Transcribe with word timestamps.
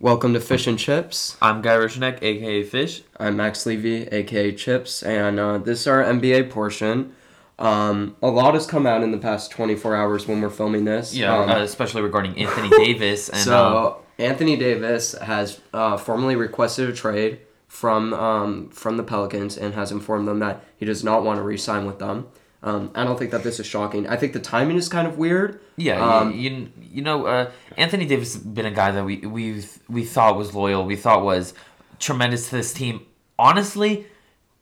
Welcome 0.00 0.32
to 0.32 0.40
Fish 0.40 0.66
and 0.66 0.78
Chips. 0.78 1.36
I'm 1.42 1.60
Guy 1.60 1.74
Rishanek, 1.76 2.22
aka 2.22 2.62
Fish. 2.62 3.02
I'm 3.18 3.36
Max 3.36 3.66
Levy, 3.66 4.04
aka 4.08 4.50
Chips, 4.52 5.02
and 5.02 5.38
uh, 5.38 5.58
this 5.58 5.80
is 5.80 5.86
our 5.86 6.02
NBA 6.02 6.48
portion. 6.48 7.14
Um, 7.58 8.16
a 8.22 8.28
lot 8.28 8.54
has 8.54 8.66
come 8.66 8.86
out 8.86 9.02
in 9.02 9.10
the 9.12 9.18
past 9.18 9.50
24 9.50 9.94
hours 9.94 10.26
when 10.26 10.40
we're 10.40 10.48
filming 10.48 10.86
this. 10.86 11.14
Yeah, 11.14 11.38
Um, 11.38 11.50
uh, 11.50 11.58
especially 11.58 12.00
regarding 12.00 12.38
Anthony 12.38 12.70
Davis 12.84 13.28
and 13.28 13.40
so 13.42 14.02
uh, 14.18 14.22
Anthony 14.22 14.56
Davis 14.56 15.12
has 15.12 15.60
uh, 15.74 15.98
formally 15.98 16.34
requested 16.34 16.88
a 16.88 16.94
trade 16.94 17.40
from 17.68 18.14
um, 18.14 18.70
from 18.70 18.96
the 18.96 19.02
Pelicans 19.02 19.58
and 19.58 19.74
has 19.74 19.92
informed 19.92 20.26
them 20.26 20.38
that 20.38 20.64
he 20.78 20.86
does 20.86 21.04
not 21.04 21.22
want 21.24 21.36
to 21.36 21.42
re-sign 21.42 21.84
with 21.84 21.98
them. 21.98 22.28
Um, 22.62 22.90
I 22.94 23.04
don't 23.04 23.18
think 23.18 23.30
that 23.30 23.42
this 23.42 23.58
is 23.58 23.66
shocking. 23.66 24.06
I 24.06 24.16
think 24.16 24.34
the 24.34 24.40
timing 24.40 24.76
is 24.76 24.88
kind 24.88 25.08
of 25.08 25.16
weird. 25.16 25.60
yeah, 25.76 25.98
um, 26.00 26.34
you, 26.34 26.68
you 26.80 27.02
know 27.02 27.26
uh, 27.26 27.50
Anthony 27.76 28.06
Davis 28.06 28.34
has 28.34 28.42
been 28.42 28.66
a 28.66 28.70
guy 28.70 28.90
that 28.90 29.04
we 29.04 29.18
we 29.18 29.64
we 29.88 30.04
thought 30.04 30.36
was 30.36 30.54
loyal, 30.54 30.84
we 30.84 30.96
thought 30.96 31.24
was 31.24 31.54
tremendous 31.98 32.50
to 32.50 32.56
this 32.56 32.72
team. 32.72 33.06
Honestly, 33.38 34.06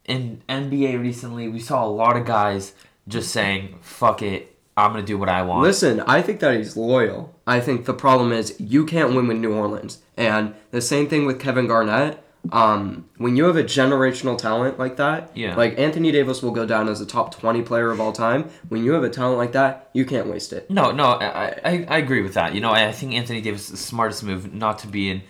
in 0.05 0.43
NBA 0.49 1.01
recently, 1.01 1.49
we 1.49 1.59
saw 1.59 1.85
a 1.85 1.91
lot 1.91 2.17
of 2.17 2.25
guys 2.25 2.75
just 3.09 3.33
saying 3.33 3.79
"fuck 3.81 4.23
it." 4.23 4.55
I'm 4.77 4.93
gonna 4.93 5.03
do 5.03 5.19
what 5.19 5.29
I 5.29 5.43
want. 5.43 5.63
Listen, 5.63 6.01
I 6.03 6.23
think 6.23 6.39
that 6.39 6.57
he's 6.57 6.77
loyal. 6.77 7.35
I 7.49 7.59
think 7.59 7.85
the 7.85 7.95
problem 7.95 8.31
is 8.31 8.55
you 8.61 8.87
can't 8.87 9.13
win 9.13 9.27
with 9.27 9.39
New 9.39 9.53
Orleans. 9.53 9.99
And 10.17 10.55
the 10.71 10.81
same 10.81 11.09
thing 11.09 11.27
with 11.27 11.41
Kevin 11.41 11.67
Garnett. 11.67 12.23
Um, 12.53 13.05
when 13.19 13.37
you 13.37 13.45
have 13.45 13.57
a 13.57 13.65
generational 13.65 14.39
talent 14.39 14.79
like 14.79 14.97
that, 14.97 15.31
Yeah. 15.35 15.55
like 15.55 15.79
Anthony 15.79 16.11
Davis 16.13 16.43
will 16.43 16.53
go 16.53 16.65
down 16.65 16.89
as 16.89 17.01
a 17.01 17.07
top 17.07 17.39
20 17.39 17.63
player 17.63 17.91
of 17.91 18.01
all 18.01 18.13
time. 18.13 18.49
When 18.69 18.85
you 18.85 18.93
have 18.93 19.03
a 19.05 19.11
talent 19.11 19.39
like 19.39 19.53
that, 19.53 19.91
you 19.93 20.05
can't 20.07 20.27
waste 20.29 20.53
it. 20.53 20.71
No, 20.71 20.91
no, 20.91 21.05
I, 21.05 21.47
I, 21.65 21.87
I 21.89 21.99
agree 21.99 22.23
with 22.23 22.35
that. 22.35 22.55
You 22.55 22.61
know, 22.61 22.71
I 22.71 22.91
think 22.93 23.13
Anthony 23.15 23.41
Davis 23.41 23.65
is 23.67 23.71
the 23.73 23.77
smartest 23.77 24.23
move 24.25 24.55
not 24.55 24.79
to 24.81 24.87
be 24.89 25.11
in, 25.11 25.23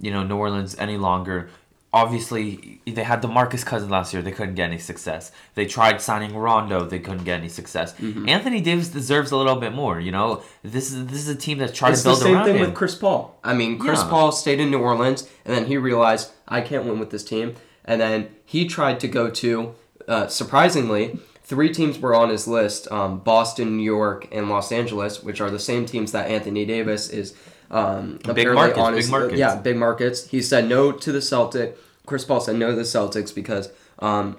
you 0.00 0.10
know, 0.10 0.22
New 0.24 0.36
Orleans 0.36 0.76
any 0.78 0.96
longer. 0.98 1.48
Obviously, 1.90 2.82
they 2.86 3.02
had 3.02 3.22
DeMarcus 3.22 3.64
Cousins 3.64 3.90
last 3.90 4.12
year. 4.12 4.20
They 4.22 4.30
couldn't 4.30 4.54
get 4.56 4.64
any 4.68 4.78
success. 4.78 5.32
They 5.54 5.64
tried 5.64 6.02
signing 6.02 6.36
Rondo. 6.36 6.84
They 6.84 6.98
couldn't 6.98 7.24
get 7.24 7.38
any 7.38 7.48
success. 7.48 7.94
Mm-hmm. 7.94 8.28
Anthony 8.28 8.60
Davis 8.60 8.88
deserves 8.88 9.30
a 9.30 9.36
little 9.38 9.56
bit 9.56 9.72
more. 9.72 9.98
You 9.98 10.12
know, 10.12 10.42
this 10.62 10.92
is 10.92 11.06
this 11.06 11.18
is 11.20 11.28
a 11.28 11.34
team 11.34 11.56
that's 11.58 11.72
trying 11.76 11.94
It's 11.94 12.02
to 12.02 12.10
build 12.10 12.22
around 12.24 12.28
him. 12.28 12.34
the 12.34 12.44
same 12.44 12.52
thing 12.52 12.62
him. 12.62 12.68
with 12.68 12.74
Chris 12.76 12.94
Paul. 12.94 13.38
I 13.42 13.54
mean, 13.54 13.78
Chris 13.78 14.00
Yeah. 14.02 14.10
Paul 14.10 14.32
stayed 14.32 14.60
in 14.60 14.70
New 14.70 14.80
Orleans, 14.80 15.26
and 15.46 15.56
then 15.56 15.64
he 15.64 15.78
realized 15.78 16.30
I 16.48 16.60
can't 16.60 16.84
win 16.84 16.98
with 16.98 17.10
this 17.10 17.24
team, 17.24 17.54
and 17.84 18.00
then 18.00 18.28
he 18.44 18.66
tried 18.66 19.00
to 19.00 19.08
go 19.08 19.30
to. 19.30 19.74
Uh, 20.06 20.26
surprisingly, 20.26 21.18
three 21.42 21.72
teams 21.72 21.98
were 21.98 22.14
on 22.14 22.30
his 22.30 22.48
list: 22.48 22.90
um, 22.90 23.18
Boston, 23.20 23.76
New 23.76 23.82
York, 23.84 24.26
and 24.32 24.48
Los 24.48 24.72
Angeles, 24.72 25.22
which 25.22 25.40
are 25.40 25.50
the 25.50 25.58
same 25.58 25.84
teams 25.86 26.12
that 26.12 26.30
Anthony 26.30 26.64
Davis 26.64 27.10
is. 27.10 27.34
Um, 27.70 28.18
apparently 28.24 28.54
markets, 28.54 28.78
on 28.78 28.92
big 28.92 29.02
his- 29.02 29.10
markets. 29.10 29.38
Yeah, 29.38 29.56
big 29.56 29.76
markets. 29.76 30.28
He 30.28 30.40
said 30.40 30.68
no 30.68 30.90
to 30.92 31.12
the 31.12 31.20
Celtic. 31.20 31.76
Chris 32.06 32.24
Paul 32.24 32.40
said 32.40 32.56
no 32.56 32.70
to 32.70 32.76
the 32.76 32.82
Celtics 32.82 33.34
because 33.34 33.70
um, 33.98 34.38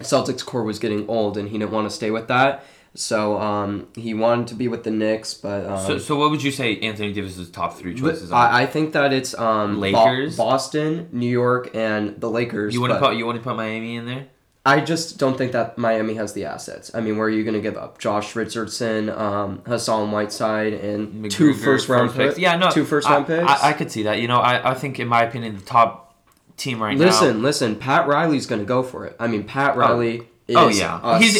Celtics 0.00 0.44
core 0.44 0.62
was 0.62 0.78
getting 0.78 1.06
old, 1.08 1.36
and 1.36 1.50
he 1.50 1.58
didn't 1.58 1.72
want 1.72 1.88
to 1.88 1.94
stay 1.94 2.10
with 2.10 2.28
that. 2.28 2.64
So 2.94 3.38
um, 3.40 3.88
he 3.94 4.12
wanted 4.12 4.48
to 4.48 4.54
be 4.54 4.68
with 4.68 4.84
the 4.84 4.90
Knicks, 4.90 5.32
but 5.32 5.64
um, 5.66 5.86
so, 5.86 5.98
so 5.98 6.16
what 6.16 6.30
would 6.30 6.42
you 6.42 6.50
say 6.50 6.78
Anthony 6.80 7.12
Davis's 7.12 7.50
top 7.50 7.78
three 7.78 7.94
choices 7.94 8.30
are? 8.30 8.48
I, 8.48 8.62
I 8.62 8.66
think 8.66 8.92
that 8.92 9.14
it's 9.14 9.34
um, 9.38 9.74
Bo- 9.76 9.80
Lakers? 9.80 10.36
Boston, 10.36 11.08
New 11.10 11.28
York, 11.28 11.74
and 11.74 12.20
the 12.20 12.28
Lakers. 12.28 12.74
you 12.74 12.82
want 12.82 12.92
to 12.92 12.98
put 12.98 13.16
you 13.16 13.24
want 13.24 13.38
to 13.38 13.42
put 13.42 13.56
Miami 13.56 13.96
in 13.96 14.04
there? 14.06 14.26
I 14.64 14.80
just 14.80 15.18
don't 15.18 15.36
think 15.36 15.52
that 15.52 15.76
Miami 15.76 16.14
has 16.14 16.34
the 16.34 16.44
assets. 16.44 16.94
I 16.94 17.00
mean, 17.00 17.16
where 17.16 17.26
are 17.26 17.30
you 17.30 17.42
going 17.42 17.54
to 17.54 17.60
give 17.60 17.76
up 17.76 17.98
Josh 17.98 18.36
Richardson, 18.36 19.08
um, 19.08 19.62
Hassan 19.66 20.12
Whiteside, 20.12 20.74
and 20.74 21.28
two 21.30 21.52
first 21.54 21.58
McGruder, 21.58 21.64
first 21.64 21.88
round 21.88 22.12
picks. 22.12 22.38
Yeah, 22.38 22.56
no, 22.56 22.70
two 22.70 22.84
first 22.84 23.08
I- 23.08 23.14
round 23.14 23.26
picks. 23.26 23.48
I, 23.48 23.70
I 23.70 23.72
could 23.72 23.90
see 23.90 24.04
that. 24.04 24.20
You 24.20 24.28
know, 24.28 24.38
I, 24.38 24.72
I 24.72 24.74
think 24.74 25.00
in 25.00 25.08
my 25.08 25.22
opinion 25.24 25.56
the 25.56 25.64
top 25.64 26.14
team 26.58 26.80
right 26.80 26.96
now. 26.96 27.06
listen, 27.06 27.42
listen. 27.42 27.74
Pat 27.76 28.06
Riley's 28.06 28.46
going 28.46 28.60
to 28.60 28.66
go 28.66 28.82
for 28.82 29.06
it. 29.06 29.16
I 29.18 29.26
mean, 29.28 29.44
Pat 29.44 29.76
Riley. 29.76 30.18
Is 30.18 30.24
Oh 30.56 30.68
yeah, 30.68 31.00
he's 31.18 31.34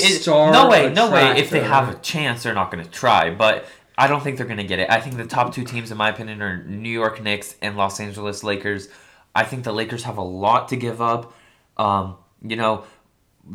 no 0.52 0.68
way, 0.68 0.92
no 0.92 1.10
way. 1.10 1.38
If 1.38 1.50
they 1.50 1.60
have 1.60 1.88
a 1.88 1.98
chance, 2.00 2.42
they're 2.42 2.54
not 2.54 2.70
going 2.70 2.84
to 2.84 2.90
try. 2.90 3.30
But 3.30 3.66
I 3.96 4.06
don't 4.06 4.22
think 4.22 4.36
they're 4.36 4.46
going 4.46 4.58
to 4.58 4.64
get 4.64 4.78
it. 4.78 4.90
I 4.90 5.00
think 5.00 5.16
the 5.16 5.26
top 5.26 5.54
two 5.54 5.64
teams, 5.64 5.90
in 5.90 5.96
my 5.96 6.08
opinion, 6.08 6.42
are 6.42 6.62
New 6.64 6.90
York 6.90 7.22
Knicks 7.22 7.56
and 7.62 7.76
Los 7.76 8.00
Angeles 8.00 8.42
Lakers. 8.42 8.88
I 9.34 9.44
think 9.44 9.64
the 9.64 9.72
Lakers 9.72 10.04
have 10.04 10.18
a 10.18 10.22
lot 10.22 10.68
to 10.68 10.76
give 10.76 11.00
up. 11.00 11.32
Um, 11.76 12.16
you 12.42 12.56
know, 12.56 12.84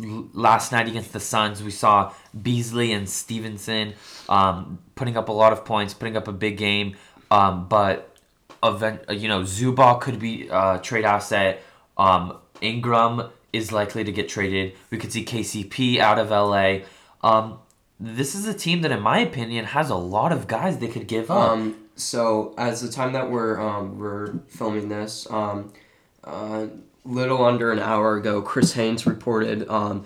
l- 0.02 0.30
last 0.34 0.72
night 0.72 0.88
against 0.88 1.14
the 1.14 1.20
Suns, 1.20 1.64
we 1.64 1.72
saw 1.72 2.14
Beasley 2.40 2.94
and 2.94 3.10
Stephenson 3.10 3.94
um, 4.30 4.80
putting 4.96 5.18
up 5.18 5.30
a 5.30 5.32
lot 5.34 5.54
of 5.54 5.66
points, 5.66 5.94
putting 5.94 6.18
up 6.18 6.28
a 6.28 6.34
big 6.34 6.58
game. 6.58 6.96
Um, 7.30 7.68
but 7.68 8.16
event, 8.64 9.02
you 9.10 9.28
know, 9.28 9.42
Zubac 9.42 10.02
could 10.02 10.20
be 10.20 10.48
a 10.52 10.80
trade 10.82 11.06
asset. 11.06 11.62
Um, 11.98 12.38
Ingram 12.62 13.30
is 13.58 13.72
likely 13.72 14.04
to 14.04 14.12
get 14.12 14.30
traded. 14.30 14.74
We 14.92 14.98
could 14.98 15.12
see 15.12 15.26
KCP 15.26 15.98
out 16.00 16.20
of 16.20 16.30
LA. 16.30 16.80
Um, 17.22 17.60
this 18.00 18.36
is 18.36 18.48
a 18.48 18.54
team 18.54 18.82
that, 18.82 18.92
in 18.92 19.02
my 19.02 19.20
opinion, 19.20 19.66
has 19.66 19.90
a 19.90 19.96
lot 19.96 20.32
of 20.32 20.48
guys 20.48 20.78
they 20.78 20.88
could 20.88 21.08
give 21.08 21.30
up. 21.32 21.52
Um, 21.52 21.76
so 21.96 22.54
as 22.58 22.82
the 22.82 22.92
time 22.92 23.14
that 23.14 23.32
we're 23.32 23.60
um, 23.60 23.98
we're 23.98 24.34
filming 24.48 24.88
this, 24.90 25.28
um, 25.32 25.74
uh, 26.24 26.68
little 27.04 27.44
under 27.44 27.72
an 27.72 27.80
hour 27.80 28.16
ago, 28.18 28.42
Chris 28.42 28.74
Haynes 28.74 29.08
reported 29.08 29.68
um, 29.68 30.06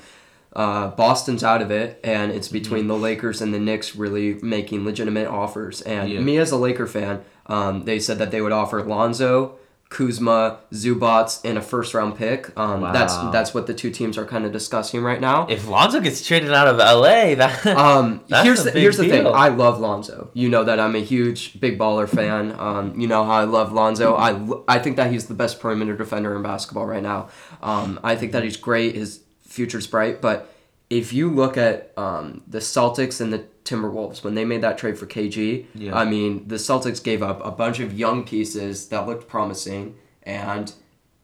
uh, 0.55 0.87
Boston's 0.89 1.43
out 1.43 1.61
of 1.61 1.69
it, 1.71 1.99
and 2.03 2.31
it's 2.31 2.47
between 2.47 2.87
the 2.87 2.95
Lakers 2.97 3.41
and 3.41 3.53
the 3.53 3.59
Knicks 3.59 3.95
really 3.95 4.35
making 4.35 4.85
legitimate 4.85 5.27
offers. 5.27 5.81
And 5.81 6.09
Yeah. 6.09 6.19
me 6.21 6.37
as 6.37 6.51
a 6.51 6.57
Laker 6.57 6.87
fan, 6.87 7.21
um, 7.47 7.83
they 7.85 7.99
said 7.99 8.17
that 8.19 8.31
they 8.31 8.41
would 8.41 8.51
offer 8.53 8.81
Lonzo. 8.83 9.55
Kuzma, 9.91 10.57
Zubac, 10.71 11.41
and 11.43 11.57
a 11.57 11.61
first 11.61 11.93
round 11.93 12.15
pick. 12.17 12.57
Um, 12.57 12.81
That's 12.93 13.13
Wow. 13.13 13.29
that's 13.29 13.53
what 13.53 13.67
the 13.67 13.73
two 13.73 13.91
teams 13.91 14.17
are 14.17 14.25
kind 14.25 14.45
of 14.45 14.51
discussing 14.53 15.03
right 15.03 15.19
now. 15.21 15.45
if 15.49 15.67
Lonzo 15.67 15.99
gets 15.99 16.25
traded 16.25 16.51
out 16.53 16.67
of 16.67 16.77
LA, 16.77 17.35
that 17.41 17.65
Um, 17.67 18.21
That's 18.29 18.43
here's 18.45 18.63
the 18.63 18.71
here's 18.71 18.97
the 18.97 19.07
thing. 19.09 19.27
I 19.27 19.49
love 19.49 19.79
Lonzo. 19.81 20.29
You 20.33 20.47
know 20.49 20.63
that 20.63 20.79
I'm 20.79 20.95
a 20.95 21.03
huge 21.03 21.59
big 21.59 21.77
baller 21.77 22.07
fan. 22.09 22.55
Um, 22.57 22.99
you 22.99 23.07
know 23.07 23.23
how 23.25 23.33
I 23.33 23.43
love 23.43 23.73
Lonzo. 23.73 24.15
I 24.15 24.39
I 24.67 24.79
think 24.79 24.95
that 24.95 25.11
he's 25.11 25.27
the 25.27 25.33
best 25.35 25.59
perimeter 25.59 25.95
defender 25.95 26.35
in 26.37 26.41
basketball 26.41 26.85
right 26.85 27.03
now. 27.03 27.27
Um, 27.61 27.99
I 28.03 28.15
think 28.15 28.31
that 28.31 28.43
he's 28.43 28.57
great. 28.57 28.95
His 28.95 29.19
future's 29.45 29.87
bright. 29.87 30.21
But 30.21 30.47
if 30.89 31.11
you 31.11 31.29
look 31.29 31.57
at 31.57 31.91
um, 31.97 32.41
the 32.47 32.59
Celtics 32.59 33.19
and 33.21 33.31
the 33.33 33.43
Timberwolves 33.63 34.23
when 34.23 34.35
they 34.35 34.45
made 34.45 34.61
that 34.61 34.77
trade 34.77 34.97
for 34.97 35.05
KG, 35.05 35.65
Yeah. 35.75 35.95
I 35.97 36.05
mean 36.05 36.47
the 36.47 36.55
Celtics 36.55 37.03
gave 37.03 37.21
up 37.23 37.45
a 37.45 37.51
bunch 37.51 37.79
of 37.79 37.93
young 37.97 38.23
pieces 38.23 38.87
that 38.89 39.07
looked 39.07 39.27
promising, 39.27 39.95
and 40.23 40.73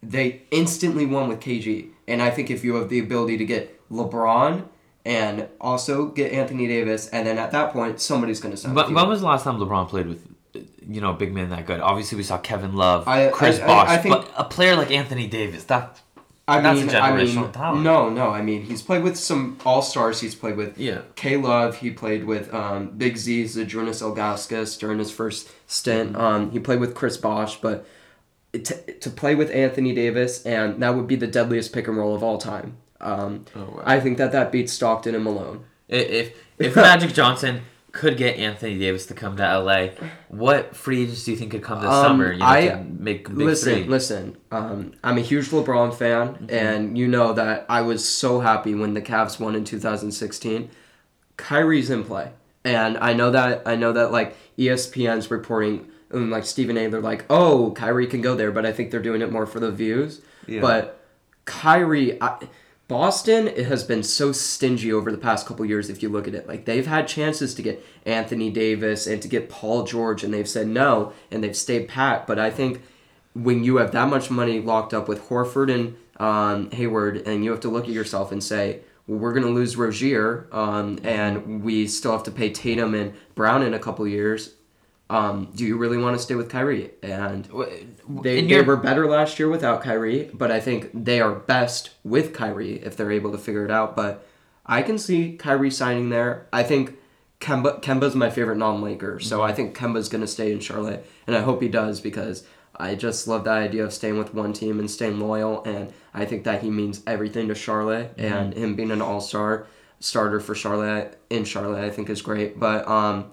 they 0.03 0.43
instantly 0.51 1.05
won 1.05 1.27
with 1.29 1.39
KG. 1.39 1.89
And 2.07 2.21
I 2.21 2.29
think 2.29 2.49
if 2.49 2.63
you 2.63 2.75
have 2.75 2.89
the 2.89 2.99
ability 2.99 3.37
to 3.37 3.45
get 3.45 3.79
LeBron 3.91 4.63
and 5.05 5.47
also 5.59 6.07
get 6.07 6.31
Anthony 6.31 6.67
Davis, 6.67 7.07
and 7.09 7.25
then 7.25 7.37
at 7.37 7.51
that 7.51 7.73
point 7.73 7.99
somebody's 7.99 8.39
going 8.39 8.51
to 8.53 8.57
sign. 8.57 8.73
with 8.73 8.91
When, 8.91 9.07
was 9.07 9.21
the 9.21 9.25
last 9.25 9.43
time 9.43 9.57
LeBron 9.57 9.87
played 9.89 10.07
with, 10.07 10.25
you 10.87 11.01
know, 11.01 11.11
a 11.11 11.13
big 11.13 11.33
man 11.33 11.49
that 11.49 11.65
good? 11.65 11.79
Obviously, 11.79 12.17
we 12.17 12.23
saw 12.23 12.37
Kevin 12.37 12.75
Love, 12.75 13.07
I- 13.07 13.29
Chris 13.29 13.59
I- 13.59 13.63
I- 13.63 13.67
Bosh, 13.67 13.89
I 13.89 13.97
think- 13.97 14.15
but 14.15 14.31
a 14.37 14.43
player 14.43 14.75
like 14.75 14.91
Anthony 14.91 15.27
Davis, 15.27 15.63
that 15.65 16.01
I 16.49 16.61
that's 16.61 16.79
mean, 16.79 16.89
a 16.89 16.99
I 16.99 17.11
generational 17.11 17.41
mean, 17.43 17.51
talent. 17.51 17.83
no, 17.83 18.09
no. 18.09 18.29
I 18.29 18.41
mean, 18.41 18.63
he's 18.63 18.81
played 18.81 19.03
with 19.03 19.17
some 19.17 19.57
all 19.65 19.81
stars. 19.81 20.21
He's 20.21 20.33
played 20.35 20.55
with 20.55 20.77
Yeah. 20.77 21.01
K 21.15 21.35
Love. 21.37 21.77
He 21.77 21.91
played 21.91 22.23
with 22.23 22.53
um, 22.53 22.91
Big 22.91 23.17
Z, 23.17 23.43
Zydrunas 23.45 24.01
Ilgauskas 24.01 24.79
during 24.79 24.99
his 24.99 25.11
first 25.11 25.49
stint. 25.67 26.15
Um, 26.15 26.51
he 26.51 26.59
played 26.59 26.79
with 26.79 26.95
Chris 26.95 27.17
Bosh, 27.17 27.59
but 27.59 27.85
to, 28.53 28.93
to 28.99 29.09
play 29.09 29.35
with 29.35 29.51
Anthony 29.51 29.93
Davis, 29.93 30.45
and 30.45 30.81
that 30.81 30.95
would 30.95 31.05
be 31.07 31.15
the 31.17 31.27
deadliest 31.27 31.73
pick 31.73 31.87
and 31.87 31.97
roll 31.97 32.15
of 32.15 32.23
all 32.23 32.37
time. 32.37 32.77
Um, 33.01 33.45
Oh, 33.55 33.59
wow. 33.75 33.83
I 33.85 33.99
think 33.99 34.17
that 34.17 34.31
that 34.31 34.51
beats 34.51 34.71
Stockton 34.73 35.15
and 35.15 35.23
Malone. 35.23 35.65
if 35.89 36.33
if 36.57 36.75
Magic 36.75 37.13
Johnson 37.13 37.61
could 37.97 38.15
get 38.17 38.37
Anthony 38.37 38.77
Davis 38.77 39.05
to 39.07 39.13
come 39.13 39.35
to 39.37 39.43
LA, 39.43 39.87
what 40.29 40.75
free 40.75 41.03
agents 41.03 41.23
do 41.25 41.31
you 41.31 41.37
think 41.37 41.51
could 41.51 41.63
come 41.63 41.81
this 41.81 41.89
Um, 41.89 42.03
summer? 42.05 42.31
You 42.31 42.39
know, 42.39 42.45
I- 42.45 42.85
make 42.99 43.27
big 43.27 43.37
listen, 43.37 43.73
three. 43.73 43.83
listen. 43.85 44.37
Um, 44.51 44.93
I'm 45.03 45.17
a 45.17 45.21
huge 45.21 45.49
LeBron 45.49 45.93
fan, 45.93 46.27
Mm-hmm. 46.35 46.45
and 46.49 46.97
you 46.97 47.07
know 47.07 47.33
that 47.33 47.65
I 47.67 47.81
was 47.81 48.07
so 48.07 48.39
happy 48.39 48.73
when 48.75 48.93
the 48.93 49.01
Cavs 49.01 49.39
won 49.39 49.55
in 49.55 49.63
2016. 49.63 50.69
Kyrie's 51.37 51.89
in 51.89 52.03
play, 52.03 52.31
and 52.63 52.97
I 52.99 53.13
know 53.13 53.31
that 53.31 53.63
I 53.65 53.75
know 53.75 53.91
that 53.93 54.11
like 54.11 54.35
ESPN's 54.57 55.29
reporting, 55.31 55.87
and 56.11 56.29
like 56.31 56.45
Stephen 56.45 56.77
A. 56.77 56.87
They're 56.87 57.01
like, 57.01 57.25
oh, 57.29 57.71
Kyrie 57.75 58.07
can 58.07 58.21
go 58.21 58.35
there, 58.35 58.51
but 58.51 58.65
I 58.65 58.71
think 58.71 58.91
they're 58.91 59.01
doing 59.01 59.21
it 59.21 59.31
more 59.31 59.45
for 59.45 59.59
the 59.59 59.71
views. 59.71 60.21
Yeah. 60.47 60.61
But 60.61 61.03
Kyrie, 61.45 62.21
I, 62.21 62.37
Boston 62.87 63.47
it 63.47 63.65
has 63.65 63.83
been 63.83 64.01
so 64.01 64.31
stingy 64.31 64.93
over 64.93 65.11
the 65.11 65.17
past 65.17 65.45
couple 65.45 65.65
years. 65.65 65.89
If 65.89 66.01
you 66.01 66.09
look 66.09 66.27
at 66.27 66.35
it, 66.35 66.47
like 66.47 66.65
they've 66.65 66.87
had 66.87 67.07
chances 67.07 67.53
to 67.55 67.61
get 67.61 67.85
Anthony 68.05 68.49
Davis 68.49 69.07
and 69.07 69.21
to 69.21 69.27
get 69.27 69.49
Paul 69.49 69.83
George, 69.83 70.23
and 70.23 70.33
they've 70.33 70.47
said 70.47 70.67
no, 70.67 71.11
and 71.29 71.43
they've 71.43 71.57
stayed 71.57 71.89
pat. 71.89 72.25
But 72.25 72.39
I 72.39 72.49
think 72.49 72.81
when 73.33 73.63
you 73.63 73.77
have 73.77 73.91
that 73.91 74.07
much 74.07 74.31
money 74.31 74.61
locked 74.61 74.93
up 74.93 75.07
with 75.07 75.27
Horford 75.27 75.73
and 75.73 75.97
um, 76.17 76.71
Hayward, 76.71 77.17
and 77.27 77.43
you 77.43 77.51
have 77.51 77.59
to 77.61 77.69
look 77.69 77.85
at 77.85 77.91
yourself 77.91 78.31
and 78.31 78.43
say, 78.43 78.81
well, 79.05 79.19
we're 79.19 79.33
going 79.33 79.45
to 79.45 79.51
lose 79.51 79.75
Rozier, 79.75 80.47
um, 80.51 80.99
and 81.03 81.63
we 81.63 81.87
still 81.87 82.13
have 82.13 82.23
to 82.23 82.31
pay 82.31 82.49
Tatum 82.51 82.93
and 82.93 83.13
Brown 83.35 83.63
in 83.63 83.73
a 83.73 83.79
couple 83.79 84.07
years. 84.07 84.53
Um, 85.09 85.51
do 85.55 85.65
you 85.65 85.77
really 85.77 85.97
want 85.97 86.17
to 86.17 86.23
stay 86.23 86.35
with 86.35 86.49
Kyrie? 86.49 86.91
And 87.01 87.47
they, 88.09 88.41
they 88.41 88.61
were 88.61 88.75
better 88.75 89.07
last 89.07 89.39
year 89.39 89.47
without 89.49 89.81
Kyrie, 89.81 90.29
but 90.33 90.51
I 90.51 90.59
think 90.59 90.89
they 90.93 91.21
are 91.21 91.33
best 91.33 91.91
with 92.03 92.33
Kyrie 92.33 92.79
if 92.83 92.97
they're 92.97 93.11
able 93.11 93.31
to 93.31 93.37
figure 93.37 93.63
it 93.63 93.71
out. 93.71 93.95
But 93.95 94.27
I 94.65 94.81
can 94.81 94.97
see 94.97 95.37
Kyrie 95.37 95.71
signing 95.71 96.09
there. 96.09 96.47
I 96.51 96.63
think 96.63 96.97
Kemba 97.39 97.81
Kemba's 97.81 98.15
my 98.15 98.29
favorite 98.29 98.57
non-Laker, 98.57 99.19
so 99.19 99.41
I 99.41 99.53
think 99.53 99.77
Kemba's 99.77 100.09
gonna 100.09 100.27
stay 100.27 100.51
in 100.51 100.59
Charlotte, 100.59 101.09
and 101.25 101.35
I 101.35 101.41
hope 101.41 101.61
he 101.61 101.69
does 101.69 102.01
because 102.01 102.45
I 102.75 102.95
just 102.95 103.27
love 103.27 103.45
the 103.45 103.51
idea 103.51 103.85
of 103.85 103.93
staying 103.93 104.17
with 104.17 104.33
one 104.33 104.53
team 104.53 104.79
and 104.79 104.89
staying 104.89 105.19
loyal, 105.19 105.63
and 105.63 105.93
I 106.13 106.25
think 106.25 106.43
that 106.43 106.63
he 106.63 106.69
means 106.69 107.01
everything 107.07 107.47
to 107.47 107.55
Charlotte, 107.55 108.13
and 108.17 108.53
him 108.53 108.75
being 108.75 108.91
an 108.91 109.01
All-Star 109.01 109.67
starter 109.99 110.39
for 110.39 110.53
Charlotte 110.53 111.19
in 111.29 111.45
Charlotte, 111.45 111.83
I 111.83 111.89
think 111.89 112.09
is 112.09 112.21
great. 112.21 112.59
But 112.59 112.87
um, 112.87 113.31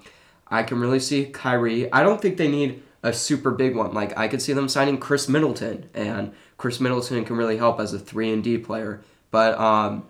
I 0.48 0.62
can 0.62 0.78
really 0.80 1.00
see 1.00 1.26
Kyrie. 1.26 1.92
I 1.92 2.02
don't 2.02 2.20
think 2.20 2.36
they 2.36 2.48
need 2.48 2.82
a 3.02 3.12
super 3.12 3.50
big 3.50 3.76
one. 3.76 3.92
Like 3.92 4.16
I 4.18 4.28
could 4.28 4.40
see 4.42 4.52
them 4.52 4.68
signing 4.68 4.98
Khris 4.98 5.28
Middleton, 5.28 5.88
and 5.94 6.32
Khris 6.58 6.80
Middleton 6.80 7.24
can 7.24 7.36
really 7.36 7.56
help 7.56 7.80
as 7.80 7.92
a 7.92 7.98
three 7.98 8.32
and 8.32 8.42
D 8.42 8.58
player. 8.58 9.02
But 9.30 9.58
um, 9.58 10.06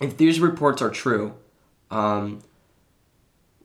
if 0.00 0.16
these 0.16 0.38
reports 0.40 0.80
are 0.82 0.90
true, 0.90 1.34
um, 1.90 2.40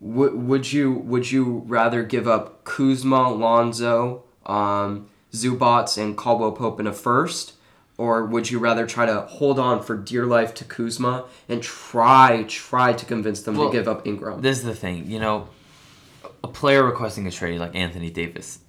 w- 0.02 0.36
would 0.36 0.72
you 0.72 0.92
would 0.92 1.31
you 1.31 1.63
rather 1.68 2.04
give 2.04 2.28
up 2.28 2.63
Kuzma, 2.63 3.30
Lonzo, 3.30 4.24
um, 4.46 5.10
Zubac, 5.34 5.98
and 6.01 6.18
Caldwell 6.18 6.54
Pope 6.54 6.80
in 6.80 6.88
a 6.88 6.94
first? 6.94 7.54
Or 7.98 8.25
would 8.25 8.50
you 8.51 8.60
rather 8.60 8.86
try 8.86 9.06
to 9.06 9.22
hold 9.22 9.58
on 9.58 9.81
for 9.81 9.96
dear 9.96 10.25
life 10.25 10.54
to 10.56 10.66
Kuzma 10.66 11.25
and 11.48 11.63
try 11.63 12.44
try 12.48 12.92
to 12.92 13.06
convince 13.06 13.42
them 13.42 13.56
Well, 13.56 13.69
to 13.69 13.78
give 13.78 13.88
up 13.88 14.06
Ingram? 14.06 14.42
This 14.42 14.58
is 14.58 14.63
the 14.66 14.75
thing, 14.75 15.10
you 15.10 15.18
know, 15.19 15.48
a 16.46 16.48
player 16.48 16.84
requesting 16.84 17.26
a 17.26 17.32
trade 17.32 17.60
like 17.60 17.76
Anthony 17.76 18.12
Davis, 18.12 18.60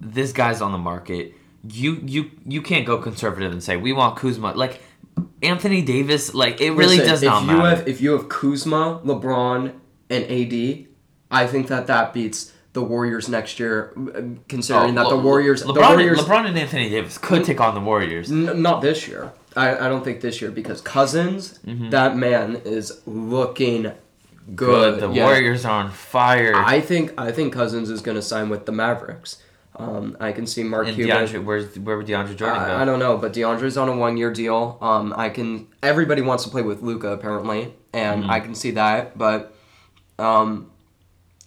this 0.00 0.32
guy's 0.32 0.62
on 0.62 0.72
the 0.72 0.78
market. 0.78 1.34
You 1.68 2.00
you 2.04 2.30
you 2.46 2.62
can't 2.62 2.86
go 2.86 2.96
conservative 2.96 3.52
and 3.52 3.62
say 3.62 3.76
we 3.76 3.92
want 3.92 4.16
Kuzma. 4.16 4.52
Like 4.52 4.80
Anthony 5.42 5.82
Davis, 5.82 6.32
like 6.32 6.62
it 6.62 6.70
really 6.70 6.96
Listen, 6.96 7.06
does 7.06 7.22
if 7.22 7.28
not 7.28 7.42
you 7.42 7.46
matter. 7.48 7.76
Have, 7.76 7.88
if 7.88 8.00
you 8.00 8.12
have 8.12 8.30
Kuzma, 8.30 9.02
LeBron, 9.04 9.74
and 10.08 10.24
AD, 10.24 10.86
I 11.30 11.46
think 11.46 11.68
that 11.68 11.86
that 11.88 12.14
beats 12.14 12.54
the 12.72 12.82
Warriors 12.82 13.28
next 13.28 13.60
year, 13.60 13.92
considering 14.48 14.98
oh, 14.98 15.02
that 15.02 15.10
the 15.10 15.16
Oh, 15.16 15.20
Warriors, 15.20 15.62
LeBron, 15.62 15.74
the 15.74 15.80
Warriors, 15.80 16.18
LeBron 16.20 16.46
and 16.46 16.58
Anthony 16.58 16.88
Davis 16.88 17.18
could 17.18 17.44
take 17.44 17.60
on 17.60 17.74
the 17.74 17.80
Warriors. 17.80 18.30
N- 18.30 18.62
not 18.62 18.80
this 18.80 19.06
year. 19.06 19.32
I, 19.54 19.86
I 19.86 19.88
don't 19.88 20.04
think 20.04 20.20
this 20.22 20.40
year 20.40 20.50
because 20.50 20.80
Cousins, 20.80 21.58
mm-hmm. 21.66 21.90
that 21.90 22.16
man 22.16 22.56
is 22.64 23.02
looking 23.06 23.92
good. 24.54 25.00
The 25.00 25.10
Yeah. 25.10 25.24
Warriors 25.24 25.64
are 25.64 25.84
on 25.84 25.90
fire. 25.90 26.54
I 26.54 26.80
think 26.80 27.12
I 27.18 27.32
think 27.32 27.52
Cousins 27.52 27.90
is 27.90 28.00
going 28.00 28.16
to 28.16 28.22
sign 28.22 28.48
with 28.48 28.66
the 28.66 28.72
Mavericks. 28.72 29.42
Um, 29.78 30.16
I 30.20 30.32
can 30.32 30.46
see 30.46 30.62
Mark 30.62 30.86
and 30.86 30.96
Cuban. 30.96 31.26
DeAndre, 31.26 31.44
where's 31.44 31.78
where 31.78 31.98
would 31.98 32.06
DeAndre 32.06 32.34
Jordan 32.36 32.58
go? 32.64 32.64
I, 32.76 32.82
I 32.82 32.84
don't 32.86 32.98
know, 32.98 33.18
but 33.18 33.34
DeAndre's 33.34 33.76
on 33.76 33.88
a 33.90 33.96
one 33.96 34.16
year 34.16 34.32
deal. 34.32 34.78
Um, 34.80 35.12
I 35.16 35.28
can. 35.28 35.66
Everybody 35.82 36.22
wants 36.22 36.44
to 36.44 36.50
play 36.50 36.62
with 36.62 36.80
Luka 36.82 37.08
apparently, 37.08 37.74
and 37.92 38.22
Mm-hmm. 38.22 38.30
I 38.30 38.40
can 38.40 38.54
see 38.54 38.70
that. 38.72 39.18
But, 39.18 39.54
um, 40.18 40.70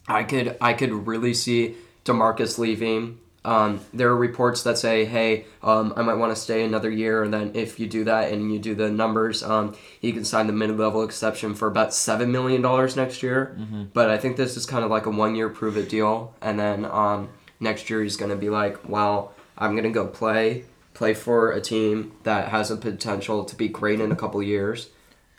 I 0.07 0.23
could 0.23 0.57
I 0.61 0.73
could 0.73 1.07
really 1.07 1.33
see 1.33 1.75
Demarcus 2.05 2.57
leaving. 2.59 3.19
Um, 3.45 3.79
there 3.93 4.09
are 4.09 4.17
reports 4.17 4.63
that 4.63 4.77
say, 4.77 5.05
"Hey, 5.05 5.45
um, 5.63 5.93
I 5.95 6.01
might 6.01 6.15
want 6.15 6.35
to 6.35 6.41
stay 6.41 6.63
another 6.63 6.89
year," 6.89 7.23
and 7.23 7.33
then 7.33 7.51
if 7.53 7.79
you 7.79 7.87
do 7.87 8.03
that 8.03 8.31
and 8.31 8.51
you 8.51 8.59
do 8.59 8.75
the 8.75 8.89
numbers, 8.89 9.43
um, 9.43 9.75
he 9.99 10.11
can 10.11 10.25
sign 10.25 10.47
the 10.47 10.53
mid 10.53 10.77
level 10.77 11.03
exception 11.03 11.53
for 11.53 11.67
about 11.67 11.93
seven 11.93 12.31
million 12.31 12.61
dollars 12.61 12.95
next 12.95 13.23
year. 13.23 13.55
Mm-hmm. 13.57 13.83
But 13.93 14.09
I 14.09 14.17
think 14.17 14.35
this 14.35 14.57
is 14.57 14.65
kind 14.65 14.83
of 14.83 14.91
like 14.91 15.05
a 15.05 15.09
one 15.09 15.35
year 15.35 15.49
prove 15.49 15.77
it 15.77 15.89
deal, 15.89 16.33
and 16.41 16.59
then 16.59 16.85
um, 16.85 17.29
next 17.59 17.89
year 17.89 18.03
he's 18.03 18.17
going 18.17 18.31
to 18.31 18.37
be 18.37 18.49
like, 18.49 18.89
"Well, 18.89 19.33
I'm 19.57 19.71
going 19.71 19.85
to 19.85 19.89
go 19.89 20.07
play 20.07 20.65
play 20.93 21.13
for 21.13 21.51
a 21.51 21.61
team 21.61 22.11
that 22.23 22.49
has 22.49 22.69
a 22.69 22.75
potential 22.75 23.45
to 23.45 23.55
be 23.55 23.69
great 23.69 24.01
in 24.01 24.11
a 24.11 24.15
couple 24.17 24.43
years." 24.43 24.89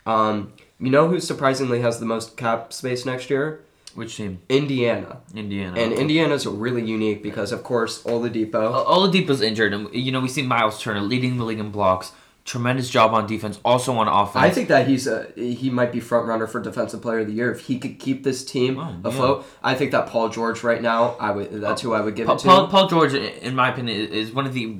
Um, 0.07 0.53
you 0.79 0.89
know 0.89 1.07
who 1.07 1.19
surprisingly 1.19 1.81
has 1.81 1.99
the 1.99 2.07
most 2.07 2.35
cap 2.35 2.73
space 2.73 3.05
next 3.05 3.29
year? 3.29 3.61
Which 3.95 4.15
team? 4.17 4.39
Indiana. 4.49 5.19
Indiana. 5.35 5.79
And 5.79 5.93
Indiana's 5.93 6.45
really 6.47 6.83
unique 6.83 7.21
because, 7.21 7.51
of 7.51 7.63
course, 7.63 8.03
Oladipo. 8.03 8.55
O- 8.55 8.85
Oladipo's 9.07 9.41
injured, 9.41 9.73
and 9.73 9.93
you 9.93 10.11
know 10.11 10.19
we 10.21 10.27
see 10.29 10.41
Miles 10.43 10.81
Turner 10.81 11.01
leading 11.01 11.37
the 11.37 11.43
league 11.43 11.59
in 11.59 11.71
blocks. 11.71 12.11
Tremendous 12.43 12.89
job 12.89 13.13
on 13.13 13.27
defense, 13.27 13.59
also 13.63 13.93
on 13.97 14.07
offense. 14.07 14.43
I 14.43 14.49
think 14.49 14.67
that 14.69 14.87
he's 14.87 15.05
a 15.05 15.27
he 15.35 15.69
might 15.69 15.91
be 15.91 15.99
front 15.99 16.25
runner 16.27 16.47
for 16.47 16.59
defensive 16.59 16.99
player 17.01 17.19
of 17.19 17.27
the 17.27 17.33
year 17.33 17.51
if 17.51 17.61
he 17.67 17.77
could 17.77 17.99
keep 17.99 18.23
this 18.23 18.43
team 18.43 18.79
Oh, 18.79 18.89
yeah. 18.89 18.97
afloat. 19.09 19.45
I 19.63 19.75
think 19.75 19.91
that 19.91 20.07
Paul 20.07 20.29
George 20.29 20.63
right 20.63 20.81
now, 20.81 21.15
I 21.19 21.29
would 21.31 21.51
that's 21.61 21.81
who 21.83 21.93
I 21.93 22.01
would 22.01 22.15
give 22.15 22.25
Pa- 22.25 22.33
it 22.33 22.39
to. 22.39 22.47
Paul, 22.47 22.67
Paul 22.67 22.87
George, 22.87 23.13
in 23.13 23.53
my 23.55 23.69
opinion, 23.71 23.95
is 24.11 24.31
one 24.31 24.47
of 24.47 24.53
the 24.53 24.77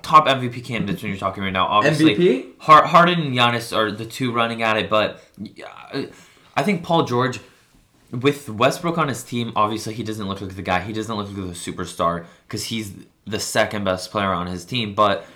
top 0.00 0.26
MVP 0.26 0.64
candidates 0.64 1.02
when 1.02 1.10
you're 1.12 1.18
talking 1.20 1.42
right 1.44 1.52
now. 1.52 1.66
Obviously, 1.66 2.16
MVP? 2.16 2.52
Har- 2.60 2.86
Harden 2.86 3.20
and 3.20 3.34
Giannis 3.36 3.76
are 3.76 3.90
the 3.92 4.06
two 4.06 4.32
running 4.32 4.62
at 4.62 4.78
it, 4.78 4.88
but 4.88 5.22
I 6.56 6.62
think 6.62 6.82
Paul 6.82 7.04
George, 7.04 7.38
with 8.22 8.48
Westbrook 8.48 8.98
on 8.98 9.08
his 9.08 9.22
team, 9.22 9.52
obviously 9.56 9.94
he 9.94 10.02
doesn't 10.02 10.26
look 10.28 10.40
like 10.40 10.54
the 10.56 10.62
guy. 10.62 10.80
He 10.80 10.92
doesn't 10.92 11.14
look 11.14 11.26
like 11.28 11.36
the 11.36 11.42
superstar 11.52 12.26
because 12.46 12.64
he's 12.64 12.92
the 13.26 13.40
second 13.40 13.84
best 13.84 14.10
player 14.10 14.32
on 14.32 14.46
his 14.46 14.64
team, 14.64 14.94
but. 14.94 15.26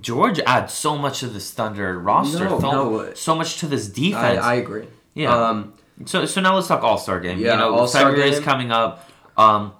George 0.00 0.38
adds 0.46 0.72
so 0.72 0.96
much 0.96 1.18
to 1.18 1.26
this 1.26 1.50
Thunder 1.50 1.98
roster, 1.98 2.44
No, 2.44 2.60
so, 2.60 2.70
no. 2.70 3.14
so 3.14 3.34
much 3.34 3.58
to 3.58 3.66
this 3.66 3.88
defense. 3.88 4.38
I 4.38 4.54
agree. 4.54 4.86
Yeah. 5.14 5.34
Um, 5.34 5.74
So 6.04 6.26
so 6.26 6.40
now 6.40 6.54
let's 6.54 6.68
talk 6.68 6.84
All 6.84 6.96
Star 6.96 7.18
game. 7.18 7.40
Yeah, 7.40 7.54
you 7.54 7.58
know, 7.58 7.74
All-Star 7.74 8.02
February 8.04 8.30
is 8.30 8.38
coming 8.38 8.70
up. 8.70 9.10
Um, 9.36 9.72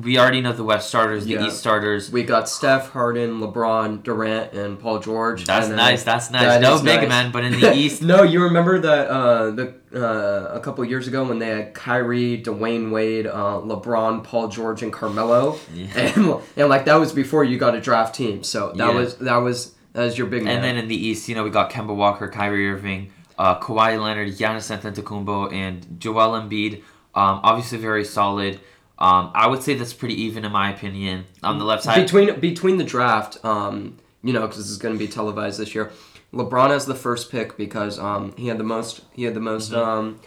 we 0.00 0.18
already 0.18 0.40
know 0.40 0.52
the 0.52 0.62
West 0.64 0.88
starters, 0.88 1.24
the 1.24 1.32
Yeah. 1.32 1.46
East 1.46 1.58
starters. 1.58 2.10
we 2.12 2.22
got 2.22 2.48
Steph, 2.48 2.90
Harden, 2.90 3.40
LeBron, 3.40 4.02
Durant, 4.02 4.52
and 4.52 4.78
Paul 4.78 5.00
George. 5.00 5.44
That's 5.44 5.68
nice. 5.68 6.04
That's 6.04 6.30
nice. 6.30 6.42
That 6.42 6.60
no 6.60 6.76
big 6.82 7.00
nice. 7.00 7.08
man, 7.08 7.32
but 7.32 7.44
in 7.44 7.58
the 7.60 7.74
East, 7.82 8.02
no, 8.02 8.22
you 8.22 8.42
remember 8.44 8.78
that 8.80 9.08
uh, 9.08 9.50
the 9.50 9.74
uh, 9.94 10.54
a 10.54 10.60
couple 10.60 10.84
years 10.84 11.08
ago 11.08 11.24
when 11.24 11.38
they 11.38 11.48
had 11.48 11.74
Kyrie, 11.74 12.42
Dwyane 12.42 12.90
Wade, 12.90 13.26
uh, 13.26 13.60
LeBron, 13.64 14.22
Paul 14.22 14.48
George, 14.48 14.82
and 14.82 14.92
Carmelo, 14.92 15.58
Yeah. 15.74 15.86
and 15.96 16.34
and 16.56 16.68
like 16.68 16.84
that 16.84 16.96
was 16.96 17.12
before 17.12 17.42
you 17.44 17.58
got 17.58 17.74
a 17.74 17.80
draft 17.80 18.14
team. 18.14 18.42
So 18.44 18.72
that 18.76 18.88
Yeah. 18.88 18.94
was 18.94 19.16
that 19.16 19.36
was 19.38 19.72
that 19.94 20.04
was 20.04 20.18
your 20.18 20.26
big 20.28 20.44
man. 20.44 20.56
and 20.56 20.64
then 20.64 20.76
in 20.76 20.86
the 20.88 20.94
East, 21.08 21.28
you 21.28 21.34
know, 21.34 21.42
we 21.42 21.50
got 21.50 21.70
Kemba 21.70 21.94
Walker, 21.96 22.28
Kyrie 22.28 22.68
Irving, 22.70 23.10
uh, 23.38 23.58
Kawhi 23.58 24.00
Leonard, 24.00 24.28
Giannis 24.28 24.70
Antetokounmpo, 24.70 25.52
and 25.52 25.96
Joel 25.98 26.32
Embiid. 26.40 26.82
Um, 27.14 27.40
obviously, 27.42 27.78
very 27.78 28.04
solid. 28.04 28.60
Um, 29.00 29.30
I 29.34 29.46
would 29.46 29.62
say 29.62 29.74
that's 29.74 29.92
pretty 29.92 30.20
even 30.22 30.44
in 30.44 30.50
my 30.52 30.70
opinion. 30.72 31.24
On 31.42 31.58
the 31.58 31.64
left 31.64 31.84
side, 31.84 32.02
between 32.02 32.40
between 32.40 32.78
the 32.78 32.84
draft, 32.84 33.38
um, 33.44 33.96
you 34.22 34.32
know, 34.32 34.40
because 34.42 34.56
this 34.58 34.70
is 34.70 34.78
going 34.78 34.94
to 34.94 34.98
be 34.98 35.06
televised 35.06 35.60
this 35.60 35.74
year. 35.74 35.92
LeBron 36.34 36.70
has 36.70 36.84
the 36.86 36.94
first 36.96 37.30
pick 37.30 37.56
because 37.56 37.98
um, 37.98 38.34
he 38.36 38.48
had 38.48 38.58
the 38.58 38.64
most 38.64 39.02
he 39.14 39.22
had 39.24 39.34
the 39.34 39.40
most 39.40 39.70
Mm-hmm. 39.72 39.88
um, 39.88 40.20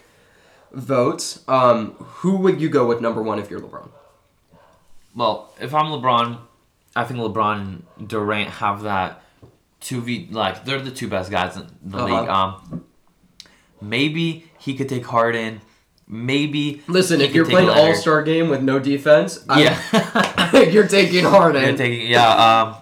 votes. 0.72 1.44
Um, 1.50 1.92
who 2.00 2.38
would 2.38 2.62
you 2.62 2.70
go 2.70 2.86
with 2.88 3.01
number 3.01 3.22
one 3.22 3.40
if 3.40 3.50
you're 3.51 3.60
LeBron? 3.60 3.90
Well, 5.16 5.54
if 5.60 5.74
I'm 5.74 5.88
LeBron, 5.88 6.40
I 6.96 7.04
think 7.04 7.20
LeBron 7.20 7.82
and 7.98 8.08
Durant 8.08 8.50
have 8.50 8.84
that 8.84 9.22
two 9.82 10.00
v 10.01 10.30
like 10.32 10.63
they're 10.63 10.80
the 10.82 10.92
two 10.92 11.10
best 11.10 11.30
guys 11.30 11.58
in 11.58 11.68
the 11.84 11.98
Uh-huh. 11.98 12.06
league. 12.22 12.30
Um, 12.30 12.86
maybe 13.82 14.50
he 14.58 14.75
could 14.75 14.88
take 14.90 15.06
Harden. 15.06 15.62
Maybe 16.13 16.82
Listen, 16.88 17.22
if 17.22 17.34
you're 17.34 17.46
playing 17.46 17.70
All 17.70 17.96
Star 17.96 18.22
game 18.22 18.50
with 18.50 18.62
no 18.62 18.80
defense, 18.80 19.44
I'm- 19.48 19.62
yeah, 19.62 20.60
you're 20.70 20.88
taking 20.88 21.24
Harden. 21.24 21.62
They're 21.62 21.77
taking 21.77 22.08
yeah. 22.10 22.27
Um, 22.63 22.75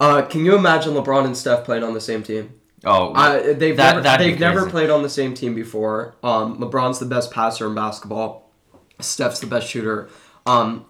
Uh, 0.00 0.22
can 0.22 0.44
you 0.44 0.54
imagine 0.56 0.94
LeBron 0.94 1.24
and 1.24 1.36
Steph 1.36 1.64
playing 1.64 1.82
on 1.82 1.92
the 1.92 2.00
same 2.00 2.22
team? 2.22 2.54
oh, 2.84 3.12
Uh, 3.14 3.52
they've 3.54 3.76
That- 3.76 4.02
never, 4.04 4.22
they've 4.22 4.38
never 4.38 4.70
played 4.70 4.90
on 4.90 5.02
the 5.02 5.08
same 5.10 5.34
team 5.34 5.56
before. 5.56 6.14
Um, 6.22 6.58
LeBron's 6.58 7.00
the 7.00 7.06
best 7.06 7.32
passer 7.32 7.66
in 7.66 7.74
basketball. 7.74 8.52
Steph's 9.00 9.40
the 9.40 9.48
best 9.48 9.66
shooter. 9.68 10.08
Um, 10.46 10.84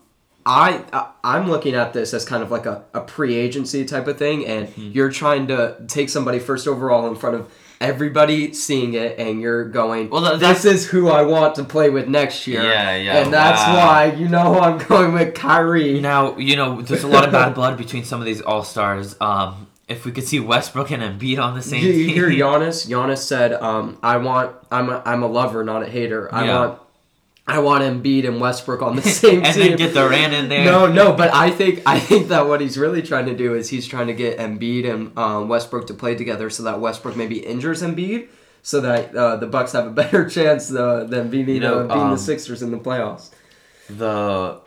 I, 0.45 0.85
I 0.93 1.09
I'm 1.25 1.49
looking 1.51 1.75
at 1.75 1.95
this 1.95 2.13
as 2.13 2.25
kind 2.27 2.43
of 2.43 2.51
like 2.51 2.67
a, 2.67 2.85
a 2.93 3.01
pre-agency 3.01 3.87
type 3.87 4.07
of 4.09 4.19
thing, 4.19 4.47
and 4.47 4.69
Hmm. 4.69 4.91
you're 4.93 5.11
trying 5.11 5.47
to 5.49 5.77
take 5.89 6.11
somebody 6.11 6.39
first 6.39 6.69
overall 6.69 7.07
in 7.09 7.15
front 7.17 7.37
of 7.37 7.51
everybody 7.81 8.53
seeing 8.53 8.95
it, 8.95 9.19
and 9.19 9.41
you're 9.41 9.65
going, 9.65 10.11
Well, 10.11 10.39
this 10.39 10.65
is 10.65 10.87
who 10.87 11.09
I 11.09 11.23
want 11.23 11.55
to 11.57 11.65
play 11.65 11.91
with 11.91 12.09
next 12.09 12.47
year. 12.47 12.63
Yeah, 12.63 12.97
yeah, 12.97 13.19
And 13.19 13.33
that's 13.33 13.61
wow. 13.67 13.77
why 13.77 14.13
you 14.13 14.29
know 14.29 14.59
I'm 14.59 14.79
going 14.87 15.13
with 15.13 15.35
Kyrie. 15.35 16.01
now 16.01 16.37
you 16.39 16.57
know 16.57 16.83
there's 16.83 17.05
a 17.05 17.09
lot 17.09 17.25
of 17.25 17.33
bad 17.33 17.55
blood 17.55 17.77
between 17.79 18.05
some 18.05 18.21
of 18.21 18.27
these 18.27 18.41
All 18.41 18.65
Stars. 18.65 19.17
Um, 19.21 19.67
if 19.89 20.05
we 20.05 20.13
could 20.13 20.25
see 20.25 20.39
Westbrook 20.39 20.91
and 20.91 21.03
Embiid 21.03 21.39
on 21.43 21.55
the 21.55 21.63
same 21.63 21.83
You, 21.83 21.91
you 21.93 22.09
hear 22.13 22.29
Giannis? 22.29 22.87
Giannis 22.87 23.19
said, 23.19 23.55
um, 23.55 23.97
"I 24.03 24.19
want. 24.19 24.55
I'm. 24.71 24.91
A, 24.91 25.03
I'm 25.07 25.23
a 25.23 25.27
lover, 25.27 25.65
not 25.65 25.83
a 25.83 25.87
hater. 25.89 26.29
I 26.35 26.45
Yeah. 26.45 26.59
want. 26.67 26.81
I 27.49 27.59
want 27.61 27.83
Embiid 27.83 28.27
and 28.29 28.41
Westbrook 28.41 28.83
on 28.83 28.97
the 28.97 29.03
same 29.21 29.43
and 29.45 29.55
team." 29.55 29.63
And 29.63 29.71
then 29.73 29.79
get 29.79 29.95
Durant 29.95 30.35
in 30.35 30.49
there. 30.49 30.65
no, 30.65 30.87
no, 30.87 31.13
but 31.13 31.33
I 31.35 31.51
think 31.51 31.83
I 31.87 31.99
think 31.99 32.29
that 32.29 32.47
what 32.47 32.61
he's 32.61 32.77
really 32.79 33.03
trying 33.03 33.27
to 33.27 33.37
do 33.37 33.55
is 33.55 33.69
he's 33.71 33.87
trying 33.87 34.07
to 34.09 34.15
get 34.15 34.39
Embiid 34.39 34.89
and 34.89 35.19
um, 35.19 35.49
Westbrook 35.49 35.87
to 35.89 35.95
play 35.95 36.15
together, 36.15 36.51
so 36.51 36.63
that 36.65 36.81
Westbrook 36.81 37.17
maybe 37.17 37.39
injures 37.39 37.83
Embiid, 37.83 38.29
so 38.63 38.81
that 38.83 39.15
uh, 39.15 39.37
the 39.37 39.47
Bucks 39.47 39.73
have 39.73 39.87
a 39.87 39.91
better 40.03 40.29
chance 40.29 40.73
uh, 40.73 41.05
than 41.05 41.31
beating 41.31 41.57
You 41.57 41.61
know, 41.61 41.79
uh, 41.81 41.83
beating 41.85 42.03
um, 42.03 42.11
the 42.13 42.19
Sixers 42.19 42.63
in 42.63 42.71
the 42.71 42.79
playoffs. 42.79 43.31
the 43.89 44.61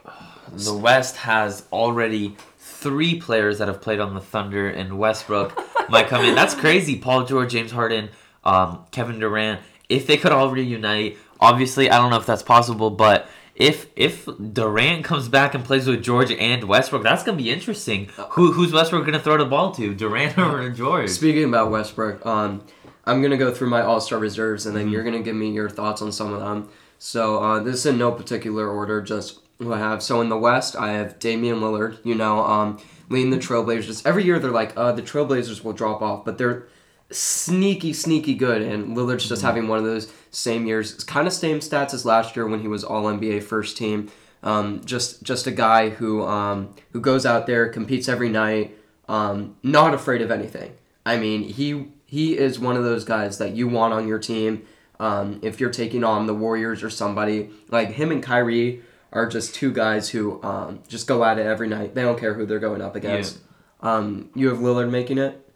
the 0.51 0.75
West 0.75 1.17
has 1.17 1.63
already 1.71 2.35
three 2.57 3.19
players 3.19 3.59
that 3.59 3.67
have 3.67 3.79
played 3.79 3.99
on 3.99 4.13
the 4.15 4.19
Thunder, 4.19 4.67
and 4.67 4.97
Westbrook 4.97 5.57
might 5.89 6.07
come 6.07 6.25
in. 6.25 6.35
That's 6.35 6.55
crazy. 6.55 6.97
Paul 6.97 7.25
George, 7.25 7.51
James 7.51 7.71
Harden, 7.71 8.09
um, 8.43 8.85
Kevin 8.91 9.19
Durant. 9.19 9.61
If 9.87 10.07
they 10.07 10.17
could 10.17 10.31
all 10.31 10.49
reunite, 10.49 11.17
obviously, 11.41 11.89
I 11.89 11.97
don't 11.97 12.09
know 12.11 12.17
if 12.17 12.25
that's 12.25 12.43
possible, 12.43 12.89
but 12.89 13.27
if 13.55 13.87
if 13.95 14.27
Durant 14.53 15.03
comes 15.03 15.27
back 15.27 15.53
and 15.53 15.63
plays 15.63 15.87
with 15.87 16.01
George 16.01 16.31
and 16.31 16.63
Westbrook, 16.63 17.03
that's 17.03 17.23
gonna 17.23 17.37
be 17.37 17.51
interesting. 17.51 18.07
Who 18.31 18.51
who's 18.53 18.71
Westbrook 18.71 19.05
gonna 19.05 19.19
throw 19.19 19.37
the 19.37 19.45
ball 19.45 19.71
to, 19.73 19.93
Durant 19.93 20.37
or 20.37 20.69
George? 20.81 21.09
Speaking 21.09 21.43
about 21.45 21.69
Westbrook, 21.71 22.25
um, 22.25 22.63
I'm 23.05 23.21
gonna 23.21 23.37
go 23.37 23.53
through 23.53 23.69
my 23.69 23.81
All 23.81 23.99
Star 23.99 24.19
reserves, 24.19 24.65
and 24.65 24.75
then 24.75 24.85
Mm-hmm. 24.85 24.93
you're 24.93 25.03
gonna 25.03 25.21
give 25.21 25.35
me 25.35 25.51
your 25.51 25.69
thoughts 25.69 26.01
on 26.01 26.11
some 26.11 26.33
of 26.33 26.39
them. 26.39 26.69
So 26.97 27.43
uh, 27.43 27.59
this 27.59 27.75
is 27.75 27.85
in 27.87 27.97
no 27.97 28.11
particular 28.11 28.69
order, 28.69 29.01
just 29.01 29.39
who 29.59 29.73
I 29.73 29.79
have. 29.79 30.01
So 30.01 30.21
in 30.21 30.29
the 30.29 30.37
West, 30.37 30.75
I 30.75 30.91
have 30.93 31.19
Damian 31.19 31.59
Lillard. 31.59 31.97
You 32.05 32.15
know, 32.15 32.39
um, 32.45 32.79
leading 33.09 33.31
the 33.31 33.37
Trailblazers. 33.37 34.05
Every 34.05 34.23
year 34.23 34.39
they're 34.39 34.49
like, 34.51 34.73
uh, 34.77 34.91
the 34.93 35.01
Trailblazers 35.01 35.63
will 35.63 35.73
drop 35.73 36.01
off, 36.01 36.23
but 36.25 36.37
they're 36.37 36.67
sneaky, 37.11 37.93
sneaky 37.93 38.33
good. 38.35 38.61
And 38.61 38.95
Lillard's 38.95 39.23
Mm-hmm. 39.23 39.29
just 39.29 39.41
having 39.41 39.67
one 39.67 39.79
of 39.79 39.85
those 39.85 40.11
same 40.31 40.65
years. 40.65 40.93
It's 40.93 41.03
kind 41.03 41.27
of 41.27 41.33
same 41.33 41.59
stats 41.59 41.93
as 41.93 42.05
last 42.05 42.35
year 42.35 42.47
when 42.47 42.61
he 42.61 42.67
was 42.67 42.83
All 42.83 43.03
NBA 43.03 43.43
first 43.43 43.77
team. 43.77 44.09
Um, 44.43 44.81
just 44.85 45.21
just 45.23 45.45
a 45.45 45.51
guy 45.51 45.89
who 45.89 46.23
um, 46.23 46.73
who 46.91 46.99
goes 46.99 47.25
out 47.25 47.45
there, 47.45 47.69
competes 47.69 48.09
every 48.09 48.29
night, 48.29 48.75
um, 49.07 49.55
not 49.61 49.93
afraid 49.93 50.21
of 50.21 50.31
anything. 50.31 50.73
I 51.05 51.17
mean, 51.17 51.43
he 51.43 51.89
he 52.05 52.37
is 52.37 52.59
one 52.59 52.75
of 52.75 52.83
those 52.83 53.03
guys 53.03 53.37
that 53.37 53.51
you 53.55 53.67
want 53.67 53.93
on 53.93 54.07
your 54.07 54.19
team. 54.19 54.63
Um, 54.99 55.39
if 55.43 55.59
you're 55.59 55.71
taking 55.71 56.03
on 56.03 56.25
the 56.27 56.33
Warriors 56.33 56.81
or 56.83 56.89
somebody 56.89 57.49
like 57.69 57.89
him 57.91 58.11
and 58.11 58.21
Kyrie 58.23 58.81
are 59.11 59.27
just 59.27 59.53
two 59.53 59.71
guys 59.73 60.09
who 60.09 60.41
um, 60.43 60.81
just 60.87 61.05
go 61.07 61.23
at 61.23 61.37
it 61.37 61.45
every 61.45 61.67
night. 61.67 61.93
They 61.95 62.01
don't 62.01 62.19
care 62.19 62.33
who 62.33 62.45
they're 62.45 62.59
going 62.59 62.81
up 62.81 62.95
against. 62.95 63.39
Um, 63.81 64.29
you 64.35 64.49
have 64.49 64.59
Lillard 64.59 64.89
making 64.89 65.17
it. 65.17 65.50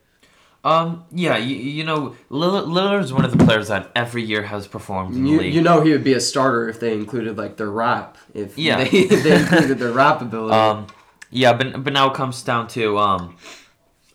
Um, 0.66 1.06
yeah, 1.12 1.38
you, 1.38 1.56
you 1.56 1.84
know, 1.84 2.16
Lillard, 2.32 2.66
Lillard's 2.66 3.14
one 3.14 3.24
of 3.24 3.38
the 3.38 3.46
players 3.46 3.68
that 3.68 3.92
every 3.96 4.24
year 4.24 4.42
has 4.42 4.66
performed 4.68 5.16
in 5.16 5.24
the 5.24 5.30
You, 5.30 5.38
league. 5.40 5.54
you 5.54 5.62
know 5.62 5.82
he 5.82 5.92
would 5.92 6.04
be 6.04 6.14
a 6.14 6.20
starter 6.20 6.68
if 6.68 6.80
they 6.80 6.92
included 6.94 7.38
like 7.38 7.58
their 7.58 7.70
rap. 7.70 8.18
If 8.34 8.58
Yeah. 8.58 8.84
they, 8.84 9.04
they 9.06 9.40
included 9.42 9.78
their 9.78 9.92
rap 9.92 10.22
ability. 10.22 10.56
um, 10.56 10.88
yeah, 11.30 11.54
but 11.54 11.84
but 11.84 11.94
now 11.94 12.10
it 12.10 12.16
comes 12.16 12.42
down 12.42 12.68
to 12.70 12.98
um, 12.98 13.36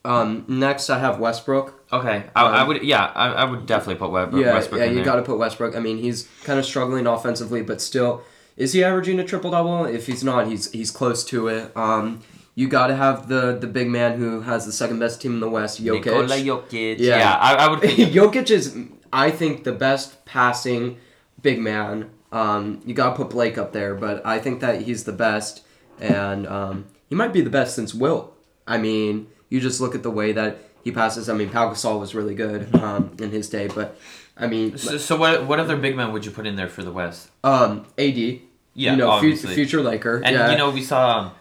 Um, 0.05 0.45
next 0.49 0.91
I 0.91 0.99
have 0.99 1.21
Westbrook. 1.21 1.85
okay, 1.93 2.25
I, 2.35 2.43
I 2.45 2.63
would 2.65 2.83
yeah, 2.83 3.05
I, 3.15 3.29
I 3.29 3.45
would 3.45 3.67
definitely 3.67 3.97
put 3.97 4.11
Web, 4.11 4.33
Yeah, 4.35 4.55
Westbrook 4.55 4.81
yeah, 4.81 4.87
you 4.91 5.05
got 5.05 5.17
to 5.17 5.23
put 5.23 5.39
Westbrook. 5.39 5.77
I 5.77 5.79
mean, 5.81 5.99
he's 5.99 6.27
kind 6.45 6.59
of 6.59 6.65
struggling 6.65 7.07
offensively, 7.07 7.63
but 7.63 7.81
still, 7.81 8.23
is 8.57 8.73
he 8.73 8.83
averaging 8.83 9.21
a 9.21 9.25
triple 9.25 9.51
double? 9.53 9.85
If 9.85 10.07
he's 10.07 10.25
not, 10.25 10.49
he's 10.49 10.73
he's 10.73 10.91
close 10.91 11.23
to 11.27 11.47
it. 11.49 11.71
Um, 11.77 12.23
you 12.55 12.69
got 12.69 12.89
to 12.89 12.97
have 12.97 13.29
the 13.29 13.57
the 13.59 13.67
big 13.67 13.89
man 13.89 14.19
who 14.19 14.41
has 14.43 14.67
the 14.67 14.73
second 14.73 14.99
best 14.99 15.21
team 15.23 15.35
in 15.35 15.41
the 15.41 15.49
West, 15.51 15.83
Jokic. 15.83 16.05
Nikola 16.05 16.37
Jokic. 16.37 16.99
Yeah. 16.99 17.19
Yeah, 17.19 17.35
I, 17.37 17.55
I 17.55 17.69
would. 17.71 17.81
Think, 17.81 17.97
Jokic 18.13 18.51
is, 18.51 18.77
I 19.13 19.31
think, 19.31 19.65
the 19.65 19.73
best 19.73 20.25
passing 20.25 20.99
big 21.41 21.59
man. 21.61 22.11
Um, 22.33 22.81
you 22.85 22.95
got 22.95 23.11
to 23.11 23.17
put 23.17 23.31
Blake 23.31 23.59
up 23.59 23.73
there, 23.73 23.95
but 23.95 24.25
I 24.25 24.39
think 24.39 24.61
that 24.61 24.83
he's 24.83 25.05
the 25.05 25.13
best, 25.13 25.65
and 25.99 26.47
um, 26.47 26.87
he 27.09 27.15
might 27.15 27.33
be 27.33 27.41
the 27.41 27.51
best 27.51 27.75
since 27.75 27.93
Will. 27.95 28.35
I 28.67 28.79
mean, 28.79 29.27
you 29.49 29.61
just 29.61 29.81
look 29.81 29.95
at 29.97 30.03
the 30.05 30.11
way 30.11 30.33
that 30.33 30.59
he 30.85 30.93
passes. 30.93 31.29
I 31.29 31.35
mean, 31.35 31.51
Pau 31.51 31.71
Gasol 31.73 31.99
was 31.99 32.15
really 32.15 32.35
good 32.37 32.73
um, 32.77 33.17
in 33.19 33.31
his 33.31 33.49
day, 33.49 33.67
but 33.69 33.99
I 34.37 34.47
mean, 34.47 34.79
so, 34.79 34.97
so 34.97 35.17
what 35.17 35.47
what 35.47 35.59
other 35.59 35.77
big 35.77 35.97
men 35.97 36.13
would 36.13 36.25
you 36.25 36.31
put 36.31 36.47
in 36.47 36.55
there 36.57 36.69
for 36.69 36.83
the 36.85 36.93
West? 36.93 37.31
um, 37.43 37.85
AD, 37.99 38.17
Yeah, 38.17 38.41
you 38.75 38.97
know, 38.97 39.11
obviously. 39.11 39.55
future 39.55 39.81
Laker, 39.83 40.23
And 40.25 40.35
yeah. 40.37 40.51
you 40.53 40.57
know, 40.57 40.71
we 40.71 40.83
saw, 40.83 41.19
um, 41.19 41.33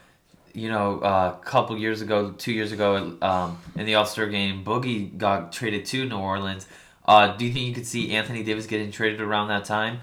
you 0.59 0.69
know, 0.69 0.99
uh, 0.99 1.37
a 1.39 1.45
couple 1.45 1.77
years 1.77 2.01
ago, 2.01 2.31
two 2.37 2.51
years 2.51 2.71
ago, 2.71 3.17
um, 3.21 3.57
in 3.75 3.85
the 3.85 3.95
All 3.95 4.05
Star 4.05 4.27
game, 4.27 4.63
Boogie 4.63 5.17
got 5.17 5.51
traded 5.51 5.85
to 5.87 6.05
New 6.07 6.17
Orleans. 6.17 6.67
Uh, 7.05 7.35
do 7.35 7.45
you 7.45 7.53
think 7.53 7.65
you 7.67 7.73
could 7.73 7.87
see 7.87 8.11
Anthony 8.11 8.43
Davis 8.43 8.67
getting 8.67 8.91
traded 8.91 9.21
around 9.21 9.47
that 9.47 9.65
time? 9.65 10.01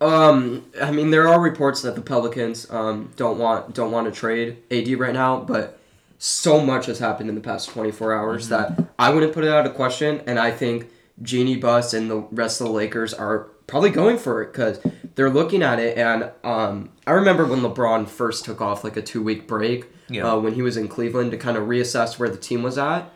Um, 0.00 0.64
I 0.82 0.90
mean, 0.90 1.10
there 1.10 1.28
are 1.28 1.40
reports 1.40 1.82
that 1.82 1.94
the 1.94 2.00
Pelicans 2.00 2.68
um, 2.70 3.12
don't 3.16 3.38
want 3.38 3.74
don't 3.74 3.92
want 3.92 4.06
to 4.06 4.12
trade 4.12 4.56
AD 4.70 4.88
right 4.98 5.12
now, 5.14 5.38
but 5.40 5.78
so 6.18 6.60
much 6.60 6.86
has 6.86 6.98
happened 6.98 7.28
in 7.28 7.34
the 7.36 7.40
past 7.40 7.68
24 7.68 8.12
hours 8.12 8.48
Mm-hmm. 8.48 8.76
that 8.80 8.88
I 8.98 9.10
wouldn't 9.10 9.32
put 9.32 9.44
it 9.44 9.50
out 9.50 9.66
of 9.66 9.74
question, 9.74 10.22
and 10.26 10.38
I 10.38 10.50
think 10.50 10.88
Jeanie 11.20 11.56
Buss 11.56 11.94
and 11.94 12.10
the 12.10 12.18
rest 12.32 12.60
of 12.60 12.66
the 12.66 12.72
Lakers 12.72 13.14
are 13.14 13.48
probably 13.72 13.90
going 13.90 14.18
for 14.18 14.42
it 14.42 14.52
because 14.52 14.78
they're 15.14 15.30
looking 15.30 15.62
at 15.62 15.78
it. 15.80 15.96
And 15.98 16.30
um, 16.44 16.90
I 17.06 17.12
remember 17.12 17.44
when 17.46 17.60
LeBron 17.60 18.06
first 18.06 18.44
took 18.44 18.60
off 18.60 18.84
like 18.84 18.96
a 18.98 19.02
two 19.02 19.22
week 19.22 19.48
break 19.48 19.86
Yeah. 20.08 20.30
uh, 20.32 20.38
when 20.38 20.52
he 20.54 20.62
was 20.62 20.76
in 20.76 20.88
Cleveland 20.88 21.30
to 21.32 21.38
kind 21.38 21.56
of 21.56 21.64
reassess 21.64 22.18
where 22.18 22.28
the 22.28 22.36
team 22.36 22.62
was 22.62 22.76
at. 22.78 23.10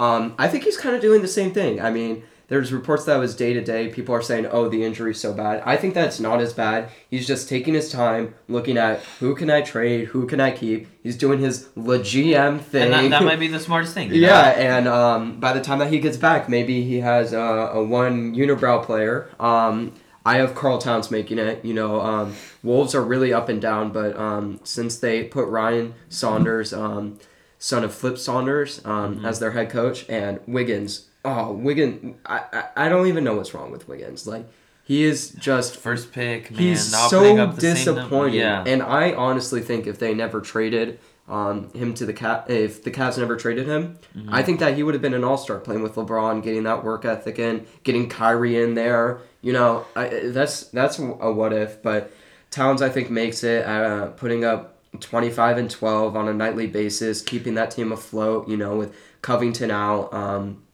Um, 0.00 0.34
I 0.38 0.48
think 0.48 0.64
he's 0.64 0.76
kind 0.76 0.96
of 0.96 1.00
doing 1.00 1.22
the 1.22 1.28
same 1.28 1.52
thing. 1.52 1.80
I 1.80 1.90
mean, 1.90 2.24
there's 2.48 2.72
reports 2.72 3.04
that 3.04 3.16
it 3.16 3.20
was 3.20 3.36
day 3.36 3.52
to 3.52 3.60
day. 3.62 3.88
People 3.90 4.12
are 4.12 4.22
saying, 4.22 4.46
"Oh, 4.50 4.68
the 4.68 4.82
injury's 4.82 5.20
so 5.20 5.32
bad." 5.32 5.62
I 5.64 5.76
think 5.76 5.94
that's 5.94 6.18
not 6.18 6.40
as 6.40 6.52
bad. 6.52 6.88
He's 7.08 7.24
just 7.24 7.48
taking 7.48 7.74
his 7.74 7.92
time, 7.92 8.34
looking 8.48 8.76
at 8.76 8.98
who 9.20 9.36
can 9.36 9.48
I 9.50 9.60
trade, 9.60 10.06
who 10.08 10.26
can 10.26 10.40
I 10.40 10.50
keep. 10.50 10.88
He's 11.04 11.16
doing 11.16 11.38
his 11.38 11.68
GM 11.76 12.60
thing. 12.60 12.92
And 12.92 13.12
that, 13.12 13.20
that 13.20 13.24
might 13.24 13.38
be 13.38 13.46
the 13.46 13.60
smartest 13.60 13.94
thing. 13.94 14.12
you 14.12 14.22
know? 14.22 14.26
yeah, 14.28 14.48
and 14.76 14.88
um, 14.88 15.38
by 15.38 15.52
the 15.52 15.60
time 15.60 15.78
that 15.78 15.92
he 15.92 16.00
gets 16.00 16.16
back, 16.16 16.48
maybe 16.48 16.82
he 16.82 16.98
has 17.00 17.32
uh, 17.32 17.70
a 17.72 17.84
one 17.84 18.34
unibrow 18.34 18.84
player. 18.84 19.28
Um, 19.38 19.92
I 20.24 20.36
have 20.36 20.54
Karl 20.54 20.78
Towns 20.78 21.10
making 21.10 21.38
it. 21.38 21.64
You 21.64 21.74
know, 21.74 22.00
um, 22.00 22.34
Wolves 22.62 22.94
are 22.94 23.02
really 23.02 23.32
up 23.32 23.48
and 23.48 23.60
down, 23.60 23.90
but 23.92 24.16
um, 24.16 24.60
since 24.64 24.98
they 24.98 25.24
put 25.24 25.46
Ryan 25.48 25.94
Saunders, 26.08 26.72
um, 26.72 27.18
son 27.58 27.84
of 27.84 27.94
Flip 27.94 28.18
Saunders, 28.18 28.84
um, 28.84 29.24
as 29.24 29.38
their 29.38 29.52
head 29.52 29.70
coach, 29.70 30.06
and 30.08 30.40
Wiggins. 30.46 31.06
Oh, 31.24 31.52
Wiggins! 31.52 32.16
I, 32.26 32.44
I 32.52 32.86
I 32.86 32.88
don't 32.88 33.06
even 33.06 33.24
know 33.24 33.34
what's 33.36 33.54
wrong 33.54 33.70
with 33.70 33.88
Wiggins. 33.88 34.26
Like 34.26 34.46
he 34.84 35.04
is 35.04 35.30
just 35.30 35.76
First 35.76 36.12
pick, 36.12 36.50
man, 36.50 36.60
he's 36.60 36.90
not 36.92 37.10
so 37.10 37.36
up 37.38 37.54
the 37.54 37.60
same 37.60 37.74
disappointing. 37.74 38.40
Yeah. 38.40 38.64
And 38.66 38.82
I 38.82 39.12
honestly 39.12 39.60
think 39.60 39.86
if 39.86 39.98
they 39.98 40.14
never 40.14 40.40
traded 40.40 40.98
um, 41.28 41.70
him 41.72 41.94
to 41.94 42.04
the 42.06 42.12
cat, 42.12 42.50
if 42.50 42.82
the 42.82 42.90
Cavs 42.90 43.16
never 43.18 43.36
traded 43.36 43.66
him, 43.66 43.98
Mm-hmm. 44.16 44.34
I 44.34 44.42
think 44.42 44.58
that 44.58 44.74
he 44.74 44.82
would 44.82 44.94
have 44.94 45.02
been 45.02 45.14
an 45.14 45.22
All 45.22 45.38
Star 45.38 45.58
playing 45.58 45.82
with 45.82 45.94
LeBron, 45.94 46.42
getting 46.42 46.64
that 46.64 46.82
work 46.82 47.04
ethic 47.04 47.38
in, 47.38 47.64
getting 47.84 48.08
Kyrie 48.08 48.60
in 48.60 48.74
there. 48.74 49.20
You 49.42 49.52
know, 49.52 49.86
I, 49.96 50.08
that's 50.24 50.64
that's 50.64 50.98
a 50.98 51.32
what 51.32 51.52
if. 51.52 51.82
But 51.82 52.12
Towns, 52.50 52.82
I 52.82 52.88
think, 52.88 53.10
makes 53.10 53.44
it 53.44 53.64
uh, 53.66 54.08
putting 54.08 54.44
up. 54.44 54.76
25 54.98 55.56
and 55.56 55.70
12 55.70 56.16
on 56.16 56.26
a 56.26 56.34
nightly 56.34 56.66
basis, 56.66 57.22
keeping 57.22 57.54
that 57.54 57.70
team 57.70 57.92
afloat, 57.92 58.48
you 58.48 58.56
know, 58.56 58.74
with 58.74 58.92
Covington 59.22 59.70
out. 59.70 60.12
Um, 60.12 60.64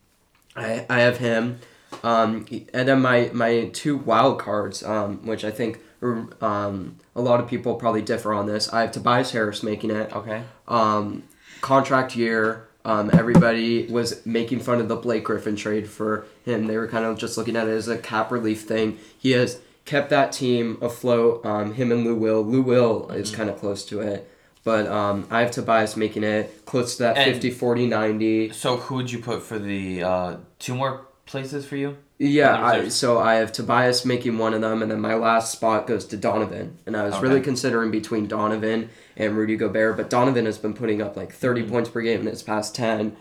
I, 0.56 0.86
I 0.88 1.00
have 1.00 1.18
him. 1.18 1.58
Um, 2.02 2.46
and 2.72 2.88
then 2.88 3.02
my, 3.02 3.30
my 3.32 3.68
two 3.74 3.96
wild 3.96 4.38
cards, 4.38 4.82
um, 4.82 5.26
which 5.26 5.44
I 5.44 5.50
think 5.50 5.80
um, 6.02 6.96
a 7.14 7.20
lot 7.20 7.40
of 7.40 7.48
people 7.48 7.74
probably 7.74 8.02
differ 8.02 8.32
on 8.32 8.46
this. 8.46 8.72
I 8.72 8.82
have 8.82 8.92
Tobias 8.92 9.32
Harris 9.32 9.62
making 9.62 9.90
it. 9.90 10.14
okay. 10.14 10.44
Um, 10.68 11.24
contract 11.60 12.16
year. 12.16 12.65
Um, 12.86 13.10
everybody 13.12 13.86
was 13.88 14.24
making 14.24 14.60
fun 14.60 14.80
of 14.80 14.86
the 14.88 14.94
Blake 14.96 15.24
Griffin 15.24 15.56
trade 15.56 15.88
for 15.90 16.24
him. 16.44 16.68
They 16.68 16.76
were 16.78 16.86
kind 16.86 17.04
of 17.04 17.18
just 17.18 17.36
looking 17.36 17.56
at 17.56 17.66
it 17.66 17.72
as 17.72 17.88
a 17.88 17.98
cap 17.98 18.30
relief 18.30 18.62
thing. 18.62 18.98
He 19.18 19.32
has 19.32 19.60
kept 19.84 20.08
that 20.10 20.30
team 20.30 20.78
afloat. 20.80 21.44
Um, 21.44 21.74
him 21.74 21.90
and 21.90 22.04
Lou 22.04 22.14
Will. 22.14 22.42
Lou 22.42 22.62
Will 22.62 23.10
is 23.10 23.34
kind 23.34 23.50
of 23.50 23.58
close 23.58 23.84
to 23.86 24.00
it. 24.00 24.30
But 24.62 24.86
um, 24.86 25.26
I 25.30 25.40
have 25.40 25.50
Tobias 25.50 25.96
making 25.96 26.22
it 26.24 26.64
close 26.64 26.96
to 26.96 27.02
that 27.04 27.16
And- 27.16 27.32
50, 27.32 27.50
40, 27.50 27.86
90. 27.88 28.50
So 28.50 28.76
who 28.76 28.94
would 28.96 29.10
you 29.10 29.18
put 29.18 29.42
for 29.42 29.58
the 29.58 30.02
uh, 30.04 30.36
two 30.60 30.74
more 30.76 31.06
places 31.26 31.66
for 31.66 31.74
you? 31.76 31.96
Yeah, 32.18 32.64
I, 32.64 32.88
so 32.88 33.18
I 33.18 33.34
have 33.34 33.52
Tobias 33.52 34.04
making 34.06 34.38
one 34.38 34.54
of 34.54 34.62
them, 34.62 34.80
and 34.80 34.90
then 34.90 35.00
my 35.00 35.14
last 35.14 35.52
spot 35.52 35.86
goes 35.86 36.06
to 36.06 36.16
Donovan. 36.16 36.78
And 36.86 36.96
I 36.96 37.04
was 37.04 37.14
Okay. 37.14 37.22
really 37.26 37.40
considering 37.42 37.90
between 37.90 38.26
Donovan 38.26 38.88
and 39.16 39.36
Rudy 39.36 39.56
Gobert, 39.56 39.96
but 39.96 40.10
Donovan 40.10 40.44
has 40.46 40.58
been 40.58 40.74
putting 40.74 41.00
up 41.02 41.16
like 41.16 41.32
30 41.32 41.62
Mm-hmm. 41.62 41.70
points 41.72 41.90
per 41.90 42.00
game 42.02 42.20
in 42.20 42.26
his 42.26 42.42
past 42.42 42.74
10. 42.74 43.16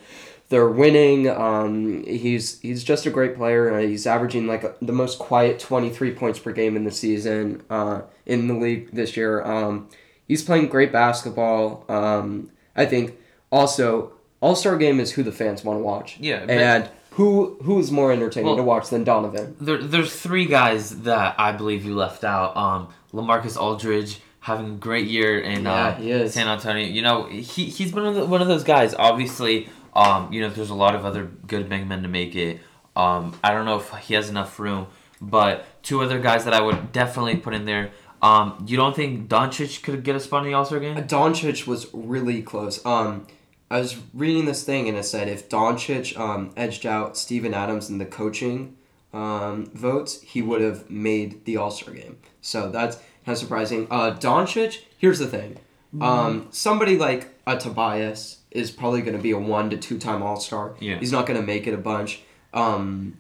They're 0.50 0.70
winning. 0.70 1.28
Um, 1.28 2.04
he's 2.06 2.60
he's 2.62 2.84
just 2.84 3.06
a 3.08 3.10
great 3.10 3.36
player. 3.36 3.74
Uh, 3.74 3.80
he's 3.82 4.06
averaging 4.06 4.46
like 4.46 4.78
the 4.80 4.94
most 4.94 5.18
quiet 5.18 5.60
23 5.60 6.14
points 6.14 6.38
per 6.38 6.52
game 6.52 6.76
in 6.76 6.84
the 6.84 6.92
season 6.92 7.64
uh, 7.70 8.02
in 8.28 8.48
the 8.48 8.54
league 8.54 8.92
this 8.92 9.18
year. 9.18 9.42
Um, 9.44 9.90
he's 10.28 10.44
playing 10.44 10.68
great 10.68 10.92
basketball. 10.92 11.84
Um, 11.90 12.52
I 12.76 12.86
think 12.86 13.18
also 13.52 14.14
All 14.40 14.56
Star 14.56 14.78
Game 14.78 15.00
is 15.00 15.14
who 15.14 15.24
the 15.24 15.32
fans 15.32 15.64
want 15.64 15.80
to 15.80 15.84
watch. 15.84 16.18
Yeah, 16.20 16.46
and 16.48 16.90
who 17.12 17.58
who 17.64 17.80
is 17.80 17.90
more 17.92 18.12
entertaining 18.12 18.48
Well- 18.50 18.58
to 18.58 18.64
watch 18.64 18.90
than 18.90 19.04
Donovan? 19.04 19.56
There, 19.60 19.80
there's 19.82 20.14
three 20.16 20.46
guys 20.46 21.02
that 21.04 21.34
I 21.40 21.54
believe 21.54 21.86
you 21.86 21.96
left 21.96 22.24
out. 22.24 22.56
Um, 22.56 22.90
Lamarcus 23.14 23.60
Aldridge 23.60 24.20
having 24.46 24.74
a 24.76 24.78
great 24.78 25.08
year 25.08 25.40
in 25.40 25.64
Yeah, 25.64 25.98
uh. 26.00 26.28
San 26.28 26.48
Antonio. 26.48 26.86
You 26.86 27.02
know, 27.02 27.26
he 27.26 27.66
he's 27.66 27.92
been 27.92 28.04
one 28.04 28.16
of, 28.16 28.16
the, 28.16 28.26
one 28.28 28.42
of 28.44 28.48
those 28.48 28.64
guys. 28.64 28.94
Obviously, 28.94 29.68
um, 29.96 30.32
you 30.32 30.40
know, 30.42 30.50
there's 30.50 30.70
a 30.70 30.76
lot 30.76 30.94
of 30.94 31.04
other 31.04 31.26
good 31.48 31.68
big 31.68 31.88
men 31.88 32.04
to 32.04 32.08
make 32.08 32.36
it. 32.36 32.60
Um, 32.96 33.34
I 33.44 33.52
don't 33.52 33.66
know 33.66 33.78
if 33.78 33.90
he 34.08 34.14
has 34.14 34.30
enough 34.30 34.60
room, 34.60 34.86
but 35.20 35.66
two 35.82 36.00
other 36.04 36.20
guys 36.20 36.46
that 36.46 36.54
I 36.54 36.62
would 36.62 36.92
definitely 36.92 37.38
put 37.38 37.56
in 37.56 37.66
there. 37.66 37.90
Um, 38.22 38.64
you 38.68 38.78
don't 38.78 38.96
think 38.96 39.28
Doncic 39.28 39.82
could 39.82 40.04
get 40.04 40.16
a 40.16 40.20
spot 40.20 40.46
in 40.46 40.52
the 40.52 40.56
All 40.56 40.64
Star 40.64 40.80
game? 40.80 40.96
Doncic 40.96 41.66
was 41.66 41.88
really 41.92 42.44
close. 42.44 42.86
Um, 42.86 43.26
I 43.72 43.80
was 43.80 43.98
reading 44.14 44.46
this 44.46 44.64
thing 44.64 44.88
and 44.88 44.96
it 44.96 45.06
said 45.06 45.28
if 45.28 45.50
Doncic 45.50 46.16
um, 46.20 46.54
edged 46.56 46.86
out 46.86 47.18
Steven 47.18 47.56
Adams 47.56 47.90
in 47.90 47.98
the 47.98 48.06
coaching 48.06 48.78
um, 49.12 49.66
votes, 49.74 50.22
he 50.22 50.44
would 50.44 50.62
have 50.62 50.88
made 50.88 51.46
the 51.46 51.58
All 51.58 51.72
Star 51.72 51.96
game. 51.96 52.18
So 52.42 52.70
that's 52.70 53.00
kind 53.26 53.34
of 53.34 53.38
surprising. 53.38 53.88
Uh, 53.90 54.16
Doncic, 54.20 54.82
here's 54.98 55.20
the 55.20 55.28
thing. 55.28 55.58
Um, 56.02 56.48
somebody 56.52 56.98
like 56.98 57.34
a 57.48 57.58
Tobias 57.58 58.40
is 58.52 58.70
probably 58.70 59.02
going 59.02 59.16
to 59.16 59.22
be 59.24 59.32
a 59.32 59.38
one 59.40 59.70
to 59.70 59.78
two 59.78 59.98
time 59.98 60.22
All 60.22 60.36
Star. 60.40 60.76
Yeah. 60.80 60.98
He's 61.00 61.12
not 61.12 61.26
going 61.26 61.40
to 61.40 61.46
make 61.46 61.68
it 61.68 61.74
a 61.74 61.78
bunch. 61.78 62.22
Um, 62.54 63.18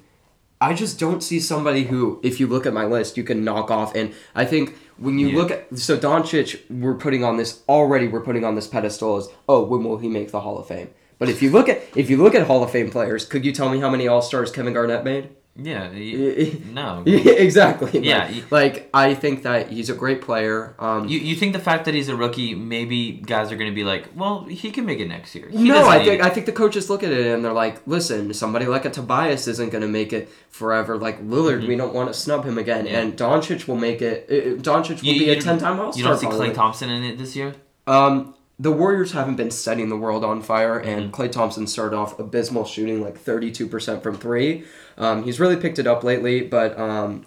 I 0.59 0.74
just 0.74 1.00
don't 1.00 1.21
see 1.21 1.39
somebody 1.39 1.83
who, 1.83 2.19
if 2.24 2.39
you 2.39 2.47
look 2.47 2.65
at 2.65 2.74
my 2.74 2.85
list, 2.85 3.17
you 3.17 3.24
can 3.24 3.43
knock 3.43 3.71
off. 3.71 3.95
And 3.95 4.13
I 4.33 4.45
think 4.45 4.75
when 4.97 5.19
you 5.19 5.29
Yeah. 5.29 5.38
look 5.38 5.51
at 5.51 5.77
so 5.77 5.97
Doncic, 5.97 6.59
we're 6.69 6.95
putting 6.95 7.24
on 7.24 7.38
this 7.38 7.62
already. 7.69 8.07
We're 8.07 8.21
putting 8.24 8.43
on 8.43 8.55
this 8.55 8.67
pedestal 8.67 9.17
as 9.17 9.29
oh, 9.47 9.63
when 9.63 9.83
will 9.83 9.97
he 10.00 10.07
make 10.09 10.31
the 10.31 10.41
Hall 10.41 10.57
of 10.57 10.67
Fame? 10.67 10.89
But 11.17 11.29
if 11.29 11.41
you 11.41 11.50
look 11.51 11.69
at 11.69 11.81
if 11.95 12.09
you 12.09 12.17
look 12.17 12.35
at 12.35 12.47
Hall 12.47 12.62
of 12.63 12.71
Fame 12.71 12.89
players, 12.89 13.25
could 13.25 13.45
you 13.45 13.53
tell 13.53 13.69
me 13.69 13.79
how 13.79 13.89
many 13.89 14.05
All 14.07 14.21
Stars 14.21 14.51
Kevin 14.51 14.74
Garnett 14.74 15.05
made? 15.05 15.29
Yeah. 15.57 15.89
Yeah, 15.91 16.53
No. 16.74 17.03
exactly. 17.05 18.00
Yeah, 18.05 18.25
Like, 18.25 18.31
y- 18.35 18.43
like 18.51 18.89
I 18.93 19.13
think 19.13 19.43
that 19.43 19.69
he's 19.69 19.89
a 19.89 19.93
great 19.93 20.21
player. 20.21 20.75
Um, 20.79 21.07
You, 21.07 21.17
you 21.19 21.35
think 21.35 21.53
the 21.53 21.59
fact 21.59 21.85
that 21.85 21.93
he's 21.93 22.09
a 22.09 22.15
rookie, 22.15 22.53
maybe 22.55 23.13
guys 23.13 23.51
are 23.51 23.55
going 23.55 23.71
to 23.71 23.75
be 23.75 23.85
like, 23.85 24.09
well, 24.15 24.43
he 24.43 24.69
can 24.71 24.85
make 24.85 25.00
it 25.00 25.07
next 25.07 25.33
year. 25.33 25.47
He 25.50 25.63
no, 25.69 25.88
I 25.88 26.03
think 26.03 26.19
it. 26.19 26.25
I 26.25 26.29
think 26.29 26.45
the 26.45 26.51
coaches 26.51 26.89
look 26.89 27.03
at 27.03 27.12
it 27.12 27.27
and 27.27 27.43
they're 27.43 27.53
like, 27.53 27.81
listen, 27.88 28.33
somebody 28.33 28.65
like 28.65 28.83
a 28.85 28.89
Tobias 28.89 29.47
isn't 29.47 29.69
going 29.71 29.81
to 29.81 29.88
make 29.88 30.12
it 30.12 30.29
forever. 30.50 30.97
Like 30.97 31.24
Lillard, 31.24 31.65
we 31.65 31.75
don't 31.77 31.93
want 31.93 32.09
to 32.09 32.13
snub 32.13 32.43
him 32.43 32.57
again, 32.57 32.85
Mm-hmm. 32.85 32.93
Yeah. 32.93 33.00
and 33.01 33.17
Doncic 33.17 33.65
will 33.67 33.77
make 33.77 34.01
it. 34.01 34.27
uh, 34.29 34.62
Doncic 34.62 35.01
will 35.01 35.13
You- 35.13 35.19
be 35.19 35.25
you 35.27 35.31
a 35.31 35.41
ten-time 35.41 35.79
All 35.79 35.93
Star. 35.93 36.00
You 36.03 36.03
don't 36.09 36.19
see 36.19 36.27
Klay 36.27 36.53
Thompson 36.53 36.89
in 36.89 37.01
it 37.03 37.17
this 37.17 37.33
year? 37.35 37.55
Um, 37.88 38.35
the 38.59 38.71
Warriors 38.71 39.12
haven't 39.12 39.35
been 39.35 39.51
setting 39.51 39.89
the 39.89 39.97
world 39.97 40.24
on 40.24 40.41
fire, 40.41 40.79
Mm-hmm. 40.79 40.88
and 40.89 41.13
Klay 41.13 41.31
Thompson 41.31 41.67
started 41.67 41.95
off 41.95 42.17
abysmal 42.19 42.65
shooting, 42.65 43.01
like 43.01 43.17
thirty-two 43.17 43.67
percent 43.67 44.01
from 44.03 44.17
three. 44.17 44.63
Um, 44.97 45.24
he's 45.24 45.39
really 45.39 45.57
picked 45.57 45.77
it 45.79 45.88
up 45.88 46.03
lately, 46.03 46.41
but 46.41 46.77
um, 46.79 47.25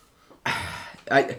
I. 1.10 1.36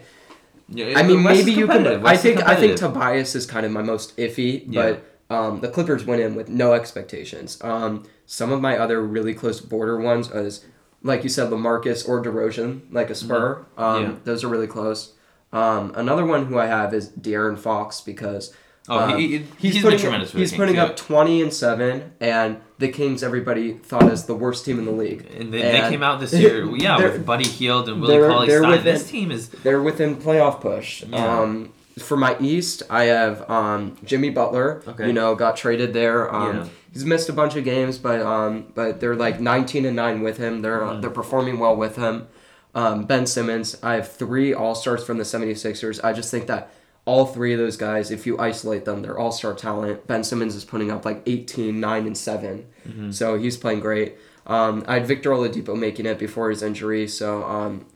Yeah, 0.70 0.98
I 0.98 1.02
mean, 1.02 1.24
West 1.24 1.38
maybe 1.46 1.52
you 1.58 1.66
can. 1.66 2.04
I 2.04 2.16
think 2.16 2.42
I 2.46 2.54
think. 2.54 2.76
Tobias 2.76 3.34
is 3.34 3.46
kind 3.46 3.64
of 3.64 3.72
my 3.72 3.80
most 3.82 4.14
iffy, 4.18 4.64
Yeah. 4.68 4.96
but 5.28 5.34
um, 5.34 5.60
the 5.60 5.68
Clippers 5.68 6.04
went 6.04 6.20
in 6.20 6.34
with 6.34 6.48
no 6.50 6.74
expectations. 6.74 7.58
Um, 7.62 8.04
some 8.26 8.52
of 8.52 8.60
my 8.60 8.76
other 8.76 9.00
really 9.02 9.32
close 9.32 9.60
border 9.62 9.98
ones 9.98 10.30
is, 10.30 10.66
like 11.02 11.22
you 11.22 11.30
said, 11.30 11.48
Lamarcus 11.50 12.06
or 12.06 12.22
DeRozan, 12.22 12.82
like 12.92 13.08
a 13.08 13.14
Spur. 13.14 13.64
Um, 13.78 13.84
Mm-hmm. 14.02 14.10
Yeah. 14.12 14.18
Those 14.24 14.44
are 14.44 14.48
really 14.48 14.66
close. 14.66 15.14
Um, 15.54 15.92
another 15.96 16.26
one 16.26 16.46
who 16.46 16.58
I 16.58 16.66
have 16.66 16.92
is 16.92 17.08
De'Aaron 17.10 17.56
Fox 17.58 18.00
because. 18.02 18.54
Oh, 18.88 18.98
um, 18.98 19.18
he- 19.18 19.38
he- 19.38 19.44
he's 19.58 19.74
been 19.74 19.82
putting, 19.82 19.98
tremendous 19.98 20.32
He's 20.32 20.50
Kings, 20.50 20.58
putting 20.58 20.74
yeah. 20.76 20.84
up 20.84 20.96
twenty 20.96 21.42
and 21.42 21.52
seven, 21.52 22.12
and 22.20 22.56
the 22.78 22.88
Kings 22.88 23.22
everybody 23.22 23.72
thought 23.74 24.10
is 24.12 24.24
the 24.24 24.34
worst 24.34 24.64
team 24.64 24.78
in 24.78 24.84
the 24.86 24.92
league. 24.92 25.26
And 25.38 25.52
they, 25.52 25.60
they 25.62 25.80
came 25.90 26.02
out 26.02 26.20
this 26.20 26.32
year, 26.44 26.64
yeah, 26.76 26.96
with 26.98 27.26
Buddy 27.26 27.46
Hield 27.46 27.88
and 27.88 28.00
Willie 28.00 28.18
Cauley 28.28 28.48
Stein. 28.48 28.70
within- 28.70 28.84
This 28.84 29.10
team 29.10 29.30
is 29.30 29.48
They're 29.48 29.82
within 29.82 30.16
playoff 30.16 30.60
push. 30.60 31.02
Yeah. 31.04 31.40
Um, 31.40 31.72
for 31.98 32.16
my 32.16 32.36
East, 32.38 32.84
I 32.88 33.04
have 33.04 33.48
um, 33.50 33.96
Jimmy 34.04 34.30
Butler. 34.30 34.82
Okay. 34.86 35.08
You 35.08 35.12
know, 35.12 35.34
got 35.34 35.56
traded 35.56 35.92
there. 35.92 36.32
Um, 36.34 36.56
Yeah. 36.56 36.66
He's 36.92 37.04
missed 37.04 37.28
a 37.28 37.32
bunch 37.32 37.54
of 37.56 37.64
games, 37.64 37.98
but 37.98 38.22
um, 38.22 38.72
but 38.74 38.98
they're 39.00 39.14
like 39.16 39.40
19 39.40 39.84
and 39.84 39.94
nine 39.96 40.22
with 40.22 40.38
him. 40.38 40.62
They're 40.62 40.80
Mm. 40.80 41.00
they're 41.02 41.10
performing 41.10 41.58
well 41.58 41.76
with 41.76 41.96
him. 41.96 42.26
Um, 42.74 43.04
ben 43.04 43.26
Simmons. 43.26 43.76
I 43.82 43.94
have 43.94 44.10
three 44.10 44.54
All 44.54 44.74
Stars 44.74 45.04
from 45.04 45.18
the 45.18 45.24
76ers. 45.24 46.00
I 46.04 46.12
just 46.12 46.30
think 46.30 46.46
that 46.46 46.70
all 47.08 47.24
three 47.24 47.54
of 47.54 47.58
those 47.58 47.78
guys, 47.78 48.10
if 48.10 48.26
you 48.26 48.38
isolate 48.38 48.84
them, 48.84 49.00
they're 49.00 49.18
All 49.18 49.32
Star 49.32 49.54
talent. 49.54 50.06
Ben 50.06 50.22
Simmons 50.22 50.54
is 50.54 50.64
putting 50.64 50.90
up 50.90 51.06
like 51.06 51.22
18, 51.24 51.80
9, 51.80 52.06
and 52.06 52.16
7. 52.16 52.66
Mm-hmm. 52.86 53.10
So 53.12 53.38
he's 53.38 53.56
playing 53.56 53.80
great. 53.80 54.16
Um, 54.46 54.84
I 54.86 54.94
had 54.98 55.06
Victor 55.06 55.30
Oladipo 55.30 55.74
making 55.78 56.04
it 56.06 56.18
before 56.18 56.50
his 56.50 56.62
injury, 56.62 57.08
so 57.08 57.44
um, 57.44 57.86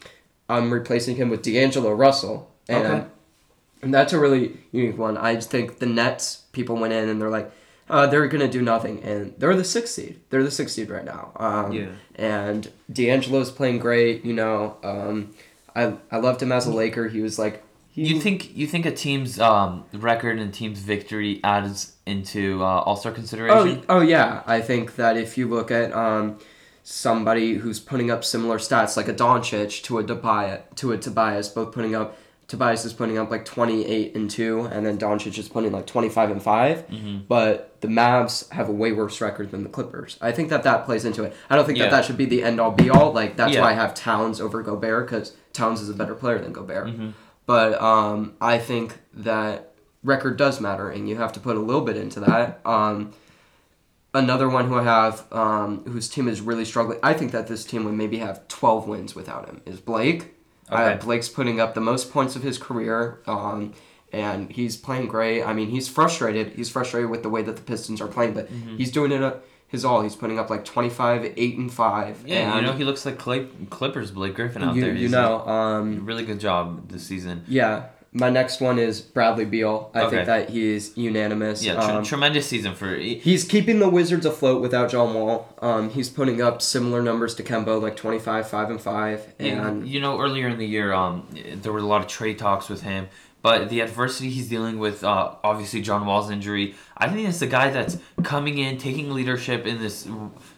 I'm 0.48 0.72
replacing 0.72 1.16
him 1.16 1.29
with 1.29 1.42
D'Angelo 1.42 1.92
Russell. 1.92 2.51
And, 2.68 2.87
Okay. 2.87 3.05
and 3.83 3.92
that's 3.92 4.12
a 4.14 4.18
really 4.18 4.57
unique 4.72 4.96
one. 4.98 5.18
I 5.18 5.35
just 5.35 5.51
think 5.51 5.79
the 5.79 5.87
Nets, 5.87 6.44
people 6.53 6.77
went 6.77 6.94
in 6.94 7.09
and 7.11 7.20
they're 7.20 7.29
like, 7.38 7.51
uh, 7.90 8.07
they're 8.07 8.29
going 8.29 8.40
to 8.40 8.48
do 8.59 8.62
nothing. 8.62 9.03
And 9.03 9.35
they're 9.37 9.55
the 9.57 9.64
sixth 9.64 9.92
seed. 9.94 10.20
They're 10.31 10.42
the 10.44 10.51
sixth 10.51 10.75
seed 10.77 10.88
right 10.88 11.05
now. 11.05 11.33
Um, 11.37 11.72
Yeah. 11.72 11.88
And 12.14 12.70
D'Angelo's 12.90 13.51
playing 13.51 13.79
great, 13.81 14.25
you 14.25 14.33
know. 14.33 14.77
Um, 14.83 15.35
I, 15.77 15.94
I 16.11 16.16
loved 16.18 16.40
him 16.42 16.53
as 16.53 16.66
a 16.66 16.72
Laker. 16.72 17.09
He 17.09 17.20
was 17.20 17.38
like, 17.38 17.62
he, 17.92 18.09
You 18.09 18.20
think 18.20 18.57
you 18.57 18.66
think 18.66 18.85
a 18.87 18.90
team's 18.90 19.38
um, 19.38 19.85
record 19.92 20.38
and 20.38 20.52
team's 20.52 20.81
victory 20.81 21.40
adds 21.44 21.92
into 22.07 22.62
uh, 22.62 22.66
All 22.81 22.96
Star 22.96 23.12
Oh, 23.12 23.14
consideration? 23.14 23.85
oh 23.88 24.00
yeah. 24.00 24.42
I 24.46 24.61
think 24.61 24.96
that 24.96 25.16
if 25.16 25.38
you 25.38 25.46
look 25.48 25.70
at 25.70 25.92
um, 25.92 26.38
somebody 26.83 27.55
who's 27.55 27.81
putting 27.81 28.11
up 28.11 28.24
similar 28.24 28.59
stats, 28.59 28.96
like 28.96 29.09
a 29.09 29.14
Doncic 29.14 29.83
to 29.85 29.98
a 29.98 30.05
Tobias, 30.05 30.62
to 30.76 30.92
a 30.92 30.98
Tobias, 30.98 31.48
both 31.48 31.72
putting 31.72 31.94
up. 31.94 32.18
Tobias 32.48 32.85
is 32.85 32.92
putting 32.92 33.16
up 33.16 33.31
like 33.31 33.46
twenty 33.46 33.87
eight 33.87 34.14
and 34.14 34.28
two, 34.31 34.62
and 34.66 34.85
then 34.85 34.98
Doncic 34.98 35.38
is 35.38 35.48
putting 35.48 35.72
like 35.72 35.87
twenty 35.87 36.11
five 36.11 36.31
and 36.31 36.42
5 36.42 36.87
Mm-hmm. 36.88 37.18
But 37.26 37.81
the 37.81 37.88
Mavs 37.88 38.50
have 38.52 38.68
a 38.68 38.72
way 38.72 38.92
worse 38.92 39.22
record 39.22 39.52
than 39.52 39.62
the 39.62 39.70
Clippers. 39.70 40.18
I 40.20 40.33
think 40.33 40.50
that 40.50 40.62
that 40.64 40.85
plays 40.85 41.07
into 41.07 41.22
it. 41.24 41.35
I 41.48 41.57
don't 41.57 41.64
think 41.64 41.78
Yeah. 41.78 41.85
that 41.85 41.90
that 41.92 42.05
should 42.05 42.18
be 42.18 42.26
the 42.26 42.42
end 42.42 42.61
all 42.61 42.70
be 42.72 42.90
all. 42.90 43.12
Like 43.12 43.37
that's 43.37 43.55
Yeah. 43.55 43.62
why 43.62 43.70
I 43.70 43.72
have 43.74 43.94
Towns 43.94 44.38
over 44.38 44.61
Gobert 44.62 45.07
because 45.07 45.35
Towns 45.55 45.81
is 45.81 45.88
a 45.88 45.94
better 45.94 46.14
player 46.14 46.38
than 46.40 46.52
Gobert. 46.52 46.88
Mm-hmm. 46.88 47.11
But 47.46 47.81
um, 47.83 48.35
I 48.40 48.59
think 48.59 48.98
that 49.14 49.72
record 50.05 50.37
does 50.37 50.61
matter, 50.61 50.88
and 50.90 51.09
you 51.09 51.16
have 51.16 51.33
to 51.33 51.40
put 51.40 51.57
a 51.57 51.61
little 51.61 51.83
bit 51.83 51.96
into 51.96 52.20
that. 52.20 52.61
Um, 52.64 53.12
another 54.14 54.48
one 54.48 54.68
who 54.68 54.76
I 54.78 54.83
have, 54.85 55.26
um, 55.33 55.85
whose 55.87 56.09
team 56.09 56.28
is 56.28 56.40
really 56.40 56.64
struggling. 56.64 56.98
I 57.02 57.14
think 57.14 57.33
that 57.33 57.46
this 57.48 57.64
team 57.64 57.85
would 57.85 57.94
maybe 57.94 58.18
have 58.18 58.46
12 58.48 58.87
wins 58.88 59.14
without 59.14 59.46
him. 59.46 59.61
Is 59.66 59.81
Blake? 59.81 60.35
Okay. 60.70 60.83
have 60.83 61.00
Blake's 61.00 61.28
putting 61.28 61.61
up 61.61 61.74
the 61.74 61.81
most 61.81 62.11
points 62.12 62.37
of 62.37 62.42
his 62.42 62.57
career, 62.59 63.20
um, 63.26 63.74
and 64.12 64.50
he's 64.50 64.76
playing 64.76 65.09
great. 65.09 65.42
I 65.42 65.52
mean, 65.52 65.68
he's 65.70 65.88
frustrated. 65.88 66.52
He's 66.55 66.70
frustrated 66.70 67.11
with 67.11 67.22
the 67.22 67.28
way 67.31 67.42
that 67.42 67.57
the 67.57 67.62
Pistons 67.62 68.00
are 68.00 68.07
playing, 68.09 68.35
but 68.35 68.50
Mm-hmm. 68.52 68.76
he's 68.76 68.90
doing 68.90 69.12
it. 69.12 69.22
Uh, 69.22 69.35
his 69.72 69.85
all. 69.85 70.02
He's 70.02 70.14
putting 70.14 70.38
up 70.38 70.48
like 70.50 70.64
25, 70.64 71.32
8, 71.37 71.58
and 71.58 71.72
5. 71.72 72.22
yeah, 72.26 72.54
you 72.56 72.62
know 72.62 72.72
he 72.74 72.85
looks 72.85 73.04
like 73.04 73.18
Clay, 73.18 73.48
Clippers 73.70 74.12
Blake 74.12 74.35
Griffin 74.37 74.62
out 74.62 74.76
you, 74.76 74.82
there. 74.82 74.94
you 74.94 75.08
know, 75.08 75.40
um, 75.48 76.06
really 76.06 76.24
good 76.24 76.38
job 76.38 76.88
this 76.90 77.02
season. 77.04 77.42
yeah. 77.48 77.87
My 78.14 78.28
next 78.28 78.61
one 78.61 78.78
is 78.78 79.00
Bradley 79.00 79.46
Beal. 79.46 79.90
I 79.94 80.02
Okay. 80.02 80.16
think 80.16 80.26
that 80.26 80.50
he's 80.50 80.94
unanimous. 80.98 81.64
Yeah, 81.64 81.76
tr- 81.76 81.90
Um, 81.92 82.04
tremendous 82.04 82.46
season 82.46 82.74
for. 82.74 82.94
He's 82.94 83.42
keeping 83.42 83.78
the 83.78 83.88
Wizards 83.88 84.26
afloat 84.26 84.61
without 84.61 84.90
John 84.90 85.14
Wall. 85.14 85.48
Um, 85.62 85.88
he's 85.88 86.11
putting 86.11 86.42
up 86.42 86.61
similar 86.61 87.00
numbers 87.00 87.35
to 87.37 87.42
Kemba, 87.42 87.80
like 87.80 87.96
25, 87.96 88.46
5, 88.46 88.68
and 88.68 88.78
5. 88.78 89.32
And 89.38 89.58
And 89.61 89.88
you 89.88 89.98
know, 89.98 90.20
earlier 90.20 90.46
in 90.48 90.58
the 90.58 90.66
year, 90.66 90.92
um, 90.92 91.26
there 91.62 91.72
were 91.72 91.78
a 91.78 91.82
lot 91.87 92.02
of 92.02 92.06
trade 92.06 92.38
talks 92.38 92.68
with 92.68 92.82
him, 92.82 93.08
but 93.42 93.68
the 93.68 93.81
adversity 93.81 94.31
he's 94.31 94.48
dealing 94.48 94.78
with, 94.78 95.02
uh, 95.05 95.35
obviously 95.42 95.83
John 95.83 96.07
Wall's 96.07 96.31
injury. 96.31 96.74
I 96.96 97.09
think 97.09 97.28
it's 97.28 97.40
the 97.40 97.46
guy 97.48 97.70
that's 97.70 97.98
coming 98.22 98.59
in, 98.59 98.78
taking 98.78 99.11
leadership 99.12 99.66
in 99.66 99.81
this 99.81 100.09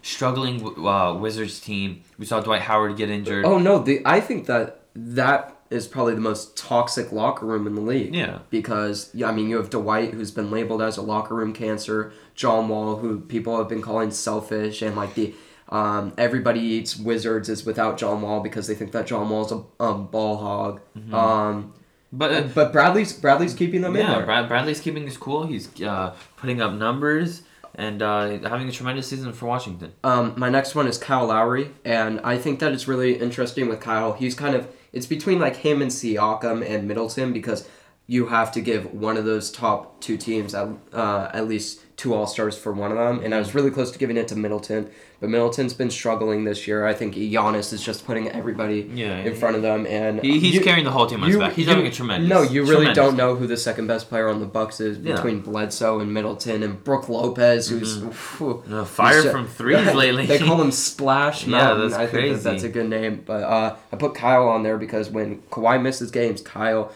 struggling 0.02 0.62
uh, 0.86 1.14
Wizards 1.14 1.60
team. 1.60 2.02
We 2.18 2.26
saw 2.26 2.40
Dwight 2.40 2.62
Howard 2.62 2.96
get 2.96 3.10
injured. 3.10 3.44
oh 3.44 3.58
no, 3.58 3.78
the 3.78 4.02
I 4.04 4.20
think 4.20 4.46
that 4.46 4.80
that 4.94 5.56
is 5.70 5.88
probably 5.88 6.14
the 6.14 6.20
most 6.20 6.56
toxic 6.56 7.10
locker 7.10 7.46
room 7.46 7.66
in 7.66 7.74
the 7.74 7.80
league. 7.80 8.14
Yeah. 8.14 8.38
Because 8.50 9.10
yeah, 9.14 9.28
I 9.28 9.32
mean, 9.32 9.48
you 9.48 9.56
have 9.56 9.70
Dwight, 9.70 10.14
who's 10.14 10.30
been 10.30 10.50
labeled 10.50 10.82
as 10.82 10.96
a 10.96 11.02
locker 11.02 11.34
room 11.34 11.52
cancer. 11.52 12.12
John 12.34 12.68
Wall, 12.68 12.96
who 12.96 13.20
people 13.20 13.56
have 13.58 13.68
been 13.68 13.82
calling 13.82 14.10
selfish, 14.10 14.82
and 14.82 14.94
like 14.94 15.14
the 15.14 15.34
um, 15.70 16.12
everybody 16.18 16.60
eats 16.60 16.96
Wizards 16.96 17.48
is 17.48 17.64
without 17.64 17.98
John 17.98 18.22
Wall 18.22 18.40
because 18.40 18.66
they 18.66 18.74
think 18.74 18.92
that 18.92 19.06
John 19.06 19.28
Wall's 19.28 19.50
a, 19.50 19.64
a 19.80 19.94
ball 19.94 20.36
hog. 20.36 20.80
Um, 21.12 21.73
but 22.16 22.32
uh, 22.32 22.42
but 22.54 22.72
Bradley's 22.72 23.12
Bradley's 23.12 23.54
keeping 23.54 23.82
them 23.82 23.96
in 23.96 24.06
there. 24.06 24.24
Brad, 24.24 24.48
Bradley's 24.48 24.80
keeping 24.80 25.04
his 25.04 25.16
cool. 25.16 25.46
He's 25.46 25.80
uh, 25.82 26.14
putting 26.36 26.60
up 26.60 26.72
numbers 26.72 27.42
and 27.74 28.02
uh, 28.02 28.38
having 28.48 28.68
a 28.68 28.72
tremendous 28.72 29.08
season 29.08 29.32
for 29.32 29.46
Washington. 29.46 29.92
Um, 30.04 30.34
my 30.36 30.48
next 30.48 30.74
one 30.74 30.86
is 30.86 30.96
Kyle 30.96 31.26
Lowry, 31.26 31.70
and 31.84 32.20
I 32.20 32.38
think 32.38 32.60
that 32.60 32.72
it's 32.72 32.86
really 32.86 33.18
interesting 33.18 33.68
with 33.68 33.80
Kyle. 33.80 34.12
He's 34.12 34.34
kind 34.34 34.54
of 34.54 34.68
it's 34.92 35.06
between 35.06 35.40
like 35.40 35.56
him 35.56 35.82
and 35.82 35.90
Siakam 35.90 36.64
and 36.68 36.86
Middleton 36.86 37.32
because 37.32 37.68
you 38.06 38.26
have 38.26 38.52
to 38.52 38.60
give 38.60 38.92
one 38.92 39.16
of 39.16 39.24
those 39.24 39.50
top 39.50 39.98
two 40.00 40.16
teams 40.18 40.54
at, 40.54 40.68
uh, 40.92 41.30
at 41.32 41.48
least 41.48 41.80
two 41.96 42.12
All 42.12 42.26
Stars 42.26 42.58
for 42.58 42.70
one 42.72 42.90
of 42.90 42.98
them. 42.98 43.24
And 43.24 43.34
I 43.34 43.38
was 43.38 43.54
really 43.54 43.70
close 43.70 43.90
to 43.92 43.98
giving 43.98 44.16
it 44.18 44.28
to 44.28 44.36
Middleton, 44.36 44.90
but 45.20 45.30
Middleton's 45.30 45.72
been 45.72 45.90
struggling 45.90 46.44
this 46.44 46.66
year. 46.68 46.84
I 46.86 46.92
think 46.92 47.14
Giannis 47.14 47.72
is 47.72 47.82
just 47.82 48.04
putting 48.04 48.28
everybody 48.28 48.90
Yeah, 48.92 49.18
in 49.20 49.34
front 49.34 49.56
of 49.56 49.62
them, 49.62 49.86
and 49.86 50.20
He, 50.20 50.38
he's 50.38 50.56
you- 50.56 50.60
carrying 50.60 50.84
the 50.84 50.90
whole 50.90 51.06
team 51.06 51.20
on 51.22 51.28
his 51.28 51.36
you- 51.36 51.40
back. 51.40 51.52
He's 51.54 51.64
you- 51.66 51.70
having 51.72 51.86
a 51.86 51.90
tremendous. 51.90 52.28
No, 52.28 52.42
you 52.42 52.62
really 52.62 52.74
tremendous 52.86 52.96
don't 52.96 53.16
know 53.16 53.36
who 53.36 53.46
the 53.46 53.56
second 53.56 53.86
best 53.86 54.10
player 54.10 54.28
on 54.28 54.40
the 54.40 54.46
Bucks 54.46 54.80
is 54.80 54.98
Yeah. 54.98 55.14
between 55.14 55.40
Bledsoe 55.40 56.00
and 56.00 56.12
Middleton 56.12 56.62
and 56.62 56.82
Brook 56.84 57.08
Lopez, 57.08 57.68
who's 57.68 57.98
phew, 57.98 58.64
Uh, 58.66 58.68
Mm-hmm. 58.68 58.84
fire 58.84 59.22
he's 59.22 59.30
from 59.30 59.46
threes 59.46 59.94
lately. 59.94 60.26
they 60.26 60.38
call 60.40 60.60
him 60.60 60.70
Splash 60.72 61.46
Yeah, 61.46 61.72
that's 61.74 61.94
I 61.94 62.06
think 62.06 62.34
that 62.34 62.42
that's 62.42 62.64
a 62.64 62.68
good 62.68 62.90
name. 62.90 63.22
But 63.24 63.44
uh, 63.44 63.76
I 63.92 63.96
put 63.96 64.14
Kyle 64.14 64.48
on 64.48 64.62
there 64.62 64.76
because 64.76 65.08
when 65.08 65.38
Kawhi 65.50 65.80
misses 65.80 66.10
games, 66.10 66.42
Kyle 66.42 66.92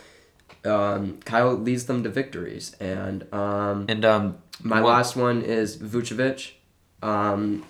um, 0.65 1.19
Kyle 1.25 1.55
leads 1.55 1.87
them 1.87 2.03
to 2.03 2.09
victories. 2.09 2.75
And 2.81 3.33
um, 3.33 3.87
And 3.89 4.05
um, 4.05 4.39
my 4.63 4.81
Well- 4.81 4.93
last 4.93 5.17
one 5.17 5.43
is 5.43 5.77
Vucevic. 5.77 6.53
Um, 7.03 7.65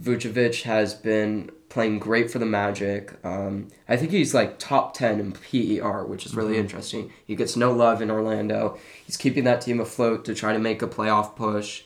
Vucevic 0.00 0.62
has 0.62 0.94
been 0.94 1.50
playing 1.68 1.98
great 1.98 2.30
for 2.30 2.38
the 2.38 2.46
Magic. 2.46 3.12
Um, 3.24 3.68
I 3.88 3.96
think 3.96 4.10
he's 4.12 4.32
like 4.34 4.58
top 4.58 4.94
10 4.94 5.20
in 5.20 5.32
PER, 5.32 6.04
which 6.04 6.24
is 6.26 6.34
really 6.34 6.52
Mm-hmm. 6.54 6.60
interesting. 6.60 7.12
He 7.26 7.34
gets 7.34 7.56
no 7.56 7.72
love 7.72 8.00
in 8.00 8.10
Orlando. 8.10 8.78
He's 9.04 9.16
keeping 9.16 9.44
that 9.44 9.60
team 9.60 9.80
afloat 9.80 10.24
to 10.26 10.34
try 10.34 10.52
to 10.52 10.58
make 10.58 10.80
a 10.82 10.86
playoff 10.86 11.36
push. 11.36 11.82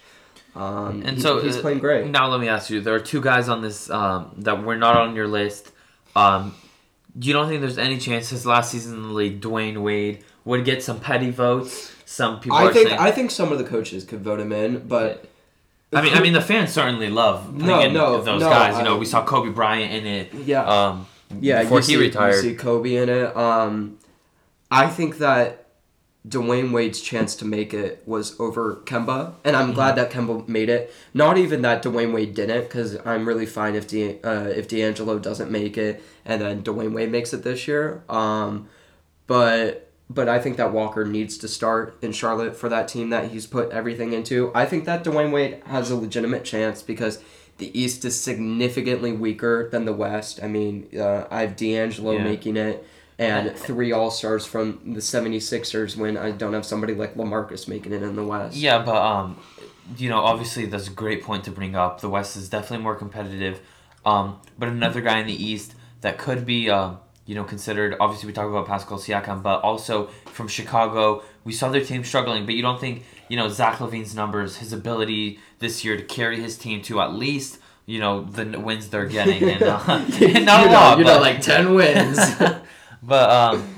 Um, 0.55 1.03
And 1.05 1.17
he- 1.17 1.21
so 1.21 1.41
he's 1.41 1.57
uh, 1.57 1.61
playing 1.61 1.79
great. 1.79 2.07
Now 2.07 2.27
let 2.29 2.41
me 2.41 2.49
ask 2.49 2.71
you: 2.71 2.81
there 2.81 2.95
are 2.95 3.01
two 3.01 3.21
guys 3.21 3.49
on 3.49 3.63
this 3.63 3.89
um, 3.91 4.33
that 4.39 4.63
were 4.65 4.77
not 4.77 4.97
on 4.97 5.15
your 5.15 5.29
list. 5.29 5.71
Um, 6.17 6.55
you 7.21 7.33
don't 7.33 7.49
think 7.49 7.61
there's 7.61 7.79
any 7.79 7.99
chance 7.99 8.29
his 8.31 8.47
last 8.47 8.71
season 8.71 8.95
in 8.97 9.03
the 9.03 9.09
league, 9.15 9.41
Dwyane 9.41 9.83
Wade, 9.83 10.25
would 10.45 10.65
get 10.65 10.83
some 10.83 11.01
petty 11.01 11.31
votes? 11.31 11.93
Some 12.05 12.41
people 12.41 12.59
I 12.59 12.67
are 12.67 12.73
think 12.73 12.89
saying. 12.89 13.01
I 13.01 13.11
think 13.11 13.31
some 13.31 13.53
of 13.53 13.59
the 13.59 13.65
coaches 13.65 14.05
could 14.05 14.21
vote 14.21 14.41
him 14.41 14.53
in, 14.53 14.87
but 14.89 15.25
I 15.93 16.03
mean, 16.03 16.15
I 16.15 16.21
mean, 16.21 16.33
the 16.33 16.41
fans 16.41 16.73
certainly 16.73 17.09
love 17.11 17.55
No, 17.55 17.81
in 17.81 17.93
no, 17.93 18.21
those 18.23 18.41
no, 18.41 18.49
guys. 18.49 18.77
You 18.79 18.85
know, 18.85 18.97
I- 18.97 18.99
we 18.99 19.07
saw 19.07 19.25
Kobe 19.25 19.51
Bryant 19.51 19.93
in 19.93 20.07
it. 20.07 20.35
yeah, 20.47 20.65
Um, 20.65 21.07
yeah. 21.41 21.63
before 21.63 21.79
you 21.79 21.83
he 21.85 21.93
see, 21.95 21.97
retired. 21.97 22.35
you 22.37 22.41
see 22.51 22.55
Kobe 22.55 22.95
in 22.97 23.09
it. 23.09 23.37
Um, 23.37 23.99
I 24.71 24.87
think 24.89 25.19
that 25.19 25.60
Dwyane 26.29 26.71
Wade's 26.71 27.01
chance 27.01 27.35
to 27.37 27.47
make 27.47 27.73
it 27.73 28.03
was 28.05 28.39
over 28.39 28.77
Kemba, 28.85 29.35
and 29.43 29.57
I'm 29.57 29.73
glad 29.73 29.97
that 29.97 30.11
Kemba 30.11 30.47
made 30.47 30.69
it. 30.69 30.93
Not 31.15 31.39
even 31.39 31.63
that 31.63 31.83
Dwyane 31.83 32.13
Wade 32.13 32.35
didn't, 32.35 32.63
because 32.65 32.99
I'm 33.07 33.27
really 33.27 33.47
fine 33.47 33.75
if 33.75 33.89
De- 33.89 34.21
uh, 34.23 34.45
if 34.49 34.69
D'Angelo 34.69 35.19
doesn't 35.19 35.51
make 35.51 35.79
it, 35.79 36.03
and 36.27 36.43
then 36.43 36.63
Dwyane 36.63 36.93
Wade 36.93 37.11
makes 37.11 37.33
it 37.33 37.43
this 37.43 37.67
year. 37.67 38.03
Um, 38.09 38.69
but 39.27 39.87
but 40.11 40.29
I 40.29 40.41
think 40.41 40.57
that 40.59 40.73
Walker 40.73 41.05
needs 41.07 41.39
to 41.39 41.49
start 41.49 41.97
in 42.03 42.13
Charlotte 42.13 42.55
for 42.57 42.69
that 42.69 42.89
team 42.89 43.11
that 43.11 43.31
he's 43.31 43.47
put 43.47 43.71
everything 43.71 44.13
into. 44.13 44.51
I 44.55 44.67
think 44.67 44.85
that 44.85 45.05
Dwyane 45.05 45.31
Wade 45.33 45.63
has 45.67 45.91
a 45.91 45.97
legitimate 45.97 46.45
chance 46.45 46.83
because 46.83 47.23
the 47.59 47.71
East 47.79 48.05
is 48.05 48.21
significantly 48.21 49.13
weaker 49.13 49.69
than 49.71 49.85
the 49.85 49.93
West. 49.93 50.41
I 50.43 50.49
mean, 50.49 50.89
uh, 50.99 51.25
I 51.31 51.43
have 51.43 51.57
D'Angelo 51.57 52.13
Yeah. 52.13 52.25
making 52.25 52.57
it 52.57 52.85
and 53.21 53.55
three 53.57 53.93
All 53.93 54.11
Stars 54.11 54.47
from 54.47 54.81
the 54.95 55.01
76ers 55.01 55.97
when 55.97 56.17
I 56.17 56.31
don't 56.31 56.55
have 56.55 56.65
somebody 56.65 56.95
like 56.95 57.15
Lamarcus 57.15 57.69
making 57.69 57.93
it 57.93 58.03
in 58.03 58.17
the 58.17 58.25
West. 58.25 58.57
Yeah, 58.57 58.83
but 58.83 58.97
um, 58.97 59.39
you 59.97 60.09
know, 60.09 60.21
obviously 60.21 60.67
that's 60.67 60.89
a 60.89 60.93
great 60.93 61.23
point 61.23 61.45
to 61.45 61.51
bring 61.51 61.77
up. 61.77 62.01
The 62.01 62.09
West 62.09 62.37
is 62.37 62.49
definitely 62.49 62.83
more 62.83 62.97
competitive. 62.97 63.61
Um, 64.05 64.41
but 64.59 64.69
another 64.69 65.01
guy 65.03 65.19
in 65.19 65.27
the 65.27 65.45
East 65.45 65.75
that 66.01 66.17
could 66.19 66.47
be 66.47 66.71
um, 66.71 66.99
you 67.27 67.35
know, 67.35 67.45
considered. 67.45 67.95
Obviously, 68.01 68.27
we 68.27 68.33
talk 68.33 68.49
about 68.49 68.67
Pascal 68.67 68.99
Siakam, 68.99 69.43
but 69.43 69.61
also 69.61 70.07
from 70.33 70.49
Chicago, 70.49 71.23
we 71.45 71.53
saw 71.53 71.69
their 71.69 71.85
team 71.85 72.03
struggling. 72.03 72.47
But 72.47 72.55
you 72.55 72.63
don't 72.63 72.81
think 72.81 73.05
you 73.29 73.37
know 73.37 73.49
Zach 73.49 73.77
LaVine's 73.79 74.15
numbers, 74.15 74.57
his 74.57 74.73
ability 74.73 75.39
this 75.59 75.85
year 75.85 75.97
to 75.97 76.03
carry 76.03 76.41
his 76.41 76.57
team 76.57 76.81
to 76.83 77.01
at 77.03 77.13
least 77.13 77.59
you 77.85 78.01
know 78.01 78.23
the 78.25 78.59
wins 78.59 78.89
they're 78.89 79.05
getting, 79.07 79.43
and, 79.49 79.63
uh, 79.63 79.81
and 79.89 80.47
not 80.47 80.63
you 80.63 80.69
a 80.69 80.73
know, 80.73 80.73
lot, 80.73 80.99
you 80.99 81.05
know, 81.05 81.15
but- 81.17 81.21
like 81.23 81.41
10 81.43 81.75
wins. 81.75 82.19
but 83.03 83.31
um, 83.31 83.69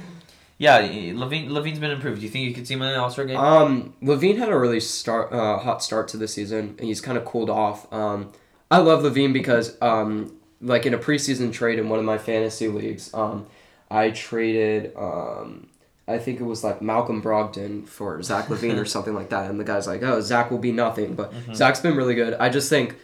yeah, 0.58 0.80
LaVine 0.80 1.48
LaVine's 1.48 1.78
been 1.78 1.90
improved. 1.90 2.20
Do 2.20 2.26
you 2.26 2.30
think 2.30 2.46
you 2.46 2.54
could 2.54 2.66
see 2.66 2.74
him 2.74 2.82
in 2.82 2.92
the 2.92 3.00
All 3.00 3.10
Star 3.10 3.24
game? 3.24 3.36
Um, 3.36 3.94
LaVine 4.02 4.38
had 4.38 4.48
a 4.48 4.56
really 4.56 4.80
start 4.80 5.32
uh, 5.32 5.58
hot 5.58 5.82
start 5.82 6.08
to 6.08 6.16
the 6.16 6.28
season, 6.28 6.76
and 6.78 6.80
he's 6.80 7.00
kind 7.00 7.18
of 7.18 7.24
cooled 7.24 7.50
off. 7.50 7.92
Um, 7.92 8.32
I 8.70 8.78
love 8.78 9.02
LaVine 9.02 9.32
because, 9.32 9.76
um, 9.82 10.36
like 10.60 10.86
in 10.86 10.94
a 10.94 10.98
preseason 10.98 11.52
trade 11.52 11.78
in 11.78 11.88
one 11.88 11.98
of 11.98 12.04
my 12.04 12.16
fantasy 12.16 12.68
leagues, 12.68 13.12
um, 13.12 13.46
I 13.90 14.10
traded, 14.10 14.96
um, 14.96 15.66
I 16.08 16.18
think 16.18 16.40
it 16.40 16.44
was 16.44 16.62
like 16.64 16.80
Malcolm 16.80 17.20
Brogdon 17.20 17.86
for 17.86 18.22
Zach 18.22 18.46
LaVine 18.46 18.80
or 18.80 18.84
something 18.86 19.14
like 19.14 19.30
that, 19.30 19.50
and 19.50 19.58
the 19.58 19.64
guy's 19.64 19.86
like, 19.86 20.02
"Oh, 20.02 20.20
Zach 20.20 20.50
will 20.50 20.58
be 20.58 20.72
nothing," 20.72 21.14
but 21.14 21.32
Zach's 21.54 21.80
been 21.80 21.96
really 21.96 22.14
good. 22.14 22.34
I 22.34 22.48
just 22.48 22.70
think 22.70 22.96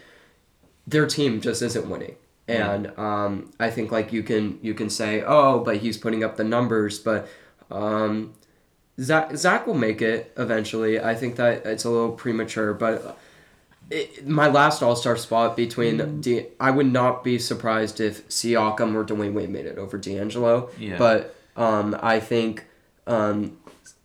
their 0.87 1.07
team 1.07 1.41
just 1.41 1.61
isn't 1.61 1.89
winning. 1.91 2.15
And 2.49 2.99
um, 2.99 3.53
I 3.61 3.71
think 3.71 3.93
like 3.93 4.13
you 4.13 4.23
can 4.23 4.59
you 4.63 4.75
can 4.75 4.91
say 4.91 5.23
oh 5.27 5.61
but 5.61 5.79
he's 5.79 5.99
putting 5.99 6.25
up 6.25 6.37
the 6.37 6.45
numbers 6.45 6.99
but 6.99 7.29
um, 7.71 8.35
Zach 9.01 9.37
Zach 9.37 9.67
will 9.67 9.75
make 9.75 10.03
it 10.03 10.33
eventually. 10.37 11.01
I 11.01 11.15
think 11.15 11.37
that 11.37 11.65
it's 11.67 11.85
a 11.85 11.91
little 11.91 12.13
premature, 12.13 12.75
but 12.75 13.19
it, 13.91 14.27
my 14.27 14.49
last 14.49 14.83
All 14.83 14.97
Star 14.97 15.17
spot 15.17 15.57
between 15.57 16.21
D, 16.21 16.47
I 16.59 16.71
would 16.71 16.93
not 16.93 17.23
be 17.23 17.39
surprised 17.39 18.01
if 18.01 18.29
Siakam 18.29 18.95
or 18.95 19.05
Dwyane 19.05 19.33
Wade 19.33 19.51
made 19.51 19.67
it 19.67 19.79
over 19.79 19.99
D'Angelo. 19.99 20.71
Yeah. 20.79 20.99
But 20.99 21.35
um, 21.57 21.97
I 22.03 22.21
think 22.21 22.67
um, 23.07 23.57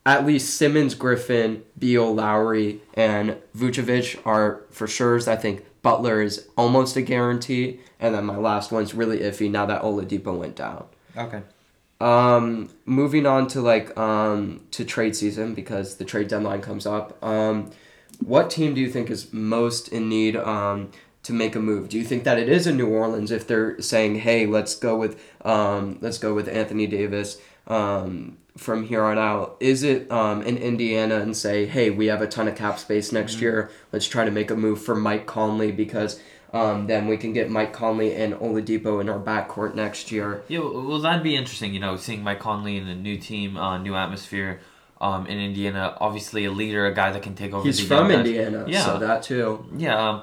at 0.06 0.25
least 0.25 0.56
Simmons, 0.58 0.95
Griffin, 0.95 1.63
Beal, 1.77 2.13
Lowry, 2.13 2.82
and 2.93 3.38
Vucevic 3.56 4.19
are 4.25 4.62
for 4.69 4.88
sure. 4.88 5.19
I 5.29 5.36
think 5.36 5.65
Butler 5.84 6.22
is 6.22 6.48
almost 6.58 6.96
a 6.96 7.02
guarantee, 7.02 7.80
and 8.00 8.15
then 8.15 8.26
my 8.26 8.38
last 8.38 8.72
one's 8.72 8.96
really 8.96 9.19
iffy 9.19 9.52
now 9.52 9.65
that 9.67 9.84
Oladipo 9.84 10.36
went 10.36 10.56
down. 10.56 10.86
Okay. 11.15 11.43
Um, 12.02 12.69
moving 12.86 13.26
on 13.26 13.48
to 13.50 13.62
like 13.62 13.96
um 13.98 14.62
to 14.72 14.84
trade 14.84 15.15
season 15.15 15.54
because 15.54 15.98
the 15.98 16.06
trade 16.06 16.30
deadline 16.30 16.62
comes 16.62 16.86
up. 16.88 17.24
Um, 17.24 17.72
what 18.19 18.50
team 18.50 18.74
do 18.74 18.82
you 18.82 18.89
think 18.89 19.12
is 19.12 19.32
most 19.32 19.89
in 19.89 20.10
need 20.10 20.36
um 20.36 20.91
to 21.24 21.34
make 21.34 21.56
a 21.56 21.60
move? 21.60 21.89
Do 21.89 21.98
you 21.98 22.04
think 22.04 22.24
that 22.24 22.39
it 22.39 22.50
is 22.50 22.65
in 22.65 22.78
New 22.78 22.89
Orleans 22.89 23.30
if 23.30 23.46
they're 23.46 23.80
saying, 23.82 24.15
"Hey, 24.15 24.46
let's 24.46 24.76
go 24.76 24.98
with 24.98 25.22
um 25.46 25.98
let's 26.02 26.17
go 26.17 26.34
with 26.34 26.48
Anthony 26.48 26.88
Davis 26.88 27.39
um 27.67 28.38
from 28.57 28.85
here 28.85 29.03
on 29.03 29.17
out"? 29.17 29.57
Is 29.59 29.83
it 29.83 30.11
um 30.11 30.41
in 30.43 30.57
Indiana 30.57 31.15
and 31.19 31.35
say, 31.35 31.65
"Hey, 31.65 31.89
we 31.89 32.07
have 32.07 32.21
a 32.21 32.27
ton 32.27 32.47
of 32.47 32.55
cap 32.55 32.79
space 32.79 33.11
next 33.11 33.41
year. 33.41 33.69
Let's 33.91 34.07
try 34.07 34.25
to 34.25 34.31
make 34.31 34.51
a 34.51 34.55
move 34.55 34.81
for 34.81 34.95
Mike 34.95 35.25
Conley 35.25 35.71
because." 35.71 36.19
Um, 36.53 36.85
then 36.85 37.07
we 37.07 37.17
can 37.17 37.33
get 37.33 37.49
Mike 37.49 37.73
Conley 37.73 38.13
and 38.13 38.35
Oladipo 38.35 39.01
in 39.01 39.09
our 39.09 39.17
backcourt 39.17 39.73
next 39.73 40.11
year. 40.11 40.43
Yeah, 40.47 40.59
well, 40.59 40.99
that'd 40.99 41.23
be 41.23 41.35
interesting. 41.35 41.73
You 41.73 41.79
know, 41.79 41.97
seeing 41.97 42.21
Mike 42.23 42.37
Conley 42.39 42.77
in 42.77 42.87
a 42.87 42.93
new 42.93 43.17
team, 43.17 43.57
uh, 43.57 43.79
new 43.79 43.95
atmosphere, 43.95 44.59
um, 45.01 45.25
in 45.25 45.39
Indiana. 45.39 45.97
Obviously, 45.99 46.45
a 46.45 46.51
leader, 46.51 46.85
a 46.85 46.93
guy 46.93 47.11
that 47.11 47.23
can 47.23 47.33
take 47.33 47.53
over. 47.53 47.63
He's 47.65 47.79
from 47.79 48.09
guys. 48.09 48.17
Indiana, 48.19 48.65
Yeah. 48.67 48.85
so 48.85 48.99
that 48.99 49.23
too. 49.23 49.65
Yeah, 49.75 49.97
um, 50.09 50.21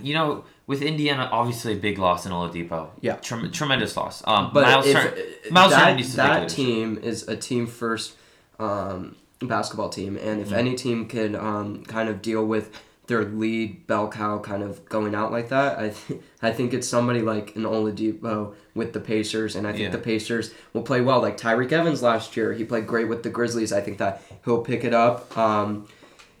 you 0.00 0.14
know, 0.14 0.44
with 0.66 0.80
Indiana, 0.82 1.28
obviously 1.30 1.74
a 1.74 1.76
big 1.76 1.98
loss 1.98 2.24
in 2.26 2.32
Oladipo. 2.32 2.88
Yeah. 3.00 3.16
Trem- 3.16 3.50
tremendous 3.52 3.96
loss. 3.96 4.22
Um, 4.26 4.50
But 4.52 4.62
Miles, 4.64 4.86
if, 4.86 4.92
Turner, 4.94 5.16
Miles 5.50 5.72
that, 5.72 6.16
that 6.16 6.48
team 6.48 6.98
is 7.02 7.28
a 7.28 7.36
team 7.36 7.66
first 7.66 8.14
um, 8.58 9.16
basketball 9.40 9.88
team, 9.90 10.16
and 10.16 10.40
Mm-hmm. 10.40 10.52
if 10.52 10.52
any 10.52 10.74
team 10.74 11.06
can 11.06 11.34
um, 11.34 11.84
kind 11.84 12.08
of 12.08 12.22
deal 12.22 12.44
with 12.46 12.70
their 13.06 13.22
lead 13.24 13.86
bell 13.86 14.08
cow 14.10 14.38
kind 14.38 14.62
of 14.62 14.82
going 14.88 15.14
out 15.14 15.30
like 15.30 15.50
that, 15.50 15.78
I 15.78 15.88
th- 15.90 16.20
I 16.40 16.50
think 16.52 16.72
it's 16.72 16.88
somebody 16.88 17.20
like 17.20 17.54
an 17.54 17.64
Oladipo 17.64 18.54
with 18.74 18.94
the 18.94 19.00
Pacers, 19.00 19.56
and 19.56 19.66
I 19.66 19.72
think 19.72 19.82
Yeah. 19.82 19.90
the 19.90 19.98
Pacers 19.98 20.54
will 20.72 20.82
play 20.82 21.02
well. 21.02 21.20
Like 21.20 21.36
Tyreke 21.36 21.72
Evans 21.72 22.02
last 22.02 22.34
year, 22.36 22.54
he 22.54 22.64
played 22.64 22.86
great 22.86 23.08
with 23.08 23.22
the 23.22 23.28
Grizzlies. 23.28 23.72
I 23.74 23.82
think 23.82 23.98
that 23.98 24.22
he'll 24.46 24.62
pick 24.62 24.84
it 24.84 24.94
up. 24.94 25.36
Um, 25.36 25.86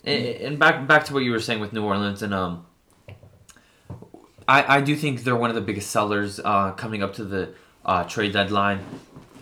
And, 0.06 0.24
and 0.26 0.58
back 0.58 0.86
back 0.86 1.04
to 1.06 1.14
what 1.14 1.22
you 1.24 1.32
were 1.32 1.40
saying 1.40 1.60
with 1.60 1.72
New 1.74 1.84
Orleans 1.84 2.22
and 2.22 2.32
um, 2.34 2.64
I 4.48 4.76
I 4.76 4.80
do 4.80 4.96
think 4.96 5.24
they're 5.24 5.36
one 5.36 5.50
of 5.50 5.56
the 5.56 5.62
biggest 5.62 5.90
sellers 5.90 6.40
uh, 6.40 6.72
coming 6.72 7.02
up 7.02 7.14
to 7.14 7.24
the 7.24 7.54
uh, 7.84 8.04
trade 8.04 8.32
deadline. 8.32 8.80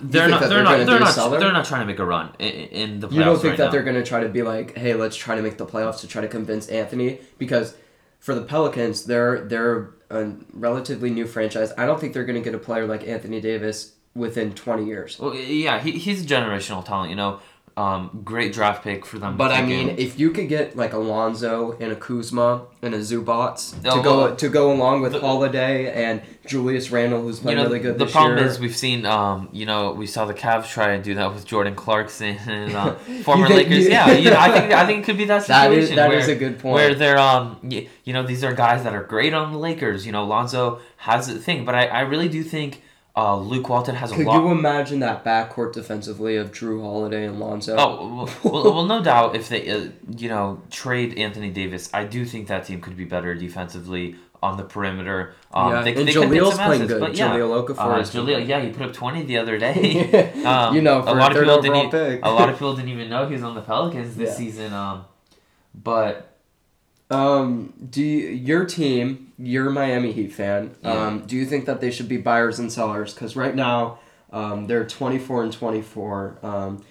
They're 0.00 0.28
not. 0.28 0.40
They're, 0.40 0.48
they're 0.48 0.62
not. 0.64 0.86
They're 0.86 1.00
not. 1.00 1.14
seller? 1.14 1.38
They're 1.38 1.52
not 1.52 1.64
trying 1.64 1.82
to 1.82 1.86
make 1.86 1.98
a 2.00 2.04
run 2.04 2.34
in, 2.38 2.48
in 2.48 3.00
the 3.00 3.08
playoffs 3.08 3.14
You 3.14 3.24
don't 3.24 3.36
think 3.36 3.50
right 3.50 3.58
that 3.58 3.64
now. 3.66 3.70
they're 3.70 3.82
going 3.84 3.96
to 3.96 4.02
try 4.04 4.20
to 4.20 4.28
be 4.28 4.42
like, 4.42 4.76
hey, 4.76 4.94
let's 4.94 5.16
try 5.16 5.36
to 5.36 5.42
make 5.42 5.58
the 5.58 5.66
playoffs 5.66 6.00
to 6.00 6.08
try 6.08 6.22
to 6.22 6.28
convince 6.28 6.66
Anthony? 6.68 7.20
Because 7.38 7.76
for 8.18 8.34
the 8.34 8.42
Pelicans, 8.42 9.04
they're 9.04 9.44
they're 9.44 9.90
a 10.10 10.32
relatively 10.52 11.10
new 11.10 11.26
franchise. 11.26 11.72
I 11.78 11.86
don't 11.86 12.00
think 12.00 12.14
they're 12.14 12.24
going 12.24 12.42
to 12.42 12.44
get 12.44 12.54
a 12.54 12.58
player 12.58 12.86
like 12.86 13.06
Anthony 13.06 13.40
Davis 13.40 13.92
within 14.14 14.52
20 14.54 14.84
years. 14.84 15.18
Well, 15.18 15.34
yeah, 15.34 15.78
he, 15.78 15.92
he's 15.92 16.24
a 16.24 16.26
generational 16.26 16.84
talent. 16.84 17.10
You 17.10 17.16
know, 17.16 17.40
um, 17.76 18.20
great 18.24 18.52
draft 18.52 18.84
pick 18.84 19.06
for 19.06 19.18
them. 19.18 19.36
But 19.36 19.50
I 19.52 19.62
mean, 19.64 19.90
if 19.98 20.18
you 20.18 20.30
could 20.30 20.48
get 20.48 20.76
like 20.76 20.92
Alonzo 20.92 21.72
and 21.80 21.90
a 21.92 21.96
Kuzma 21.96 22.62
and 22.82 22.94
a 22.94 22.98
Zubac 22.98 23.74
Oh, 23.86 23.96
to 23.96 24.02
go 24.02 24.18
well, 24.18 24.36
to 24.36 24.48
go 24.48 24.72
along 24.72 25.00
with 25.02 25.12
the- 25.12 25.20
Holiday 25.20 25.90
and 25.92 26.20
Julius 26.46 26.90
Randle, 26.90 27.22
who's 27.22 27.38
you 27.38 27.42
playing 27.44 27.58
know, 27.58 27.64
really 27.64 27.78
good 27.78 27.98
the 27.98 28.06
problem 28.06 28.38
year. 28.38 28.46
is 28.46 28.58
we've 28.58 28.76
seen, 28.76 29.06
um, 29.06 29.48
you 29.52 29.64
know, 29.64 29.92
we 29.92 30.06
saw 30.06 30.24
the 30.24 30.34
Cavs 30.34 30.68
try 30.68 30.90
and 30.92 31.02
do 31.04 31.14
that 31.14 31.32
with 31.32 31.46
Jordan 31.46 31.74
Clarkson 31.74 32.36
and 32.46 32.74
uh, 32.82 32.94
former 33.24 33.46
think- 33.46 33.68
Lakers. 33.70 33.84
you- 33.84 33.90
yeah, 33.90 34.10
you 34.12 34.30
know, 34.30 34.36
I 34.38 34.50
think 34.50 34.72
I 34.72 34.86
think 34.86 35.02
it 35.02 35.04
could 35.06 35.16
be 35.16 35.24
that 35.26 35.46
That 35.46 35.64
situation. 35.70 35.90
is- 35.90 35.96
that 35.96 36.08
where, 36.08 36.18
is 36.18 36.28
a 36.28 36.34
good 36.34 36.58
point. 36.58 36.74
Where 36.74 36.94
they're, 36.94 37.18
um, 37.18 37.58
y- 37.62 37.88
you 38.04 38.12
know, 38.12 38.22
these 38.26 38.42
are 38.44 38.52
guys 38.52 38.82
that 38.84 38.94
are 38.94 39.04
great 39.04 39.32
on 39.32 39.52
the 39.52 39.58
Lakers. 39.58 40.04
You 40.04 40.12
know, 40.12 40.24
Alonzo 40.24 40.80
has 40.98 41.28
a 41.28 41.38
thing, 41.38 41.64
but 41.64 41.74
I, 41.74 41.86
I 41.86 42.00
really 42.02 42.28
do 42.28 42.42
think, 42.42 42.82
Uh, 43.14 43.36
Luke 43.36 43.68
Walton 43.68 43.94
has 43.94 44.10
a 44.10 44.14
lot. 44.16 44.36
Could 44.36 44.42
you 44.46 44.50
imagine 44.52 45.00
that 45.00 45.22
backcourt 45.22 45.74
defensively 45.74 46.36
of 46.36 46.50
Jrue 46.50 46.80
Holiday 46.80 47.26
and 47.26 47.38
Lonzo? 47.38 47.76
Oh 47.78 48.26
well, 48.42 48.52
well, 48.62 48.74
well, 48.74 48.84
no 48.86 49.02
doubt. 49.10 49.36
If 49.36 49.48
they, 49.50 49.68
uh, 49.68 49.88
you 50.16 50.28
know, 50.30 50.62
trade 50.70 51.18
Anthony 51.18 51.50
Davis, 51.50 51.90
I 51.92 52.04
do 52.04 52.24
think 52.24 52.48
that 52.48 52.64
team 52.66 52.80
could 52.80 52.96
be 52.96 53.04
better 53.04 53.34
defensively 53.34 54.16
on 54.42 54.56
the 54.56 54.64
perimeter. 54.64 55.34
Um, 55.52 55.70
Yeah, 55.72 55.82
they, 55.82 55.94
and 55.94 56.08
they 56.08 56.12
Jahlil's 56.14 56.56
playing 56.56 56.86
good. 56.86 57.00
But 57.00 57.14
yeah, 57.14 57.28
Jahlil 57.36 57.66
Okafor 57.68 57.78
uh, 57.78 58.00
Jahlil, 58.00 58.46
yeah, 58.48 58.60
he 58.60 58.70
put 58.70 58.82
up 58.86 58.92
twenty 58.94 59.22
the 59.24 59.36
other 59.38 59.58
day. 59.58 60.32
Um, 60.46 60.74
You 60.74 60.80
know, 60.80 61.02
for 61.02 61.10
a 61.10 61.12
lot 61.14 61.32
of 61.32 61.38
people 61.38 61.60
didn't. 61.60 61.86
overall 61.94 62.12
e- 62.12 62.20
A 62.22 62.30
lot 62.30 62.48
of 62.48 62.54
people 62.58 62.74
didn't 62.74 62.88
even 62.90 63.10
know 63.10 63.26
he 63.26 63.34
was 63.34 63.42
on 63.42 63.54
the 63.54 63.60
Pelicans 63.60 64.16
this 64.16 64.30
Yeah. 64.30 64.34
season. 64.36 64.72
Um, 64.72 65.04
but 65.74 66.31
Um, 67.12 67.72
do 67.90 68.02
you, 68.02 68.28
your 68.28 68.64
team? 68.64 69.32
You're 69.38 69.68
a 69.68 69.70
Miami 69.72 70.12
Heat 70.12 70.32
fan. 70.32 70.74
Yeah. 70.82 70.92
Um, 70.92 71.26
do 71.26 71.36
you 71.36 71.44
think 71.46 71.66
that 71.66 71.80
they 71.80 71.90
should 71.90 72.08
be 72.08 72.16
buyers 72.16 72.58
and 72.58 72.72
sellers? 72.72 73.12
Because 73.14 73.36
right 73.36 73.54
now, 73.54 73.98
um, 74.32 74.66
they're 74.66 74.86
24 74.86 75.44
and 75.44 75.52
24. 75.52 76.38
Um, 76.42 76.84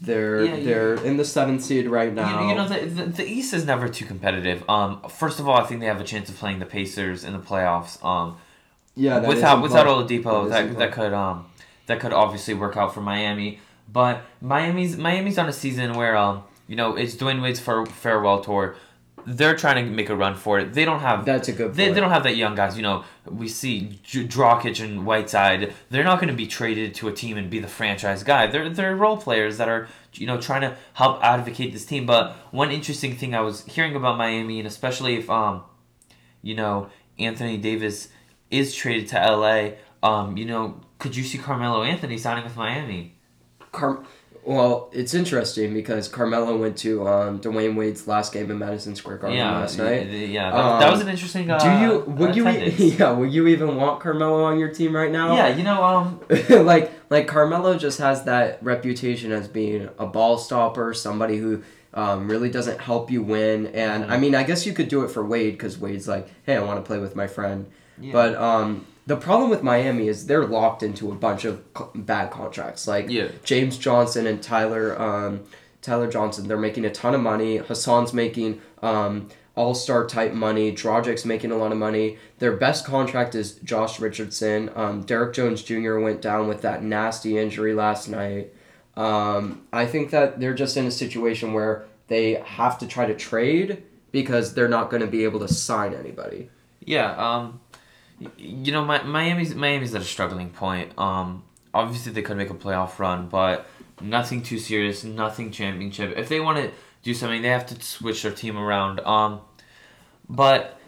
they're 0.00 0.44
Yeah, 0.44 0.54
yeah. 0.56 0.64
they're 0.64 0.94
in 1.04 1.16
the 1.16 1.24
seventh 1.24 1.62
seed 1.62 1.86
right 1.88 2.12
now. 2.12 2.48
you 2.48 2.54
know, 2.54 2.68
the, 2.68 2.86
the, 2.86 3.04
the 3.06 3.26
East 3.26 3.54
is 3.54 3.64
never 3.64 3.88
too 3.88 4.04
competitive. 4.04 4.68
Um, 4.68 5.00
first 5.08 5.40
of 5.40 5.48
all, 5.48 5.56
I 5.56 5.64
think 5.64 5.80
they 5.80 5.86
have 5.86 6.00
a 6.00 6.04
chance 6.04 6.28
of 6.28 6.36
playing 6.36 6.58
the 6.58 6.66
Pacers 6.66 7.24
in 7.24 7.32
the 7.32 7.38
playoffs. 7.38 8.04
Um, 8.04 8.36
yeah, 8.96 9.26
without 9.26 9.60
without. 9.62 9.86
Oladipo, 9.86 10.48
That 10.48 10.68
that 10.68 10.78
that 10.78 10.92
could 10.92 11.12
um 11.12 11.46
that 11.86 11.98
could 12.00 12.12
obviously 12.12 12.54
work 12.54 12.76
out 12.76 12.94
for 12.94 13.00
Miami. 13.00 13.58
But 13.92 14.22
Miami's 14.40 14.96
Miami's 14.96 15.36
on 15.38 15.48
a 15.48 15.52
season 15.52 15.94
where 15.94 16.16
um 16.16 16.44
you 16.68 16.76
know 16.76 16.94
it's 16.96 17.16
Dwyane 17.16 17.42
Wade's 17.42 17.58
far, 17.60 17.84
farewell 17.86 18.40
tour. 18.40 18.76
They're 19.26 19.56
trying 19.56 19.84
to 19.84 19.90
make 19.90 20.08
a 20.10 20.16
run 20.16 20.34
for 20.34 20.58
it. 20.58 20.74
They 20.74 20.84
don't 20.84 21.00
have 21.00 21.24
That's 21.24 21.48
a 21.48 21.52
good. 21.52 21.74
they, 21.74 21.84
point. 21.84 21.94
they 21.94 22.00
don't 22.00 22.10
have 22.10 22.24
that 22.24 22.36
young 22.36 22.54
guys. 22.54 22.76
You 22.76 22.82
know, 22.82 23.04
we 23.26 23.48
see 23.48 23.98
J- 24.02 24.26
Dragic 24.26 24.82
and 24.84 25.06
Whiteside. 25.06 25.72
They're 25.90 26.04
not 26.04 26.18
going 26.20 26.28
to 26.28 26.34
be 26.36 26.46
traded 26.46 26.94
to 26.96 27.08
a 27.08 27.12
team 27.12 27.36
and 27.36 27.48
be 27.48 27.58
the 27.58 27.68
franchise 27.68 28.22
guy. 28.22 28.46
They're 28.46 28.68
they're 28.68 28.94
role 28.96 29.16
players 29.16 29.58
that 29.58 29.68
are 29.68 29.88
you 30.14 30.26
know 30.26 30.40
trying 30.40 30.60
to 30.62 30.76
help 30.94 31.22
advocate 31.22 31.72
this 31.72 31.84
team. 31.84 32.06
But 32.06 32.36
one 32.50 32.70
interesting 32.70 33.16
thing 33.16 33.34
I 33.34 33.40
was 33.40 33.64
hearing 33.64 33.96
about 33.96 34.18
Miami, 34.18 34.58
and 34.58 34.66
especially 34.68 35.16
if 35.16 35.28
um, 35.30 35.62
you 36.42 36.54
know, 36.54 36.88
Anthony 37.18 37.56
Davis 37.56 38.08
is 38.50 38.74
traded 38.74 39.08
to 39.08 39.16
LA. 39.16 39.70
Um, 40.02 40.36
you 40.36 40.44
know, 40.44 40.80
could 40.98 41.16
you 41.16 41.24
see 41.24 41.38
Carmelo 41.38 41.82
Anthony 41.82 42.18
signing 42.18 42.44
with 42.44 42.56
Miami? 42.56 43.14
Car- 43.72 44.04
well, 44.46 44.90
it's 44.92 45.14
interesting 45.14 45.72
because 45.74 46.06
Carmelo 46.08 46.56
went 46.56 46.76
to 46.78 47.06
um, 47.08 47.40
Dwyane 47.40 47.74
Wade's 47.76 48.06
last 48.06 48.32
game 48.32 48.50
in 48.50 48.58
Madison 48.58 48.94
Square 48.94 49.18
Garden 49.18 49.38
yeah, 49.38 49.58
last 49.58 49.78
night. 49.78 50.06
Yeah, 50.08 50.50
that, 50.50 50.78
that 50.80 50.86
Um, 50.86 50.92
was 50.92 51.00
an 51.00 51.08
interesting. 51.08 51.50
Uh, 51.50 51.58
Do 51.58 51.84
you 51.84 52.00
would 52.16 52.36
you 52.36 52.48
e- 52.48 52.94
yeah 52.98 53.12
would 53.12 53.32
you 53.32 53.46
even 53.48 53.76
want 53.76 54.00
Carmelo 54.00 54.44
on 54.44 54.58
your 54.58 54.68
team 54.72 54.94
right 54.94 55.10
now? 55.10 55.34
Yeah, 55.36 55.48
you 55.56 55.62
know, 55.62 55.82
um, 55.82 56.20
like 56.66 56.92
like 57.10 57.26
Carmelo 57.26 57.76
just 57.78 57.98
has 57.98 58.24
that 58.24 58.62
reputation 58.62 59.32
as 59.32 59.48
being 59.48 59.88
a 59.98 60.06
ball 60.06 60.36
stopper, 60.38 60.92
somebody 60.94 61.36
who 61.38 61.62
um, 61.94 62.28
really 62.28 62.50
doesn't 62.50 62.80
help 62.80 63.10
you 63.10 63.22
win. 63.22 63.66
And 63.68 64.02
Mm-hmm. 64.04 64.12
I 64.12 64.18
mean, 64.18 64.34
I 64.34 64.42
guess 64.42 64.66
you 64.66 64.72
could 64.72 64.88
do 64.88 65.04
it 65.04 65.10
for 65.10 65.24
Wade 65.24 65.54
because 65.54 65.78
Wade's 65.78 66.08
like, 66.08 66.28
hey, 66.44 66.56
I 66.56 66.62
want 66.62 66.78
to 66.78 66.86
play 66.86 66.98
with 66.98 67.14
my 67.16 67.26
friend. 67.28 67.66
Yeah. 68.00 68.12
But 68.12 68.34
um, 68.34 68.84
the 69.06 69.16
problem 69.16 69.50
with 69.50 69.62
Miami 69.62 70.08
is 70.08 70.26
they're 70.26 70.46
locked 70.46 70.82
into 70.82 71.10
a 71.12 71.14
bunch 71.14 71.44
of 71.44 71.62
co- 71.74 71.90
bad 71.94 72.30
contracts. 72.30 72.86
Like 72.88 73.10
Yeah. 73.10 73.28
James 73.44 73.76
Johnson 73.78 74.26
and 74.26 74.42
Tyler 74.42 75.00
um, 75.00 75.44
Tyler 75.82 76.10
Johnson, 76.10 76.48
they're 76.48 76.56
making 76.56 76.84
a 76.86 76.90
ton 76.90 77.14
of 77.14 77.20
money. 77.20 77.58
Hassan's 77.58 78.14
making 78.14 78.62
um, 78.82 79.28
all 79.54 79.74
star 79.74 80.06
type 80.06 80.32
money. 80.32 80.72
Dragic's 80.72 81.24
making 81.26 81.50
a 81.52 81.56
lot 81.56 81.72
of 81.72 81.78
money. 81.78 82.16
Their 82.38 82.56
best 82.56 82.86
contract 82.86 83.34
is 83.34 83.52
Josh 83.56 84.00
Richardson. 84.00 84.70
Um, 84.74 85.02
Derrick 85.02 85.34
Jones 85.34 85.62
Jr. 85.62 85.98
went 85.98 86.22
down 86.22 86.48
with 86.48 86.62
that 86.62 86.82
nasty 86.82 87.36
injury 87.36 87.74
last 87.74 88.08
night. 88.08 88.52
Um, 88.96 89.66
I 89.72 89.86
think 89.86 90.10
that 90.10 90.40
they're 90.40 90.54
just 90.54 90.76
in 90.76 90.86
a 90.86 90.90
situation 90.90 91.52
where 91.52 91.84
they 92.08 92.34
have 92.44 92.78
to 92.78 92.86
try 92.86 93.06
to 93.06 93.14
trade 93.14 93.82
because 94.12 94.54
they're 94.54 94.68
not 94.68 94.88
going 94.88 95.00
to 95.02 95.06
be 95.08 95.24
able 95.24 95.40
to 95.40 95.48
sign 95.48 95.92
anybody. 95.94 96.48
Yeah, 96.86 97.12
um, 97.16 97.60
you 98.36 98.72
know, 98.72 98.84
Mi- 98.84 99.02
Miami's 99.04 99.54
Miami's 99.54 99.94
at 99.94 100.02
a 100.02 100.04
struggling 100.04 100.50
point. 100.50 100.96
Um, 100.98 101.42
obviously 101.72 102.12
they 102.12 102.22
could 102.22 102.36
make 102.36 102.50
a 102.50 102.54
playoff 102.54 102.98
run, 102.98 103.28
but 103.28 103.66
nothing 104.00 104.42
too 104.42 104.58
serious, 104.58 105.04
nothing 105.04 105.50
championship. 105.50 106.14
If 106.16 106.28
they 106.28 106.40
want 106.40 106.58
to 106.58 106.70
do 107.02 107.12
something, 107.12 107.42
they 107.42 107.48
have 107.48 107.66
to 107.66 107.82
switch 107.82 108.22
their 108.22 108.32
team 108.32 108.56
around. 108.56 109.00
Um, 109.00 109.40
but 110.28 110.78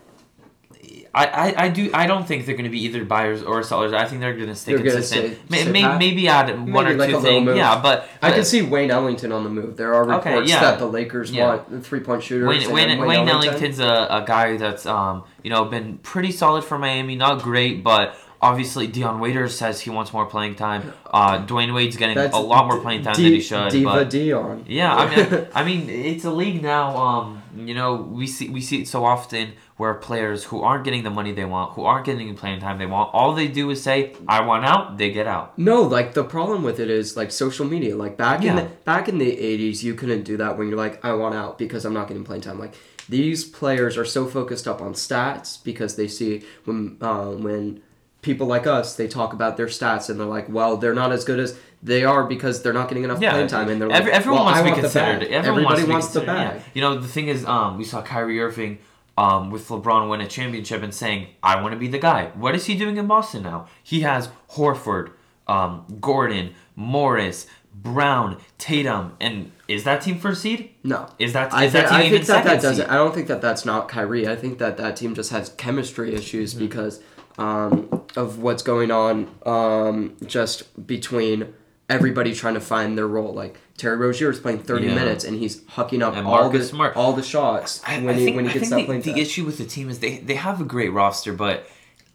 I, 1.14 1.24
I, 1.26 1.64
I 1.64 1.68
do 1.70 1.90
I 1.94 2.06
don't 2.06 2.28
think 2.28 2.44
they're 2.44 2.56
going 2.56 2.64
to 2.64 2.70
be 2.70 2.82
either 2.84 3.02
buyers 3.04 3.42
or 3.42 3.62
sellers. 3.62 3.94
I 3.94 4.04
think 4.04 4.20
they're 4.20 4.34
going 4.36 4.48
to 4.48 4.54
stay 4.54 4.74
They're 4.74 4.82
consistent. 4.82 5.38
stay- 5.48 5.62
stay 5.62 5.72
may, 5.72 5.80
pat? 5.82 5.98
maybe 5.98 6.28
add 6.28 6.48
one 6.50 6.84
Maybe 6.84 6.90
or 6.90 6.98
like 6.98 7.10
two 7.10 7.20
things. 7.22 7.56
Yeah, 7.56 7.80
but, 7.80 8.06
I 8.20 8.32
can 8.32 8.44
see 8.44 8.60
Wayne 8.60 8.90
Ellington 8.90 9.32
on 9.32 9.42
the 9.44 9.48
move. 9.48 9.78
There 9.78 9.94
are 9.94 10.02
Okay, 10.16 10.30
reports 10.32 10.50
yeah. 10.50 10.60
that 10.60 10.78
the 10.78 10.84
Lakers 10.86 11.30
Yeah. 11.32 11.46
want 11.68 11.84
three 11.86 12.00
point 12.00 12.22
shooters. 12.22 12.46
Wayne, 12.46 12.70
Wayne, 12.70 12.98
Wayne, 12.98 13.08
Wayne 13.08 13.28
Ellington. 13.28 13.48
Ellington's 13.54 13.78
a, 13.78 14.06
a 14.10 14.24
guy 14.26 14.58
that's 14.58 14.84
um 14.84 15.24
you 15.42 15.48
know 15.48 15.64
been 15.64 15.96
pretty 15.98 16.32
solid 16.32 16.64
for 16.64 16.78
Miami. 16.78 17.16
Not 17.16 17.40
great, 17.40 17.82
but 17.82 18.14
obviously 18.40 18.86
Dion 18.86 19.20
Waiters 19.20 19.56
says 19.56 19.80
he 19.80 19.90
wants 19.90 20.12
more 20.12 20.26
playing 20.26 20.54
time. 20.56 20.92
Uh, 21.06 21.44
Dwyane 21.46 21.74
Wade's 21.74 21.96
getting 21.96 22.16
That's 22.16 22.34
a 22.34 22.38
lot 22.38 22.66
more 22.66 22.80
playing 22.80 23.02
time 23.02 23.14
D- 23.14 23.22
than 23.24 23.32
he 23.32 23.40
should. 23.40 23.70
Diva 23.70 23.90
but 23.90 24.10
Dion. 24.10 24.64
yeah, 24.68 24.94
I 24.94 25.14
mean, 25.16 25.46
I 25.54 25.64
mean, 25.64 25.90
it's 25.90 26.24
a 26.24 26.30
league 26.30 26.62
now. 26.62 26.96
Um, 26.96 27.42
you 27.56 27.74
know, 27.74 27.94
we 27.96 28.26
see 28.26 28.48
we 28.48 28.60
see 28.60 28.82
it 28.82 28.88
so 28.88 29.04
often 29.04 29.52
where 29.78 29.92
players 29.94 30.44
who 30.44 30.62
aren't 30.62 30.84
getting 30.84 31.02
the 31.02 31.10
money 31.10 31.32
they 31.32 31.44
want, 31.44 31.72
who 31.72 31.84
aren't 31.84 32.04
getting 32.06 32.28
the 32.28 32.34
playing 32.34 32.60
time 32.60 32.78
they 32.78 32.86
want, 32.86 33.10
all 33.12 33.34
they 33.34 33.48
do 33.48 33.70
is 33.70 33.82
say, 33.82 34.14
"I 34.28 34.40
want 34.42 34.64
out." 34.64 34.98
They 34.98 35.10
get 35.10 35.26
out. 35.26 35.58
No, 35.58 35.82
like 35.82 36.14
the 36.14 36.24
problem 36.24 36.62
with 36.62 36.78
it 36.80 36.90
is 36.90 37.16
like 37.16 37.30
social 37.30 37.66
media. 37.66 37.96
Like 37.96 38.16
back 38.16 38.44
in 38.44 38.56
the 38.56 38.64
back 38.84 39.08
in 39.08 39.18
the 39.18 39.38
eighties, 39.38 39.82
you 39.84 39.94
couldn't 39.94 40.24
do 40.24 40.36
that 40.36 40.58
when 40.58 40.68
you're 40.68 40.76
like, 40.78 41.02
I 41.04 41.12
want 41.14 41.34
out 41.34 41.58
because 41.58 41.84
I'm 41.84 41.94
not 41.94 42.08
getting 42.08 42.24
playing 42.24 42.42
time. 42.42 42.58
Like 42.58 42.74
these 43.08 43.44
players 43.44 43.96
are 43.96 44.04
so 44.04 44.26
focused 44.26 44.66
up 44.66 44.82
on 44.82 44.92
stats 44.94 45.62
because 45.62 45.96
they 45.96 46.08
see 46.08 46.42
when 46.64 46.96
uh, 47.00 47.30
when 47.30 47.82
people 48.26 48.46
like 48.46 48.66
us 48.66 48.96
they 48.96 49.08
talk 49.08 49.32
about 49.32 49.56
their 49.56 49.66
stats 49.78 50.10
and 50.10 50.18
they're 50.20 50.26
like, 50.38 50.48
well, 50.50 50.76
they're 50.76 50.94
not 51.02 51.12
as 51.12 51.24
good 51.24 51.40
as 51.40 51.58
they 51.82 52.04
are 52.04 52.24
because 52.24 52.62
they're 52.62 52.72
not 52.80 52.88
getting 52.88 53.04
enough 53.04 53.20
Yeah, 53.22 53.30
playing 53.32 53.48
time 53.48 53.68
and 53.70 53.80
they're 53.80 53.88
like, 53.88 54.04
everyone 54.06 54.40
well, 54.40 54.44
wants 54.46 54.60
I 54.60 54.68
to 54.68 54.74
be 54.74 54.80
considered. 54.82 55.22
Everyone 55.24 55.44
Everybody 55.72 55.84
wants, 55.92 56.08
to 56.12 56.20
be 56.20 56.26
the 56.26 56.32
bag. 56.32 56.56
yeah. 56.56 56.62
You 56.74 56.80
know, 56.82 56.98
the 56.98 57.08
thing 57.08 57.28
is, 57.28 57.44
um, 57.46 57.78
we 57.78 57.84
saw 57.84 58.02
Kyrie 58.02 58.40
Irving, 58.40 58.78
um, 59.18 59.50
with 59.50 59.66
LeBron 59.68 60.10
win 60.10 60.20
a 60.20 60.26
championship 60.28 60.82
and 60.82 60.92
saying, 60.92 61.28
"I 61.42 61.62
want 61.62 61.72
to 61.72 61.78
be 61.78 61.88
the 61.88 61.98
guy." 62.10 62.32
What 62.34 62.54
is 62.54 62.66
he 62.66 62.74
doing 62.74 62.96
in 62.98 63.06
Boston 63.06 63.42
now? 63.44 63.66
He 63.82 64.00
has 64.00 64.28
Horford, 64.56 65.06
um, 65.46 65.86
Gordon, 66.00 66.54
Morris, 66.74 67.46
Brown, 67.74 68.36
Tatum, 68.58 69.12
and 69.20 69.52
is 69.68 69.84
that 69.84 70.02
team 70.02 70.18
first 70.18 70.42
seed? 70.42 70.70
No. 70.84 71.08
Is 71.18 71.32
that 71.32 71.48
is 71.48 71.54
I, 71.54 71.66
that 71.68 71.92
I 71.92 72.00
even 72.06 72.10
think 72.12 72.26
that 72.26 72.44
second 72.44 72.50
that 72.50 72.62
doesn't. 72.62 72.90
I 72.90 72.94
don't 72.96 73.14
think 73.14 73.28
that 73.28 73.40
that's 73.40 73.64
not 73.64 73.88
Kyrie. 73.88 74.26
I 74.28 74.36
think 74.36 74.58
that 74.58 74.76
that 74.78 74.96
team 74.96 75.14
just 75.14 75.30
has 75.30 75.48
chemistry 75.50 76.14
issues 76.14 76.52
Mm-hmm. 76.54 76.64
because 76.66 77.00
um, 77.38 78.02
of 78.16 78.38
what's 78.38 78.62
going 78.62 78.90
on 78.90 79.28
um, 79.44 80.16
just 80.26 80.86
between 80.86 81.52
everybody 81.88 82.34
trying 82.34 82.54
to 82.54 82.60
find 82.60 82.96
their 82.96 83.06
role. 83.06 83.32
Like 83.32 83.58
Terry 83.76 83.96
Rozier 83.96 84.30
is 84.30 84.38
playing 84.40 84.60
thirty 84.60 84.86
Yeah. 84.86 84.94
minutes 84.94 85.24
and 85.24 85.38
he's 85.38 85.60
hucking 85.62 86.02
up 86.02 86.16
all 86.24 86.48
the 86.50 86.62
Smart. 86.64 86.96
all 86.96 87.12
the 87.12 87.22
shots 87.22 87.82
I, 87.86 87.98
when 88.00 88.10
I 88.10 88.18
he 88.18 88.24
think, 88.24 88.36
when 88.36 88.44
he 88.46 88.50
I 88.50 88.54
gets 88.54 88.68
think 88.68 88.70
that 88.70 88.76
the, 88.94 89.00
playing 89.02 89.16
the 89.16 89.20
issue 89.22 89.44
with 89.44 89.58
the 89.58 89.64
team 89.66 89.88
is 89.88 89.98
they 90.00 90.18
they 90.18 90.34
have 90.34 90.60
a 90.60 90.64
great 90.64 90.92
roster, 90.92 91.32
but 91.32 91.66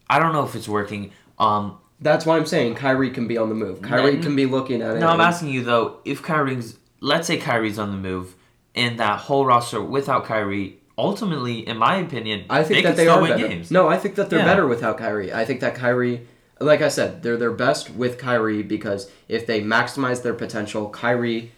I 0.10 0.19
don't 0.19 0.34
know 0.34 0.43
if 0.43 0.55
it's 0.55 0.67
working. 0.67 1.12
Um, 1.39 1.77
That's 2.01 2.25
why 2.25 2.36
I'm 2.38 2.45
saying 2.45 2.75
Kyrie 2.75 3.12
can 3.12 3.27
be 3.27 3.38
on 3.38 3.47
the 3.49 3.55
move. 3.55 3.81
Kyrie 3.81 4.17
No, 4.17 4.21
can 4.23 4.36
be 4.36 4.45
looking 4.45 4.81
at 4.81 4.97
it. 4.97 4.99
No, 4.99 5.07
I'm 5.07 5.21
asking 5.21 5.49
you 5.49 5.63
though, 5.63 5.99
if 6.03 6.21
Kyrie's 6.21 6.77
let's 6.99 7.27
say 7.27 7.38
Kyrie's 7.38 7.79
on 7.79 7.91
the 7.91 7.97
move 7.97 8.36
and 8.75 8.99
that 8.99 9.19
whole 9.19 9.45
roster 9.45 9.81
without 9.81 10.25
Kyrie, 10.25 10.81
ultimately, 10.97 11.67
in 11.67 11.77
my 11.77 11.95
opinion, 11.97 12.45
I 12.49 12.63
think 12.63 12.84
they 12.84 12.89
that 12.89 12.95
they 12.95 13.08
are 13.08 13.21
win 13.21 13.32
better. 13.32 13.47
games. 13.47 13.71
No, 13.71 13.88
I 13.88 13.97
think 13.97 14.15
that 14.15 14.30
they're 14.30 14.39
Yeah. 14.39 14.45
better 14.45 14.67
without 14.67 14.97
Kyrie. 14.97 15.34
I 15.34 15.45
think 15.45 15.60
that 15.62 15.75
Kyrie, 15.75 16.27
like 16.60 16.82
I 16.82 16.89
said, 16.89 17.23
they're 17.23 17.38
their 17.38 17.51
best 17.51 17.89
with 17.91 18.17
Kyrie 18.17 18.63
because 18.63 19.10
if 19.27 19.47
they 19.47 19.62
maximize 19.62 20.21
their 20.23 20.34
potential, 20.34 20.89
Kyrie 20.89 21.51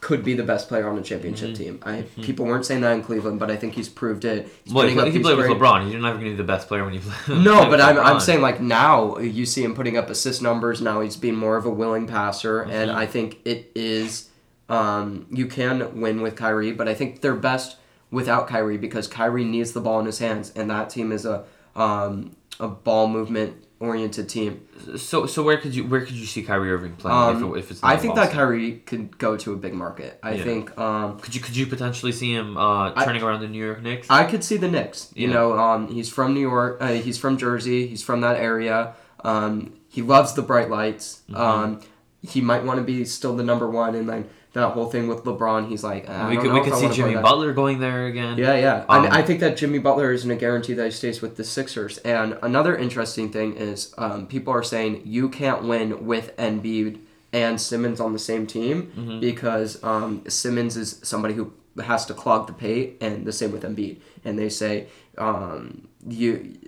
could 0.00 0.24
be 0.24 0.34
the 0.34 0.42
best 0.42 0.66
player 0.68 0.88
on 0.88 0.98
a 0.98 1.02
championship 1.02 1.50
Mm-hmm. 1.50 1.62
team. 1.62 1.78
I 1.84 2.02
people 2.20 2.44
weren't 2.44 2.66
saying 2.66 2.80
that 2.80 2.92
in 2.94 3.02
Cleveland, 3.04 3.38
but 3.38 3.48
I 3.48 3.56
think 3.56 3.74
he's 3.74 3.88
proved 3.88 4.24
it. 4.24 4.48
He's 4.64 4.74
Well, 4.74 4.88
he, 4.88 4.94
he 5.12 5.20
played 5.20 5.38
with 5.38 5.46
LeBron. 5.46 5.90
You're 5.92 6.00
never 6.00 6.16
going 6.18 6.24
to 6.26 6.30
be 6.32 6.36
the 6.36 6.42
best 6.42 6.66
player 6.66 6.84
when 6.84 6.92
you 6.94 7.00
play. 7.26 7.38
No, 7.38 7.70
but 7.70 7.80
I'm, 7.80 7.96
I'm 7.98 8.18
saying 8.18 8.40
like 8.40 8.60
now 8.60 9.18
you 9.18 9.46
see 9.46 9.62
him 9.62 9.74
putting 9.76 9.96
up 9.96 10.10
assist 10.10 10.42
numbers. 10.42 10.80
Now 10.82 11.00
he's 11.00 11.16
being 11.16 11.36
more 11.36 11.56
of 11.56 11.64
a 11.64 11.70
willing 11.70 12.08
passer, 12.08 12.60
and 12.62 12.90
Mm-hmm. 12.90 12.98
I 12.98 13.06
think 13.06 13.38
it 13.44 13.70
is. 13.76 14.28
Um, 14.68 15.26
you 15.30 15.46
can 15.46 16.00
win 16.00 16.22
with 16.22 16.34
Kyrie, 16.34 16.72
but 16.72 16.88
I 16.88 16.94
think 16.94 17.20
they're 17.20 17.34
best 17.36 17.76
without 18.12 18.46
Kyrie 18.46 18.78
because 18.78 19.08
Kyrie 19.08 19.44
needs 19.44 19.72
the 19.72 19.80
ball 19.80 19.98
in 19.98 20.06
his 20.06 20.20
hands, 20.20 20.52
and 20.54 20.70
that 20.70 20.88
team 20.90 21.10
is 21.10 21.26
a 21.26 21.44
um, 21.74 22.36
a 22.60 22.68
ball 22.68 23.08
movement 23.08 23.56
oriented 23.80 24.28
team. 24.28 24.64
So, 24.96 25.26
so 25.26 25.42
where 25.42 25.56
could 25.56 25.74
you 25.74 25.84
where 25.84 26.02
could 26.02 26.14
you 26.14 26.26
see 26.26 26.42
Kyrie 26.44 26.70
Irving 26.70 26.92
playing 26.94 27.16
Um, 27.16 27.36
if, 27.36 27.56
it, 27.56 27.58
if 27.58 27.70
it's? 27.72 27.82
I 27.82 27.96
think 27.96 28.14
that 28.14 28.26
Boston? 28.26 28.36
Kyrie 28.38 28.72
could 28.86 29.18
go 29.18 29.36
to 29.38 29.52
a 29.54 29.56
big 29.56 29.74
market. 29.74 30.20
I 30.22 30.34
Yeah. 30.34 30.44
think 30.44 30.78
um, 30.78 31.18
Could 31.18 31.34
you 31.34 31.40
could 31.40 31.56
you 31.56 31.66
potentially 31.66 32.12
see 32.12 32.32
him 32.32 32.56
uh, 32.56 32.92
I- 32.94 33.04
turning 33.04 33.22
around 33.22 33.40
the 33.40 33.48
New 33.48 33.64
York 33.64 33.82
Knicks? 33.82 34.06
I 34.08 34.24
could 34.24 34.44
see 34.44 34.56
the 34.56 34.68
Knicks. 34.68 35.10
You 35.16 35.26
know, 35.28 35.58
um, 35.58 35.88
he's 35.88 36.08
from 36.08 36.32
New 36.34 36.40
York. 36.40 36.78
Uh, 36.80 36.88
he's 36.92 37.18
from 37.18 37.36
Jersey. 37.38 37.88
He's 37.88 38.02
from 38.04 38.20
that 38.20 38.36
area. 38.36 38.94
Um, 39.24 39.72
he 39.88 40.02
loves 40.02 40.34
the 40.34 40.42
bright 40.42 40.68
lights. 40.70 41.22
Mm-hmm. 41.30 41.40
Um, 41.40 41.80
he 42.22 42.40
might 42.40 42.62
want 42.64 42.78
to 42.78 42.84
be 42.84 43.04
still 43.04 43.34
the 43.34 43.42
number 43.42 43.68
one, 43.68 43.94
and 43.96 44.08
then 44.08 44.28
that 44.54 44.68
whole 44.70 44.86
thing 44.90 45.08
with 45.08 45.24
LeBron, 45.24 45.68
he's 45.68 45.82
like, 45.82 46.08
I 46.08 46.28
we 46.28 46.36
could 46.36 46.52
we 46.52 46.60
could 46.62 46.74
see 46.74 46.88
Jimmy. 46.90 47.14
Butler 47.14 47.52
going 47.54 47.78
there 47.80 48.06
again. 48.06 48.36
Yeah, 48.36 48.54
yeah. 48.56 48.84
I, 48.88 49.00
mean, 49.00 49.10
Um, 49.10 49.16
I 49.18 49.22
think 49.22 49.40
that 49.40 49.56
Jimmy 49.56 49.78
Butler 49.78 50.12
isn't 50.12 50.30
a 50.30 50.36
guarantee 50.36 50.74
that 50.74 50.84
he 50.84 50.90
stays 50.90 51.22
with 51.22 51.36
the 51.36 51.44
Sixers. 51.44 51.98
And 51.98 52.38
another 52.42 52.76
interesting 52.76 53.30
thing 53.32 53.56
is 53.56 53.94
um, 53.96 54.26
people 54.26 54.52
are 54.52 54.62
saying 54.62 55.02
you 55.04 55.28
can't 55.30 55.62
win 55.64 56.04
with 56.06 56.36
Embiid 56.36 56.98
and 57.32 57.58
Simmons 57.58 57.98
on 57.98 58.12
the 58.12 58.18
same 58.18 58.46
team 58.46 58.92
Mm-hmm. 58.94 59.20
because 59.20 59.82
um, 59.82 60.22
Simmons 60.28 60.76
is 60.76 61.00
somebody 61.02 61.32
who 61.34 61.52
has 61.82 62.04
to 62.04 62.12
clog 62.12 62.46
the 62.46 62.52
paint, 62.52 62.96
and 63.00 63.24
the 63.24 63.32
same 63.32 63.52
with 63.52 63.62
Embiid. 63.62 64.00
And 64.24 64.38
they 64.38 64.50
say 64.50 64.88
um, 65.16 65.88
you 66.06 66.58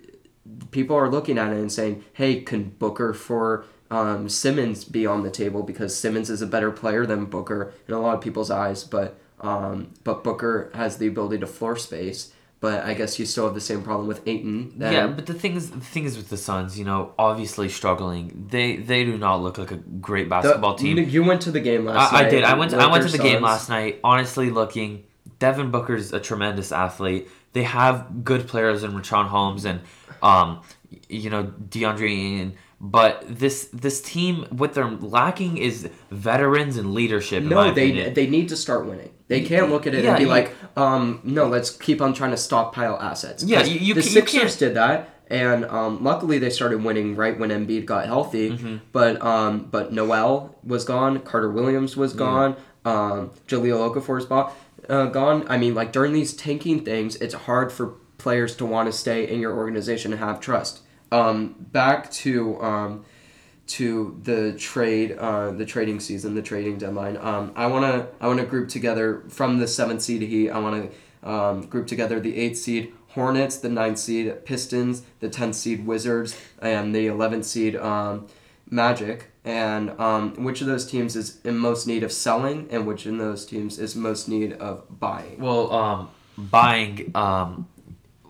people 0.70 0.96
are 0.96 1.10
looking 1.10 1.36
at 1.38 1.52
it 1.52 1.56
and 1.58 1.70
saying, 1.70 2.02
"Hey, 2.14 2.40
can 2.40 2.70
Booker 2.78 3.12
for 3.12 3.66
um, 3.90 4.28
Simmons 4.28 4.84
be 4.84 5.06
on 5.06 5.22
the 5.22 5.30
table 5.30 5.62
because 5.62 5.96
Simmons 5.96 6.30
is 6.30 6.42
a 6.42 6.46
better 6.46 6.70
player 6.70 7.06
than 7.06 7.26
Booker 7.26 7.72
in 7.86 7.94
a 7.94 8.00
lot 8.00 8.14
of 8.16 8.20
people's 8.20 8.50
eyes, 8.50 8.84
but 8.84 9.18
um, 9.40 9.92
but 10.04 10.24
Booker 10.24 10.70
has 10.74 10.98
the 10.98 11.06
ability 11.06 11.38
to 11.38 11.46
floor 11.46 11.76
space." 11.76 12.32
But 12.60 12.84
I 12.84 12.94
guess 12.94 13.18
you 13.18 13.26
still 13.26 13.44
have 13.44 13.52
the 13.52 13.60
same 13.60 13.82
problem 13.82 14.06
with 14.06 14.26
Ayton. 14.26 14.78
Then. 14.78 14.92
Yeah, 14.94 15.06
but 15.08 15.26
the 15.26 15.34
thing 15.34 15.54
is, 15.54 15.70
the 15.70 15.80
thing 15.80 16.04
is 16.06 16.16
with 16.16 16.30
the 16.30 16.38
Suns, 16.38 16.78
you 16.78 16.86
know, 16.86 17.12
obviously 17.18 17.68
struggling. 17.68 18.46
They 18.50 18.76
they 18.76 19.04
do 19.04 19.18
not 19.18 19.42
look 19.42 19.58
like 19.58 19.70
a 19.70 19.76
great 19.76 20.24
The- 20.24 20.30
basketball 20.30 20.74
team. 20.74 20.96
You 20.96 21.24
went 21.24 21.42
to 21.42 21.50
the 21.50 21.60
game 21.60 21.84
last 21.84 22.12
night. 22.12 22.24
I, 22.24 22.26
I 22.26 22.30
did. 22.30 22.44
I 22.44 22.54
went. 22.54 22.70
To, 22.70 22.78
I 22.78 22.86
went 22.90 23.04
to 23.04 23.10
the 23.10 23.18
Lakers 23.18 23.32
game 23.32 23.42
last 23.42 23.68
night. 23.68 24.00
Honestly, 24.02 24.48
looking, 24.50 25.04
Devin 25.38 25.70
Booker's 25.70 26.14
a 26.14 26.20
tremendous 26.20 26.72
athlete. 26.72 27.28
They 27.52 27.64
have 27.64 28.24
good 28.24 28.48
players 28.48 28.82
in 28.82 28.92
Richaun 28.92 29.26
Holmes 29.26 29.64
and, 29.64 29.80
um, 30.22 30.62
you 31.08 31.28
know, 31.30 31.44
DeAndre 31.44 32.10
Ayton. 32.10 32.54
But 32.86 33.24
this 33.26 33.68
this 33.72 34.02
team, 34.02 34.44
what 34.50 34.74
they're 34.74 34.84
lacking 34.90 35.56
is 35.56 35.88
veterans 36.10 36.76
and 36.76 36.92
leadership. 36.92 37.42
No, 37.42 37.72
they 37.72 37.88
opinion. 37.88 38.12
they 38.14 38.26
need 38.26 38.50
to 38.50 38.56
start 38.56 38.84
winning. 38.84 39.08
They 39.28 39.40
can't 39.40 39.70
look 39.70 39.86
at 39.86 39.94
it 39.94 40.04
Yeah, 40.04 40.10
and 40.10 40.18
be 40.18 40.24
you- 40.24 40.28
like, 40.28 40.54
um, 40.76 41.20
no, 41.24 41.46
let's 41.48 41.70
keep 41.70 42.02
on 42.02 42.12
trying 42.12 42.32
to 42.32 42.36
stockpile 42.36 42.98
assets. 43.00 43.42
Yeah, 43.42 43.64
you- 43.64 43.78
you 43.80 43.94
the 43.94 44.02
ca- 44.02 44.06
you 44.06 44.12
Sixers 44.12 44.58
did 44.58 44.74
that, 44.74 45.08
and 45.28 45.64
um, 45.64 46.04
luckily 46.04 46.38
they 46.38 46.50
started 46.50 46.84
winning 46.84 47.16
right 47.16 47.38
when 47.38 47.48
Embiid 47.48 47.86
got 47.86 48.04
healthy. 48.04 48.50
Mm-hmm. 48.50 48.76
But 48.92 49.22
um, 49.24 49.66
but 49.70 49.90
Noel 49.94 50.54
was 50.62 50.84
gone, 50.84 51.20
Carter 51.20 51.50
Williams 51.50 51.96
was 51.96 52.12
gone, 52.12 52.54
um, 52.84 53.30
Jahlil 53.48 53.80
Okafor's 53.94 54.26
uh, 54.90 55.06
gone. 55.06 55.46
I 55.48 55.56
mean, 55.56 55.74
like 55.74 55.90
during 55.90 56.12
these 56.12 56.34
tanking 56.34 56.84
things, 56.84 57.16
it's 57.16 57.32
hard 57.34 57.72
for 57.72 57.94
players 58.18 58.54
to 58.56 58.66
want 58.66 58.90
to 58.90 58.92
stay 58.92 59.26
in 59.26 59.40
your 59.40 59.56
organization 59.56 60.12
and 60.12 60.20
have 60.20 60.38
trust. 60.38 60.80
Um, 61.14 61.54
back 61.58 62.10
to 62.22 62.60
um, 62.60 63.04
to 63.66 64.20
the 64.22 64.52
trade, 64.58 65.12
uh, 65.12 65.52
the 65.52 65.64
trading 65.64 66.00
season, 66.00 66.34
the 66.34 66.42
trading 66.42 66.76
deadline. 66.78 67.16
Um, 67.16 67.52
I 67.54 67.66
wanna 67.66 68.08
I 68.20 68.26
wanna 68.26 68.44
group 68.44 68.68
together 68.68 69.22
from 69.28 69.58
the 69.58 69.68
seventh 69.68 70.02
seed 70.02 70.22
Heat. 70.22 70.50
I 70.50 70.58
wanna 70.58 70.88
um, 71.22 71.66
group 71.66 71.86
together 71.86 72.20
the 72.20 72.36
eighth 72.36 72.58
seed 72.58 72.92
Hornets, 73.08 73.58
the 73.58 73.68
ninth 73.68 73.98
seed 73.98 74.44
Pistons, 74.44 75.02
the 75.20 75.28
tenth 75.28 75.54
seed 75.54 75.86
Wizards, 75.86 76.36
and 76.60 76.92
the 76.94 77.06
eleventh 77.06 77.46
seed 77.46 77.76
um, 77.76 78.26
Magic. 78.68 79.30
And 79.44 79.90
um, 80.00 80.34
which 80.42 80.62
of 80.62 80.66
those 80.66 80.86
teams 80.86 81.14
is 81.16 81.38
in 81.44 81.56
most 81.58 81.86
need 81.86 82.02
of 82.02 82.10
selling, 82.10 82.66
and 82.70 82.86
which 82.86 83.06
in 83.06 83.18
those 83.18 83.46
teams 83.46 83.78
is 83.78 83.94
most 83.94 84.28
need 84.28 84.54
of 84.54 84.84
buying? 84.98 85.38
Well, 85.38 85.70
um, 85.72 86.10
buying. 86.36 87.12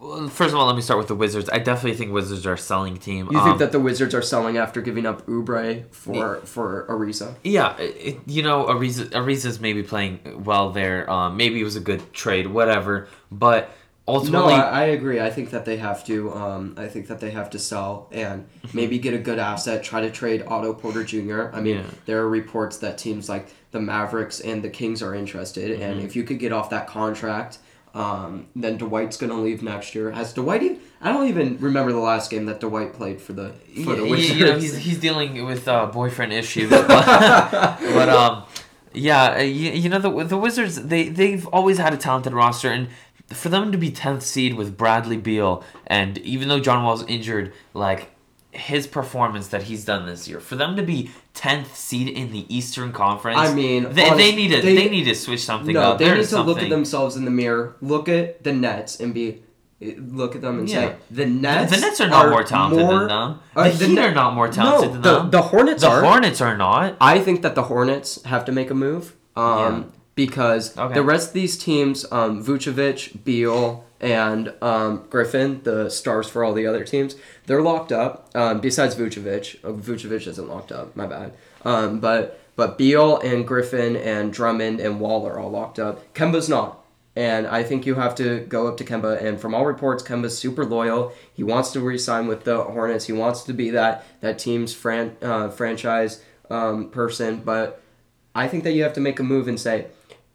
Well, 0.04 0.28
first 0.28 0.52
of 0.52 0.60
all, 0.60 0.66
let 0.66 0.76
me 0.76 0.82
start 0.82 0.98
with 0.98 1.08
the 1.08 1.14
Wizards. 1.14 1.48
I 1.50 1.58
definitely 1.58 1.96
think 1.96 2.12
Wizards 2.12 2.44
are 2.44 2.52
a 2.52 2.58
selling 2.58 2.98
team. 2.98 3.26
You 3.30 3.38
um, 3.38 3.44
think 3.46 3.58
that 3.58 3.72
the 3.72 3.80
Wizards 3.80 4.14
are 4.14 4.20
selling 4.20 4.58
after 4.58 4.82
giving 4.82 5.06
up 5.06 5.26
Oubre 5.26 5.90
for 5.94 6.36
for 6.44 6.86
Ariza? 6.90 7.36
Yeah, 7.42 7.74
it, 7.78 8.18
you 8.26 8.42
know, 8.42 8.66
Ariza, 8.66 9.06
Ariza's 9.10 9.60
maybe 9.60 9.82
playing 9.82 10.44
well 10.44 10.70
there. 10.70 11.10
Um, 11.10 11.38
maybe 11.38 11.58
it 11.58 11.64
was 11.64 11.76
a 11.76 11.80
good 11.80 12.12
trade, 12.12 12.46
whatever. 12.48 13.08
But 13.32 13.70
No, 14.06 14.14
ultimately, 14.16 14.52
I, 14.52 14.82
I 14.82 14.84
agree. 14.88 15.20
I 15.20 15.30
think 15.30 15.48
that 15.52 15.64
they 15.64 15.78
have 15.78 16.04
to. 16.04 16.34
Um, 16.34 16.74
I 16.76 16.86
think 16.88 17.06
that 17.08 17.20
they 17.20 17.30
have 17.30 17.48
to 17.50 17.58
sell 17.58 18.08
and 18.12 18.46
maybe 18.74 18.98
get 18.98 19.14
a 19.14 19.18
good 19.18 19.38
asset. 19.38 19.82
Try 19.82 20.02
to 20.02 20.10
trade 20.10 20.42
Otto 20.46 20.74
Porter 20.74 21.02
Jr. 21.02 21.44
I 21.54 21.62
mean, 21.62 21.76
Yeah. 21.78 21.84
there 22.04 22.18
are 22.20 22.28
reports 22.28 22.76
that 22.78 22.98
teams 22.98 23.30
like 23.30 23.48
the 23.70 23.80
Mavericks 23.80 24.40
and 24.40 24.62
the 24.62 24.68
Kings 24.70 25.02
are 25.02 25.14
interested, 25.14 25.70
and 25.80 25.96
Mm-hmm. 25.96 26.06
if 26.06 26.14
you 26.14 26.24
could 26.24 26.38
get 26.38 26.52
off 26.52 26.68
that 26.70 26.86
contract, 26.88 27.58
um, 27.94 28.48
then 28.56 28.76
Dwight's 28.76 29.16
gonna 29.16 29.40
leave 29.40 29.62
next 29.62 29.94
year. 29.94 30.10
Has 30.10 30.32
Dwight? 30.32 30.62
Even, 30.62 30.80
I 31.00 31.12
don't 31.12 31.28
even 31.28 31.58
remember 31.58 31.92
the 31.92 31.98
last 31.98 32.30
game 32.30 32.46
that 32.46 32.58
Dwight 32.58 32.92
played 32.92 33.20
for 33.20 33.32
the 33.32 33.52
for 33.84 33.94
the 33.94 34.04
Wizards. 34.04 34.38
you 34.38 34.46
know, 34.46 34.58
he's, 34.58 34.76
he's 34.76 34.98
dealing 34.98 35.44
with 35.44 35.68
uh, 35.68 35.86
boyfriend 35.86 36.32
issues. 36.32 36.70
But, 36.70 36.88
but 36.88 38.08
um, 38.08 38.44
yeah, 38.92 39.36
uh, 39.36 39.42
you, 39.42 39.70
you 39.70 39.88
know 39.88 40.00
the 40.00 40.24
the 40.24 40.36
Wizards 40.36 40.82
they 40.82 41.08
they've 41.08 41.46
always 41.48 41.78
had 41.78 41.94
a 41.94 41.96
talented 41.96 42.32
roster, 42.32 42.68
and 42.68 42.88
for 43.28 43.48
them 43.48 43.70
to 43.70 43.78
be 43.78 43.92
tenth 43.92 44.24
seed 44.24 44.54
with 44.54 44.76
Bradley 44.76 45.16
Beal, 45.16 45.62
and 45.86 46.18
even 46.18 46.48
though 46.48 46.60
John 46.60 46.82
Wall's 46.82 47.04
injured, 47.06 47.52
like 47.74 48.10
his 48.54 48.86
performance 48.86 49.48
that 49.48 49.64
he's 49.64 49.84
done 49.84 50.06
this 50.06 50.28
year, 50.28 50.40
for 50.40 50.56
them 50.56 50.76
to 50.76 50.82
be 50.82 51.10
tenth 51.34 51.76
seed 51.76 52.08
in 52.08 52.30
the 52.32 52.46
Eastern 52.54 52.92
Conference, 52.92 53.38
I 53.38 53.52
mean, 53.52 53.92
they, 53.92 54.04
honest- 54.04 54.16
they 54.18 54.34
need 54.36 54.48
to 54.48 54.62
they- 54.62 54.74
they, 54.76 54.88
need 54.88 55.04
to 55.04 55.14
switch 55.14 55.40
something 55.44 55.74
no, 55.74 55.80
up. 55.92 55.98
they 55.98 56.04
need 56.06 56.14
There's 56.16 56.30
to 56.30 56.42
look 56.42 56.62
at 56.62 56.70
themselves 56.70 57.16
in 57.16 57.24
the 57.24 57.30
mirror, 57.30 57.76
look 57.80 58.08
at 58.08 58.42
the 58.44 58.52
Nets, 58.52 59.00
and 59.00 59.12
be 59.14 59.42
look 59.98 60.34
at 60.34 60.40
them 60.40 60.60
and 60.60 60.68
Yeah. 60.68 60.88
say 60.90 60.94
the 61.10 61.26
Nets. 61.26 61.74
the 61.74 61.80
Nets 61.80 62.00
are 62.00 62.08
not 62.08 62.30
more 62.30 62.42
talented 62.44 62.80
more- 62.86 63.00
than 63.00 63.08
them. 63.08 63.40
uh, 63.56 63.64
The 63.64 63.76
the 63.76 63.86
Heat 63.86 63.94
Net- 63.94 64.10
are 64.10 64.14
not 64.14 64.34
more 64.34 64.48
talented 64.48 64.88
no, 64.88 64.92
than 64.94 65.02
the, 65.02 65.18
them. 65.18 65.30
The 65.30 65.42
Hornets 65.42 65.82
the 65.82 65.88
are. 65.90 66.00
Hornets 66.02 66.40
are 66.40 66.56
not. 66.56 66.96
I 67.00 67.18
think 67.18 67.42
that 67.42 67.54
the 67.54 67.64
Hornets 67.64 68.22
have 68.24 68.44
to 68.46 68.52
make 68.52 68.70
a 68.70 68.74
move. 68.74 69.14
Um, 69.36 69.44
Yeah. 69.58 69.82
Because 70.14 70.76
Okay. 70.78 70.94
the 70.94 71.02
rest 71.02 71.28
of 71.28 71.34
these 71.34 71.56
teams, 71.58 72.06
um, 72.12 72.42
Vucevic, 72.44 73.24
Beal, 73.24 73.84
and 74.00 74.52
um, 74.62 75.04
Griffin, 75.10 75.60
the 75.64 75.88
stars 75.88 76.28
for 76.28 76.44
all 76.44 76.52
the 76.52 76.66
other 76.66 76.84
teams, 76.84 77.16
they're 77.46 77.62
locked 77.62 77.90
up. 77.90 78.28
Um, 78.34 78.60
besides 78.60 78.94
Vucevic, 78.94 79.56
uh, 79.64 79.72
Vucevic 79.72 80.26
isn't 80.26 80.48
locked 80.48 80.70
up. 80.72 80.94
My 80.94 81.06
bad. 81.06 81.32
Um, 81.64 81.98
but 82.00 82.38
but 82.56 82.78
Beal 82.78 83.18
and 83.18 83.46
Griffin 83.46 83.96
and 83.96 84.32
Drummond 84.32 84.78
and 84.78 85.00
Wall 85.00 85.26
are 85.26 85.38
all 85.40 85.50
locked 85.50 85.78
up. 85.80 86.14
Kemba's 86.14 86.48
not. 86.48 86.80
And 87.16 87.46
I 87.46 87.62
think 87.62 87.86
you 87.86 87.94
have 87.96 88.14
to 88.16 88.40
go 88.40 88.66
up 88.68 88.76
to 88.76 88.84
Kemba. 88.84 89.20
And 89.24 89.40
from 89.40 89.54
all 89.54 89.64
reports, 89.66 90.02
Kemba's 90.02 90.36
super 90.38 90.64
loyal. 90.64 91.12
He 91.32 91.42
wants 91.44 91.70
to 91.72 91.80
re-sign 91.80 92.26
with 92.26 92.44
the 92.44 92.62
Hornets. 92.62 93.06
He 93.06 93.12
wants 93.12 93.42
to 93.44 93.52
be 93.52 93.70
that 93.70 94.04
that 94.20 94.38
team's 94.38 94.72
fran- 94.74 95.16
uh, 95.22 95.48
franchise 95.48 96.22
um, 96.50 96.90
person. 96.90 97.42
But 97.44 97.80
I 98.34 98.46
think 98.48 98.64
that 98.64 98.72
you 98.72 98.82
have 98.82 98.92
to 98.94 99.00
make 99.00 99.18
a 99.20 99.22
move 99.24 99.46
and 99.48 99.58
say, 99.58 99.86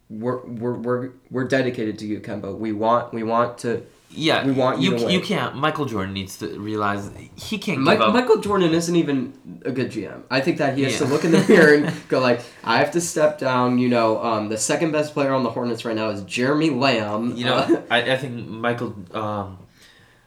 we're 0.10 0.40
we're 0.46 0.74
we're, 0.78 1.10
we're 1.30 1.44
dedicated 1.48 2.00
to 2.00 2.06
you, 2.08 2.20
Kemba. 2.20 2.58
We 2.58 2.72
want 2.72 3.14
we 3.14 3.24
want 3.24 3.58
to. 3.60 3.84
Yeah, 4.12 4.44
We 4.44 4.54
want 4.54 4.82
you 4.82 4.98
you. 4.98 5.08
you 5.10 5.22
can't. 5.22 5.56
Michael 5.56 5.86
Jordan 5.86 6.14
needs 6.16 6.38
to 6.40 6.60
realize 6.60 7.12
he 7.36 7.60
can't 7.60 7.82
Mike, 7.82 8.00
up. 8.00 8.12
Michael 8.12 8.38
Jordan 8.42 8.74
isn't 8.74 8.96
even 8.96 9.62
a 9.66 9.72
good 9.72 9.92
GM. 9.92 10.24
I 10.32 10.42
think 10.42 10.58
that 10.58 10.76
he 10.76 10.82
has 10.86 10.98
to 10.98 11.06
look 11.06 11.24
in 11.26 11.32
the 11.32 11.46
mirror 11.48 11.76
and 11.76 11.94
go 12.10 12.20
like, 12.20 12.42
I 12.64 12.80
have 12.80 12.90
to 12.94 13.02
step 13.02 13.38
down. 13.38 13.78
You 13.78 13.88
know, 13.88 14.20
um, 14.24 14.50
the 14.50 14.58
second 14.58 14.94
best 14.94 15.14
player 15.14 15.32
on 15.32 15.44
the 15.44 15.52
Hornets 15.52 15.86
right 15.86 15.96
now 15.96 16.10
is 16.10 16.24
Jeremy 16.24 16.72
Lamb. 16.72 17.36
you 17.36 17.46
know, 17.46 17.58
Uh, 17.58 17.82
I, 17.92 18.14
I 18.14 18.18
think 18.18 18.48
Michael 18.48 18.96
um, 19.16 19.60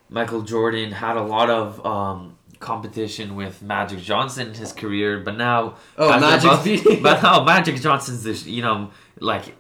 Michael 0.09 0.42
Jordan 0.42 0.92
had 0.92 1.16
a 1.16 1.23
lot 1.23 1.51
of 1.51 1.85
um, 1.85 2.37
competition 2.61 3.35
with 3.35 3.62
Magic 3.62 3.99
Johnson 3.99 4.47
in 4.51 4.55
his 4.55 4.73
career, 4.73 5.18
but 5.18 5.37
now 5.37 5.75
Oh, 5.99 6.09
as 6.12 6.21
they're 6.21 6.31
Magic's 6.31 6.55
both- 6.55 6.64
beating- 6.64 7.03
But 7.03 7.21
now 7.21 7.42
Magic 7.42 7.81
Johnson's 7.81 8.23
this, 8.23 8.47
you 8.47 8.62
know, 8.62 8.92
like 9.18 9.57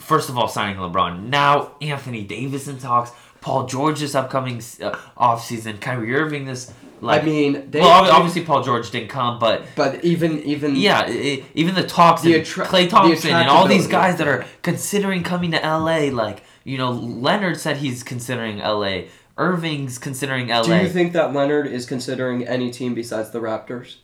first 0.00 0.28
of 0.28 0.36
all 0.38 0.48
signing 0.48 0.76
LeBron. 0.78 1.28
Now 1.28 1.76
Anthony 1.80 2.24
Davis 2.24 2.68
in 2.68 2.78
talks. 2.78 3.12
Paul 3.40 3.66
George 3.66 4.00
this 4.00 4.14
upcoming 4.14 4.62
uh, 4.82 4.98
off 5.16 5.44
season. 5.44 5.78
Kyrie 5.78 6.14
Irving 6.14 6.44
this. 6.44 6.72
Like, 7.00 7.22
I 7.22 7.24
mean, 7.24 7.70
they, 7.70 7.80
well, 7.80 8.10
obviously 8.10 8.44
Paul 8.44 8.62
George 8.62 8.90
didn't 8.90 9.08
come, 9.08 9.38
but 9.38 9.64
but 9.74 10.04
even 10.04 10.42
even 10.42 10.76
Yeah, 10.76 11.04
i 11.06 11.42
even 11.54 11.74
the 11.74 11.86
talks 11.86 12.20
The 12.20 12.40
attra- 12.40 12.66
Klay 12.66 12.84
the 12.84 12.90
Thompson 12.90 13.30
and 13.30 13.48
all 13.48 13.66
these 13.66 13.86
guys 13.86 14.18
that 14.18 14.28
are 14.28 14.44
considering 14.62 15.22
coming 15.22 15.52
to 15.52 15.58
LA. 15.58 16.10
Like 16.10 16.42
you 16.64 16.76
know, 16.76 16.90
Leonard 16.90 17.58
said 17.58 17.78
he's 17.78 18.02
considering 18.02 18.58
LA. 18.58 19.02
Irving's 19.38 19.96
considering 19.96 20.48
LA. 20.48 20.62
Do 20.64 20.74
you 20.76 20.90
think 20.90 21.14
that 21.14 21.32
Leonard 21.32 21.66
is 21.66 21.86
considering 21.86 22.46
any 22.46 22.70
team 22.70 22.92
besides 22.94 23.30
the 23.30 23.40
Raptors? 23.40 23.96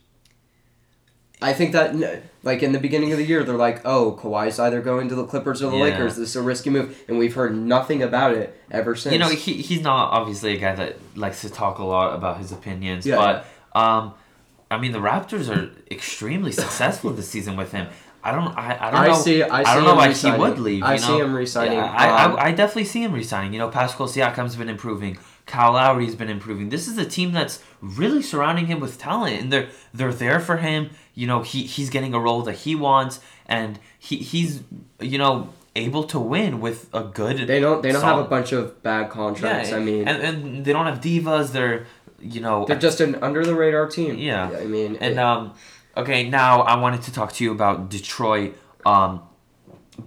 I 1.43 1.53
think 1.53 1.73
that, 1.73 1.95
like 2.43 2.63
in 2.63 2.73
the 2.73 2.79
beginning 2.79 3.13
of 3.13 3.19
the 3.19 3.25
year, 3.25 3.45
they're 3.45 3.57
like, 3.57 3.83
"Oh, 3.85 4.19
Kawhi's 4.23 4.59
either 4.59 4.81
going 4.81 5.09
to 5.11 5.15
the 5.15 5.25
Clippers 5.27 5.63
or 5.63 5.71
the 5.71 5.77
Yeah. 5.77 5.83
Lakers. 5.85 6.17
This 6.17 6.31
is 6.31 6.37
a 6.37 6.43
risky 6.43 6.71
move," 6.71 6.99
and 7.09 7.19
we've 7.19 7.35
heard 7.35 7.55
nothing 7.55 8.03
about 8.03 8.33
it 8.33 8.59
ever 8.71 8.95
since. 8.95 9.13
you 9.13 9.19
know, 9.19 9.29
he, 9.29 9.53
he's 9.55 9.83
not 9.83 10.13
obviously 10.13 10.55
a 10.57 10.59
guy 10.59 10.75
that 10.75 10.97
likes 11.15 11.43
to 11.43 11.51
talk 11.51 11.79
a 11.79 11.85
lot 11.85 12.15
about 12.15 12.39
his 12.39 12.53
opinions, 12.53 13.05
Yeah, 13.07 13.17
but 13.75 13.79
um, 13.79 14.15
I 14.71 14.79
mean, 14.79 14.93
the 14.93 14.99
Raptors 14.99 15.55
are 15.55 15.71
extremely 15.91 16.53
successful 16.53 17.11
this 17.11 17.29
season 17.29 17.57
with 17.57 17.71
him. 17.73 17.89
I 18.25 18.33
don't, 18.33 18.57
I, 18.59 18.77
I 18.81 18.91
don't 18.91 19.01
I 19.03 19.07
know. 19.09 19.15
see- 19.15 19.43
I 19.43 19.63
see 19.63 19.71
I 19.71 19.75
don't 19.75 19.85
know 19.85 19.95
why 19.95 20.09
re-signing. 20.09 20.41
he 20.41 20.49
would 20.49 20.59
leave. 20.59 20.83
I 20.83 20.95
you 20.95 20.99
see 20.99 21.19
him 21.19 21.33
re-signing. 21.35 21.75
Yeah, 21.79 21.85
I, 21.85 22.25
Um, 22.25 22.37
I, 22.37 22.45
I 22.47 22.53
definitely 22.53 22.87
see 22.87 23.03
him 23.05 23.13
resigning. 23.13 23.53
You 23.53 23.61
know, 23.61 23.69
Pascal 23.69 24.09
Siakam's 24.09 24.57
been 24.57 24.69
improving. 24.69 25.17
Kyle 25.47 25.73
Lowry's 25.73 26.15
been 26.17 26.29
improving. 26.29 26.69
This 26.71 26.89
is 26.89 26.99
a 26.99 27.05
team 27.05 27.33
that's 27.33 27.63
really 27.81 28.23
surrounding 28.23 28.67
him 28.67 28.81
with 28.81 28.99
talent, 28.99 29.41
and 29.41 29.53
they're 29.53 29.69
they're 29.95 30.13
there 30.13 30.41
for 30.41 30.57
him. 30.57 30.91
You 31.15 31.27
know, 31.27 31.43
he 31.43 31.63
he's 31.63 31.89
getting 31.89 32.15
a 32.15 32.21
role 32.21 32.43
that 32.43 32.55
he 32.55 32.75
wants, 32.75 33.21
and 33.47 33.79
he 33.99 34.17
he's 34.17 34.63
you 35.01 35.19
know 35.19 35.51
able 35.77 36.05
to 36.05 36.19
win 36.19 36.61
with 36.61 36.89
a 36.93 37.05
good. 37.05 37.47
They 37.47 37.61
don't 37.61 37.83
they 37.83 37.93
don't 37.93 38.03
have 38.03 38.19
a 38.19 38.25
bunch 38.25 38.53
of 38.53 38.83
bad 38.83 39.11
contracts. 39.11 39.73
I 39.73 39.79
mean, 39.79 40.09
and, 40.09 40.23
and 40.23 40.65
they 40.65 40.73
don't 40.73 40.87
have 40.87 41.01
divas. 41.01 41.53
They're 41.53 41.87
you 42.19 42.41
know 42.41 42.65
they're 42.65 42.79
just 42.79 43.01
an 43.01 43.17
under 43.23 43.45
the 43.45 43.55
radar 43.55 43.87
team. 43.87 44.19
Yeah. 44.19 44.51
I 44.51 44.65
mean, 44.65 44.97
And 44.97 45.19
um, 45.19 45.55
okay, 45.97 46.29
now 46.29 46.63
I 46.63 46.77
wanted 46.79 47.03
to 47.03 47.13
talk 47.13 47.33
to 47.35 47.45
you 47.45 47.53
about 47.53 47.89
Detroit. 47.89 48.57
Um, 48.85 49.23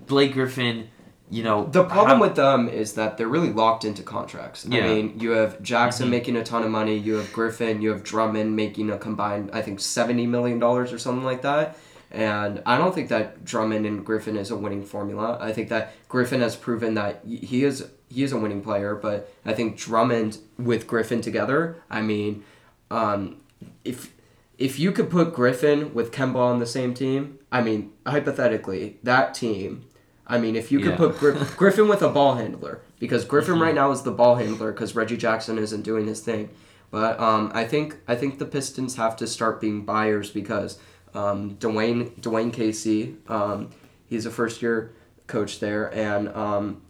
Blake 0.08 0.34
Griffin, 0.34 0.90
you 1.30 1.44
know 1.44 1.66
The 1.72 1.84
problem 1.84 2.18
how- 2.20 2.26
with 2.28 2.36
them 2.36 2.68
is 2.68 2.94
that 2.94 3.18
they're 3.18 3.28
really 3.28 3.52
locked 3.54 3.86
into 3.86 4.02
contracts. 4.04 4.66
I 4.66 4.76
Yeah. 4.76 4.82
Mm-hmm. 4.84 4.94
mean, 4.96 5.20
you 5.20 5.32
have 5.32 5.62
Jackson 5.62 6.10
making 6.10 6.36
a 6.36 6.44
ton 6.44 6.64
of 6.64 6.72
money, 6.72 6.98
you 6.98 7.16
have 7.16 7.32
Griffin, 7.34 7.82
you 7.82 7.90
have 7.92 8.04
Drummond 8.04 8.56
making 8.56 8.90
a 8.90 8.98
combined, 8.98 9.50
I 9.54 9.62
think, 9.62 9.80
seventy 9.80 10.26
million 10.28 10.60
dollars 10.60 10.92
or 10.94 10.98
something 10.98 11.24
like 11.24 11.42
that. 11.44 11.78
And 12.12 12.64
I 12.66 12.78
don't 12.80 12.96
think 12.96 13.10
that 13.10 13.46
Drummond 13.46 13.86
and 13.86 14.04
Griffin 14.04 14.36
is 14.36 14.50
a 14.50 14.56
winning 14.56 14.84
formula. 14.84 15.38
I 15.40 15.52
think 15.52 15.70
that 15.70 15.94
Griffin 16.08 16.42
has 16.42 16.56
proven 16.56 16.96
that 16.96 17.22
he 17.26 17.64
is 17.64 17.86
he 18.12 18.24
is 18.24 18.32
a 18.32 18.38
winning 18.40 18.62
player, 18.64 18.96
but 18.96 19.32
I 19.46 19.54
think 19.54 19.78
Drummond 19.78 20.40
with 20.58 20.88
Griffin 20.88 21.22
together, 21.22 21.78
I 21.92 22.02
mean, 22.02 22.44
um, 22.90 23.38
if 23.86 24.12
if 24.58 24.80
you 24.80 24.92
could 24.92 25.10
put 25.12 25.36
Griffin 25.36 25.94
with 25.94 26.12
Kemba 26.12 26.38
on 26.38 26.58
the 26.60 26.66
same 26.66 26.96
team, 26.96 27.38
I 27.52 27.62
mean, 27.62 27.92
hypothetically, 28.08 28.98
that 29.04 29.34
team, 29.36 29.86
I 30.30 30.38
mean, 30.38 30.56
if 30.56 30.72
you 30.72 30.80
could 30.80 30.92
Yeah. 30.92 30.98
put 30.98 31.18
Gri- 31.18 31.36
Griffin 31.58 31.88
with 31.88 32.02
a 32.02 32.10
ball 32.10 32.36
handler, 32.36 32.80
because 33.00 33.26
Griffin 33.26 33.60
right 33.60 33.74
now 33.76 33.92
is 33.92 34.04
the 34.04 34.12
ball 34.12 34.36
handler 34.36 34.72
because 34.72 34.96
Reggie 34.96 35.18
Jackson 35.18 35.58
isn't 35.58 35.82
doing 35.82 36.06
his 36.08 36.20
thing. 36.22 36.50
But 36.92 37.20
um, 37.20 37.52
I 37.54 37.66
think 37.66 37.98
I 38.08 38.16
think 38.16 38.40
the 38.40 38.46
Pistons 38.46 38.96
have 38.96 39.16
to 39.18 39.28
start 39.28 39.60
being 39.62 39.86
buyers 39.86 40.30
because 40.32 40.80
um, 41.14 41.56
Dwane 41.56 42.12
Dwane 42.22 42.54
Casey, 42.54 43.16
um, 43.28 43.70
he's 44.08 44.26
a 44.26 44.32
first 44.32 44.62
year 44.62 44.94
coach 45.28 45.60
there, 45.60 45.94
and 45.94 46.30
um, 46.30 46.82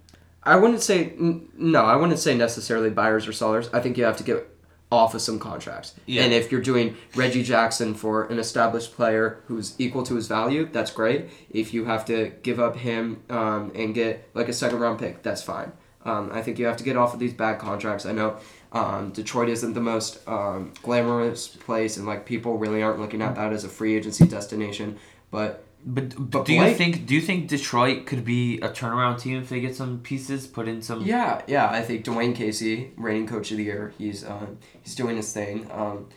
I 0.44 0.56
wouldn't 0.56 0.82
say 0.82 1.14
n- 1.20 1.50
no, 1.58 1.84
I 1.84 1.96
wouldn't 1.98 2.20
say 2.20 2.36
necessarily 2.36 2.90
buyers 2.90 3.28
or 3.28 3.34
sellers. 3.34 3.70
I 3.74 3.80
think 3.82 3.98
you 3.98 4.04
have 4.06 4.18
to 4.18 4.24
get 4.24 4.48
off 4.92 5.14
of 5.14 5.22
some 5.22 5.38
contracts. 5.38 5.94
Yeah. 6.06 6.24
And 6.24 6.34
if 6.34 6.52
you're 6.52 6.62
doing 6.62 6.98
Reggie 7.16 7.44
Jackson 7.44 7.94
for 7.94 8.26
an 8.26 8.40
established 8.40 8.96
player 8.96 9.42
who's 9.48 9.76
equal 9.80 10.04
to 10.04 10.16
his 10.16 10.28
value, 10.28 10.68
that's 10.72 10.92
great. 10.92 11.30
If 11.52 11.74
you 11.74 11.86
have 11.86 12.06
to 12.06 12.32
give 12.42 12.60
up 12.60 12.76
him 12.76 13.22
um, 13.30 13.72
and 13.76 13.94
get 13.94 14.30
like 14.34 14.50
a 14.50 14.54
second 14.54 14.80
round 14.80 15.00
pick, 15.00 15.22
that's 15.22 15.44
fine. 15.44 15.72
Um, 16.06 16.32
I 16.34 16.42
think 16.42 16.58
you 16.58 16.66
have 16.66 16.78
to 16.78 16.84
get 16.84 16.98
off 16.98 17.14
of 17.14 17.20
these 17.20 17.34
bad 17.34 17.60
contracts. 17.60 18.06
I 18.06 18.14
know 18.14 18.38
um, 18.72 19.12
Detroit 19.12 19.50
isn't 19.50 19.74
the 19.74 19.82
most 19.82 20.28
um, 20.28 20.74
glamorous 20.82 21.48
place, 21.48 21.98
and 21.98 22.08
like 22.08 22.26
people 22.26 22.58
really 22.58 22.82
aren't 22.82 23.00
looking 23.00 23.22
at 23.22 23.36
that 23.36 23.54
as 23.54 23.64
a 23.64 23.70
free 23.70 23.96
agency 23.96 24.26
destination. 24.26 24.98
But 25.30 25.64
But, 25.86 26.14
But 26.32 26.46
do 26.46 26.54
you 26.54 26.74
think 26.74 27.06
do 27.06 27.16
you 27.16 27.22
think 27.22 27.48
Detroit 27.48 28.06
could 28.06 28.26
be 28.26 28.58
a 28.60 28.70
turnaround 28.70 29.20
team 29.22 29.42
if 29.42 29.48
they 29.50 29.62
get 29.62 29.76
some 29.76 30.00
pieces, 30.00 30.46
put 30.46 30.68
in 30.68 30.82
some? 30.82 31.02
Yeah, 31.04 31.42
yeah. 31.48 31.70
I 31.70 31.82
think 31.82 32.04
Dwane 32.04 32.36
Casey, 32.36 32.92
reigning 32.98 33.28
coach 33.28 33.52
of 33.52 33.58
the 33.58 33.64
year, 33.64 33.94
he's 33.98 34.26
uh, 34.26 34.48
he's 34.84 34.94
doing 34.96 35.16
his 35.16 35.32
thing. 35.32 35.70
Um, 35.72 36.08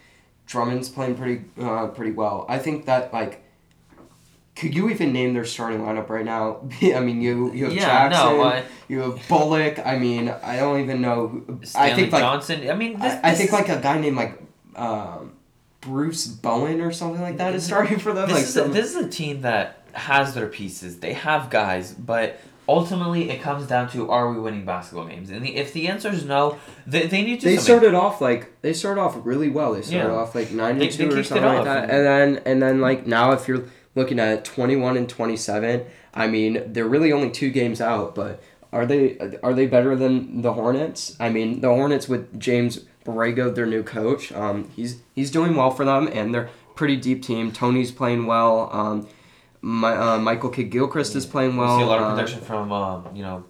Drummond's 0.49 0.89
playing 0.89 1.15
pretty 1.15 1.45
uh, 1.61 1.87
pretty 1.89 2.11
well. 2.13 2.45
I 2.49 2.59
think 2.59 2.87
that 2.87 3.13
like, 3.13 3.45
could 4.57 4.75
you 4.75 4.91
even 4.91 5.13
name 5.13 5.33
their 5.33 5.45
starting 5.45 5.81
lineup 5.81 6.09
right 6.09 6.25
now? 6.25 6.69
I 6.83 6.99
mean, 7.01 7.23
you 7.23 7.53
you 7.53 7.65
have 7.67 7.73
Yeah, 7.75 8.09
Jackson, 8.09 8.37
no, 8.37 8.43
I- 8.43 8.65
you 8.89 8.99
have 9.01 9.29
Bullock. 9.29 9.79
I 9.87 9.97
mean, 9.97 10.29
I 10.29 10.57
don't 10.57 10.81
even 10.81 11.01
know. 11.01 11.29
Who, 11.29 11.61
Stanley 11.63 11.93
I 11.93 11.95
think 11.95 12.13
like 12.13 12.21
Johnson. 12.21 12.69
I 12.69 12.75
mean, 12.75 12.99
this, 12.99 13.15
I, 13.15 13.29
I 13.29 13.31
this 13.31 13.39
think 13.39 13.49
is- 13.51 13.53
like 13.53 13.69
a 13.69 13.81
guy 13.81 13.99
named 13.99 14.17
like 14.17 14.43
um, 14.75 15.32
Bruce 15.83 16.27
Bowen 16.27 16.81
or 16.81 16.93
something 16.93 17.21
like 17.21 17.37
that 17.37 17.55
is 17.55 17.65
starting 17.65 17.99
for 17.99 18.13
them. 18.15 18.29
This, 18.29 18.35
like 18.37 18.45
is 18.45 18.55
some, 18.55 18.71
a, 18.71 18.73
this 18.73 18.95
is 18.95 19.05
a 19.05 19.09
team 19.09 19.43
that 19.43 19.83
has 19.93 20.33
their 20.35 20.47
pieces. 20.47 21.01
They 21.01 21.13
have 21.13 21.51
guys, 21.51 21.93
but 21.93 22.39
ultimately 22.69 23.29
it 23.31 23.43
comes 23.43 23.67
down 23.67 23.91
to 23.91 24.11
are 24.11 24.33
we 24.33 24.39
winning 24.41 24.65
basketball 24.65 25.07
games? 25.07 25.31
And 25.31 25.45
the, 25.45 25.57
if 25.57 25.73
the 25.73 25.89
answer 25.89 26.09
is 26.11 26.25
no, 26.25 26.59
they, 26.87 27.07
they 27.09 27.23
need 27.23 27.41
to. 27.41 27.47
they 27.47 27.57
something. 27.57 27.81
started 27.81 27.95
off 27.95 28.21
like 28.21 28.61
they 28.63 28.73
started 28.73 29.01
off 29.01 29.17
really 29.25 29.49
well. 29.51 29.75
They 29.75 29.83
started 29.83 30.09
Yeah. 30.13 30.15
off 30.19 30.35
like 30.35 30.51
nine 30.53 30.79
They- 30.79 30.87
and 30.87 30.95
two 30.95 31.09
they 31.09 31.19
or 31.19 31.23
something 31.25 31.45
like 31.47 31.65
that, 31.65 31.85
and- 31.85 31.93
and 31.93 32.07
then 32.07 32.43
and 32.47 32.63
then 32.63 32.81
like 32.81 33.07
now 33.07 33.33
if 33.33 33.49
you're 33.49 33.65
looking 33.95 34.19
at 34.19 34.45
twenty 34.45 34.77
one 34.77 34.97
and 34.97 35.09
twenty 35.09 35.37
seven, 35.37 35.85
I 36.15 36.29
mean 36.29 36.73
they're 36.73 36.89
really 36.89 37.13
only 37.13 37.31
two 37.31 37.51
games 37.51 37.81
out, 37.81 38.15
but 38.15 38.41
are 38.73 38.87
they 38.87 39.19
are 39.43 39.53
they 39.53 39.67
better 39.67 39.97
than 39.97 40.41
the 40.43 40.53
Hornets? 40.55 41.17
I 41.21 41.29
mean 41.29 41.61
the 41.61 41.69
Hornets 41.69 42.09
with 42.09 42.39
James 42.41 42.85
Borrego, 43.05 43.55
their 43.55 43.67
new 43.67 43.83
coach, 43.83 44.33
um, 44.33 44.69
he's 44.77 45.01
he's 45.15 45.31
doing 45.31 45.57
well 45.57 45.71
for 45.71 45.85
them, 45.85 46.09
and 46.13 46.35
they're 46.35 46.49
pretty 46.75 46.97
deep 46.97 47.23
team. 47.23 47.53
Tony's 47.53 47.91
playing 47.93 48.27
well. 48.27 48.69
Um, 48.73 49.07
my, 49.61 49.95
uh, 49.97 50.19
Michael 50.19 50.51
Kidd 50.51 50.71
Gilchrist 50.71 51.15
is 51.15 51.25
playing 51.27 51.57
well. 51.57 51.77
We 51.77 51.83
see 51.83 51.87
a 51.87 51.89
lot 51.91 51.99
of 52.01 52.07
uh, 52.07 52.11
production 52.15 52.41
from 52.41 52.73
um, 52.73 53.09
you 53.15 53.23
know 53.23 53.45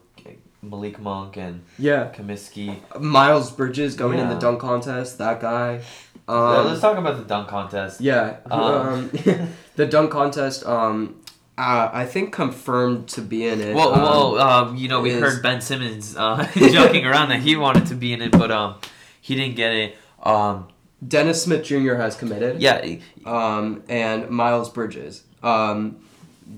Malik 0.62 1.00
Monk 1.00 1.36
and 1.36 1.62
yeah, 1.78 2.10
Kaminsky. 2.14 2.78
Miles 3.00 3.50
Bridges 3.50 3.96
going 3.96 4.18
in 4.18 4.28
the 4.28 4.36
dunk 4.38 4.60
contest. 4.60 5.18
That 5.18 5.40
guy. 5.40 5.80
Yeah, 6.28 6.34
Um, 6.34 6.66
let's 6.66 6.80
talk 6.80 6.96
about 6.98 7.16
the 7.16 7.24
dunk 7.24 7.48
contest. 7.48 8.00
Yeah, 8.00 8.36
Um, 8.50 8.62
um, 8.62 9.10
the 9.76 9.86
dunk 9.86 10.12
contest. 10.12 10.64
Um, 10.64 11.16
uh, 11.58 11.90
I 11.92 12.06
think 12.06 12.32
confirmed 12.32 13.08
to 13.08 13.20
be 13.20 13.46
in 13.46 13.60
it. 13.60 13.74
Well, 13.74 13.92
well, 13.92 14.38
um, 14.40 14.76
you 14.76 14.88
know, 14.88 15.00
we 15.00 15.10
is- 15.10 15.20
heard 15.20 15.42
Ben 15.42 15.60
Simmons 15.60 16.16
uh, 16.16 16.48
joking 16.54 17.04
around 17.06 17.28
that 17.30 17.40
he 17.40 17.56
wanted 17.56 17.86
to 17.86 17.94
be 17.94 18.12
in 18.12 18.22
it, 18.22 18.30
but 18.32 18.50
um, 18.50 18.76
he 19.22 19.34
didn't 19.34 19.56
get 19.56 19.72
it. 19.72 19.96
Um, 20.22 20.68
Dennis 21.06 21.42
Smith 21.42 21.64
Jr. 21.64 21.94
has 21.94 22.14
committed. 22.14 22.60
yeah, 22.60 22.96
Um, 23.24 23.82
and 23.88 24.28
Miles 24.28 24.68
Bridges. 24.68 25.24
Um, 25.42 25.96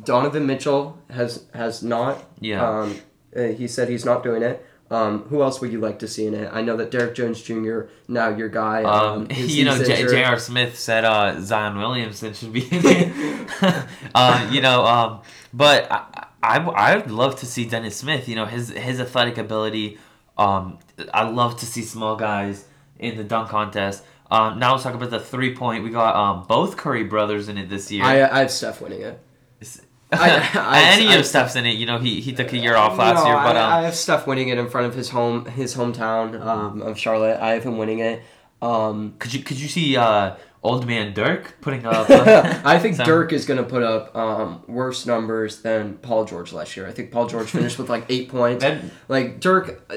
Donovan 0.02 0.46
Mitchell 0.46 0.98
has 1.10 1.44
has 1.54 1.82
not. 1.82 2.24
Yeah. 2.40 2.66
Um, 2.66 3.00
uh, 3.36 3.42
he 3.42 3.68
said 3.68 3.88
he's 3.88 4.04
not 4.04 4.22
doing 4.22 4.42
it. 4.42 4.64
Um, 4.90 5.22
who 5.24 5.42
else 5.42 5.60
would 5.60 5.72
you 5.72 5.80
like 5.80 5.98
to 6.00 6.08
see 6.08 6.26
in 6.26 6.34
it? 6.34 6.50
I 6.52 6.60
know 6.62 6.76
that 6.76 6.90
Derrick 6.90 7.14
Jones 7.14 7.42
Jr. 7.42 7.82
Now 8.06 8.28
your 8.28 8.48
guy. 8.48 8.82
Um, 8.82 9.28
you 9.34 9.64
know, 9.64 9.82
J.R. 9.82 10.38
Smith 10.38 10.78
said 10.78 11.04
uh, 11.04 11.40
Zion 11.40 11.78
Williamson 11.78 12.34
should 12.34 12.52
be 12.52 12.64
in 12.70 12.82
it. 12.84 13.86
uh, 14.14 14.48
you 14.52 14.60
know, 14.60 14.84
um, 14.84 15.20
but 15.52 15.90
I, 15.90 16.26
I, 16.42 16.58
I 16.58 16.96
would 16.96 17.10
love 17.10 17.36
to 17.40 17.46
see 17.46 17.64
Dennis 17.64 17.96
Smith. 17.96 18.28
You 18.28 18.36
know, 18.36 18.46
his 18.46 18.68
his 18.70 19.00
athletic 19.00 19.38
ability. 19.38 19.98
Um, 20.36 20.78
I 21.12 21.28
love 21.28 21.58
to 21.60 21.66
see 21.66 21.82
small 21.82 22.16
guys 22.16 22.64
in 22.98 23.16
the 23.16 23.24
dunk 23.24 23.48
contest. 23.50 24.04
Um, 24.30 24.58
now 24.58 24.72
let's 24.72 24.82
talk 24.82 24.94
about 24.94 25.10
the 25.10 25.20
three 25.20 25.54
point. 25.54 25.84
We 25.84 25.90
got 25.90 26.16
um, 26.16 26.44
both 26.48 26.76
Curry 26.76 27.04
brothers 27.04 27.48
in 27.48 27.58
it 27.58 27.68
this 27.68 27.90
year. 27.92 28.04
I 28.04 28.22
I 28.28 28.38
have 28.40 28.50
Steph 28.50 28.80
winning 28.80 29.02
it. 29.02 29.20
I- 30.12 30.50
I- 30.54 30.82
Any 30.94 31.08
I- 31.08 31.14
of 31.16 31.26
Steph's 31.26 31.56
in 31.56 31.66
it. 31.66 31.72
You 31.76 31.86
know, 31.86 31.98
he, 31.98 32.20
he 32.20 32.32
took 32.32 32.52
a 32.52 32.56
year 32.58 32.76
off 32.76 32.96
last 32.98 33.16
No, 33.22 33.26
year, 33.26 33.34
but 33.36 33.56
I, 33.56 33.62
um, 33.62 33.72
I 33.72 33.82
have 33.82 33.94
Steph 33.94 34.26
winning 34.26 34.48
it 34.48 34.58
in 34.58 34.68
front 34.68 34.86
of 34.86 34.94
his 34.94 35.10
home 35.10 35.44
his 35.46 35.76
hometown 35.76 36.40
um, 36.44 36.82
of 36.82 36.98
Charlotte. 36.98 37.38
I 37.40 37.52
have 37.52 37.62
him 37.64 37.78
winning 37.78 37.98
it. 38.00 38.22
Um, 38.62 39.14
could 39.18 39.34
you 39.34 39.42
could 39.42 39.60
you 39.60 39.68
see 39.68 39.96
uh, 39.96 40.36
old 40.62 40.86
man 40.86 41.12
Dirk 41.14 41.56
putting 41.60 41.84
up? 41.84 42.08
I 42.10 42.78
think 42.78 42.96
some- 42.96 43.06
Dirk 43.06 43.32
is 43.32 43.44
going 43.44 43.62
to 43.62 43.68
put 43.68 43.82
up 43.82 44.14
um, 44.16 44.62
worse 44.66 45.04
numbers 45.06 45.60
than 45.62 45.94
Paul 45.98 46.24
George 46.24 46.52
last 46.52 46.76
year. 46.76 46.86
I 46.88 46.92
think 46.92 47.10
Paul 47.10 47.26
George 47.26 47.48
finished 47.50 47.78
with 47.78 47.88
like 47.90 48.06
eight 48.08 48.28
points. 48.30 48.64
That- 48.64 48.82
Like 49.08 49.38
Dirk. 49.40 49.90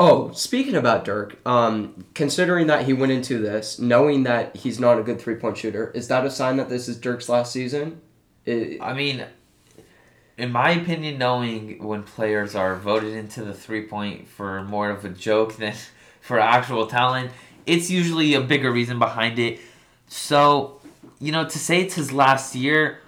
Oh, 0.00 0.30
speaking 0.30 0.76
about 0.76 1.04
Dirk, 1.04 1.44
um, 1.44 2.04
considering 2.14 2.68
that 2.68 2.84
he 2.84 2.92
went 2.92 3.10
into 3.10 3.38
this 3.38 3.80
knowing 3.80 4.22
that 4.22 4.54
he's 4.54 4.78
not 4.78 4.96
a 4.96 5.02
good 5.02 5.20
three 5.20 5.34
point 5.34 5.58
shooter, 5.58 5.90
is 5.90 6.06
that 6.06 6.24
a 6.24 6.30
sign 6.30 6.56
that 6.58 6.68
this 6.68 6.86
is 6.86 6.96
Dirk's 6.96 7.28
last 7.28 7.52
season? 7.52 8.00
It, 8.46 8.80
I 8.80 8.94
mean, 8.94 9.24
in 10.36 10.52
my 10.52 10.70
opinion, 10.70 11.18
knowing 11.18 11.82
when 11.82 12.04
players 12.04 12.54
are 12.54 12.76
voted 12.76 13.12
into 13.12 13.42
the 13.42 13.52
three 13.52 13.88
point 13.88 14.28
for 14.28 14.62
more 14.62 14.88
of 14.88 15.04
a 15.04 15.08
joke 15.08 15.56
than 15.56 15.74
for 16.20 16.38
actual 16.38 16.86
talent, 16.86 17.32
it's 17.66 17.90
usually 17.90 18.34
a 18.34 18.40
bigger 18.40 18.70
reason 18.70 19.00
behind 19.00 19.40
it. 19.40 19.58
So, 20.06 20.80
you 21.18 21.32
know, 21.32 21.44
to 21.44 21.58
say 21.58 21.80
it's 21.82 21.96
his 21.96 22.12
last 22.12 22.54
year, 22.54 23.00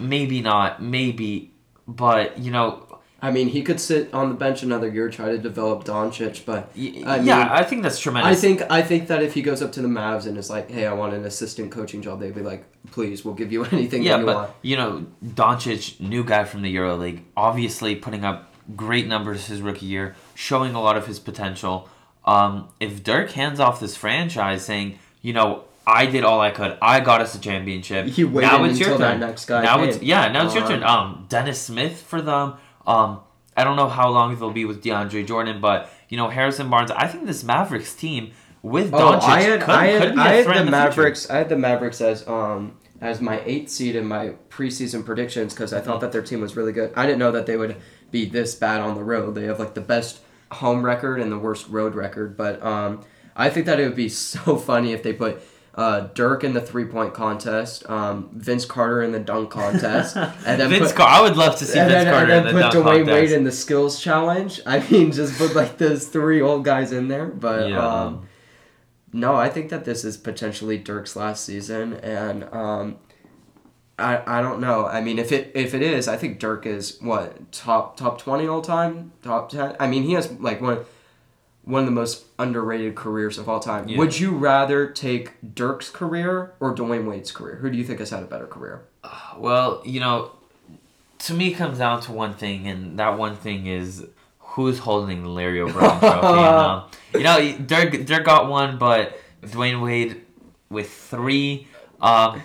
maybe 0.00 0.40
not, 0.40 0.82
maybe, 0.82 1.52
but 1.86 2.40
you 2.40 2.50
know, 2.50 2.97
I 3.20 3.32
mean, 3.32 3.48
he 3.48 3.62
could 3.62 3.80
sit 3.80 4.14
on 4.14 4.28
the 4.28 4.34
bench 4.36 4.62
another 4.62 4.88
year, 4.88 5.10
try 5.10 5.32
to 5.32 5.38
develop 5.38 5.82
Doncic, 5.84 6.44
but 6.46 6.70
I 6.76 6.78
mean, 6.78 7.26
yeah, 7.26 7.48
I 7.50 7.64
think 7.64 7.82
that's 7.82 7.98
tremendous. 7.98 8.38
I 8.38 8.40
think 8.40 8.62
I 8.70 8.80
think 8.82 9.08
that 9.08 9.22
if 9.22 9.34
he 9.34 9.42
goes 9.42 9.60
up 9.60 9.72
to 9.72 9.82
the 9.82 9.88
Mavs 9.88 10.26
and 10.26 10.38
is 10.38 10.48
like, 10.48 10.70
"Hey, 10.70 10.86
I 10.86 10.92
want 10.92 11.14
an 11.14 11.24
assistant 11.24 11.72
coaching 11.72 12.00
job," 12.00 12.20
they'd 12.20 12.32
be 12.34 12.42
like, 12.42 12.64
"Please, 12.92 13.24
we'll 13.24 13.34
give 13.34 13.50
you 13.50 13.64
anything 13.72 14.04
yeah, 14.04 14.12
that 14.12 14.20
you 14.20 14.26
but 14.26 14.36
want." 14.36 14.50
you 14.62 14.76
know, 14.76 15.06
Doncic, 15.24 15.98
new 16.00 16.22
guy 16.22 16.44
from 16.44 16.62
the 16.62 16.74
EuroLeague, 16.76 17.22
obviously 17.36 17.96
putting 17.96 18.24
up 18.24 18.52
great 18.76 19.06
numbers 19.08 19.46
his 19.46 19.62
rookie 19.62 19.86
year, 19.86 20.14
showing 20.34 20.74
a 20.74 20.80
lot 20.80 20.96
of 20.96 21.06
his 21.06 21.18
potential. 21.18 21.88
Um, 22.24 22.68
if 22.78 23.02
Dirk 23.02 23.30
hands 23.30 23.58
off 23.58 23.80
this 23.80 23.96
franchise, 23.96 24.64
saying, 24.64 24.98
you 25.22 25.32
know, 25.32 25.64
I 25.86 26.04
did 26.06 26.22
all 26.22 26.40
I 26.40 26.50
could, 26.50 26.76
I 26.82 27.00
got 27.00 27.22
us 27.22 27.34
a 27.34 27.40
championship. 27.40 28.06
He 28.06 28.22
waited 28.24 28.46
now 28.48 28.64
it's 28.64 28.78
your 28.78 28.98
turn. 28.98 29.20
next 29.20 29.46
guy 29.46 29.62
Now 29.62 29.78
came. 29.78 29.88
it's 29.88 30.02
yeah, 30.02 30.28
now 30.28 30.44
it's 30.44 30.54
your 30.54 30.64
Uh, 30.64 30.68
turn. 30.68 30.82
Um, 30.84 31.26
Dennis 31.28 31.60
Smith 31.62 32.00
for 32.02 32.20
them. 32.20 32.54
Um, 32.88 33.20
I 33.56 33.64
don't 33.64 33.76
know 33.76 33.88
how 33.88 34.08
long 34.10 34.38
they'll 34.38 34.52
be 34.52 34.64
with 34.64 34.82
DeAndre 34.82 35.26
Jordan, 35.26 35.60
but 35.60 35.90
you 36.08 36.16
know 36.16 36.28
Harrison 36.28 36.70
Barnes. 36.70 36.90
I 36.90 37.06
think 37.06 37.26
this 37.26 37.44
Mavericks 37.44 37.94
team 37.94 38.32
with 38.62 38.92
Oh, 38.94 38.98
Doncic 38.98 39.22
I 39.22 39.40
had 39.42 39.60
could, 39.60 39.70
I 39.70 39.92
could 39.92 40.02
had, 40.02 40.14
be 40.14 40.20
a 40.20 40.22
I 40.22 40.28
had 40.28 40.46
the 40.46 40.48
the 40.48 40.54
future. 40.54 40.70
Mavericks. 40.70 41.30
I 41.30 41.36
had 41.38 41.48
the 41.48 41.56
Mavericks 41.56 42.00
as 42.00 42.26
um 42.26 42.76
as 43.00 43.20
my 43.20 43.40
eighth 43.44 43.70
seed 43.70 43.94
in 43.94 44.06
my 44.06 44.30
preseason 44.48 45.04
predictions 45.04 45.54
because 45.54 45.72
I 45.72 45.80
thought 45.80 46.00
that 46.00 46.12
their 46.12 46.22
team 46.22 46.40
was 46.40 46.56
really 46.56 46.72
good. 46.72 46.92
I 46.96 47.06
didn't 47.06 47.18
know 47.20 47.30
that 47.32 47.46
they 47.46 47.56
would 47.56 47.76
be 48.10 48.24
this 48.24 48.54
bad 48.54 48.80
on 48.80 48.94
the 48.94 49.04
road. 49.04 49.34
They 49.34 49.44
have 49.44 49.58
like 49.60 49.74
the 49.74 49.80
best 49.80 50.20
home 50.50 50.84
record 50.84 51.20
and 51.20 51.30
the 51.30 51.38
worst 51.38 51.68
road 51.68 51.94
record. 51.94 52.36
But 52.36 52.60
um, 52.62 53.04
I 53.36 53.50
think 53.50 53.66
that 53.66 53.78
it 53.78 53.84
would 53.84 53.96
be 53.96 54.08
so 54.34 54.56
funny 54.56 54.92
if 54.92 55.02
they 55.02 55.12
put. 55.12 55.42
Uh, 55.78 56.08
Dirk 56.12 56.42
in 56.42 56.54
the 56.54 56.60
three 56.60 56.86
point 56.86 57.14
contest, 57.14 57.88
um, 57.88 58.30
Vince 58.34 58.64
Carter 58.64 59.00
in 59.00 59.12
the 59.12 59.20
dunk 59.20 59.48
contest, 59.60 60.16
and 60.16 60.60
then 60.60 60.70
Vince 60.70 60.92
I 60.98 61.20
would 61.22 61.36
love 61.36 61.56
to 61.58 61.64
see 61.64 61.78
Vince 61.78 61.92
then, 61.92 62.12
Carter 62.12 62.32
and 62.32 62.48
in 62.48 62.54
then 62.54 62.54
the 62.56 62.68
put 62.68 62.78
Dwyane 62.84 62.96
contest. 63.06 63.10
Wade 63.12 63.30
in 63.30 63.44
the 63.44 63.52
skills 63.52 64.00
challenge. 64.00 64.60
I 64.66 64.80
mean, 64.90 65.12
just 65.12 65.38
put 65.38 65.54
like 65.54 65.78
those 65.78 66.08
three 66.08 66.42
old 66.42 66.64
guys 66.64 66.90
in 66.90 67.06
there. 67.06 67.26
But 67.26 67.70
Yeah. 67.70 67.78
um, 67.86 68.26
no, 69.12 69.36
I 69.36 69.48
think 69.48 69.70
that 69.70 69.84
this 69.84 70.04
is 70.04 70.16
potentially 70.16 70.78
Dirk's 70.78 71.14
last 71.14 71.44
season, 71.44 71.94
and 71.94 72.42
um, 72.52 72.96
I 74.00 74.38
I 74.38 74.42
don't 74.42 74.60
know. 74.60 74.84
I 74.86 75.00
mean, 75.00 75.20
if 75.20 75.30
it 75.30 75.52
if 75.54 75.74
it 75.74 75.82
is, 75.82 76.08
I 76.08 76.16
think 76.16 76.40
Dirk 76.40 76.66
is 76.66 76.98
what 77.00 77.52
top 77.52 77.96
top 77.96 78.20
twenty 78.20 78.48
all 78.48 78.62
time, 78.62 79.12
top 79.22 79.48
ten. 79.50 79.76
I 79.78 79.86
mean, 79.86 80.02
he 80.02 80.14
has 80.14 80.32
like 80.40 80.60
one 80.60 80.80
one 81.68 81.80
of 81.80 81.86
the 81.86 81.92
most 81.92 82.24
underrated 82.38 82.94
careers 82.94 83.36
of 83.36 83.46
all 83.46 83.60
time. 83.60 83.86
Yeah. 83.88 83.98
Would 83.98 84.18
you 84.18 84.30
rather 84.34 84.88
take 84.88 85.34
Dirk's 85.54 85.90
career 85.90 86.54
or 86.60 86.74
Dwyane 86.74 87.06
Wade's 87.06 87.30
career? 87.30 87.56
Who 87.56 87.70
do 87.70 87.76
you 87.76 87.84
think 87.84 87.98
has 87.98 88.08
had 88.08 88.22
a 88.22 88.26
better 88.26 88.46
career? 88.46 88.84
Well, 89.36 89.82
you 89.84 90.00
know, 90.00 90.32
to 91.20 91.34
me, 91.34 91.48
it 91.52 91.56
comes 91.56 91.78
down 91.78 92.00
to 92.02 92.12
one 92.12 92.32
thing, 92.34 92.66
and 92.66 92.98
that 92.98 93.18
one 93.18 93.36
thing 93.36 93.66
is 93.66 94.06
who's 94.38 94.78
holding 94.78 95.22
the 95.22 95.28
Larry 95.28 95.60
O'Brien 95.60 96.00
trophy. 96.00 96.26
um, 96.26 96.84
you 97.12 97.22
know, 97.22 97.58
Dirk, 97.58 98.06
Dirk 98.06 98.24
got 98.24 98.48
one, 98.48 98.78
but 98.78 99.20
Dwyane 99.42 99.82
Wade 99.82 100.22
with 100.70 100.90
three. 100.90 101.68
Um, 102.00 102.40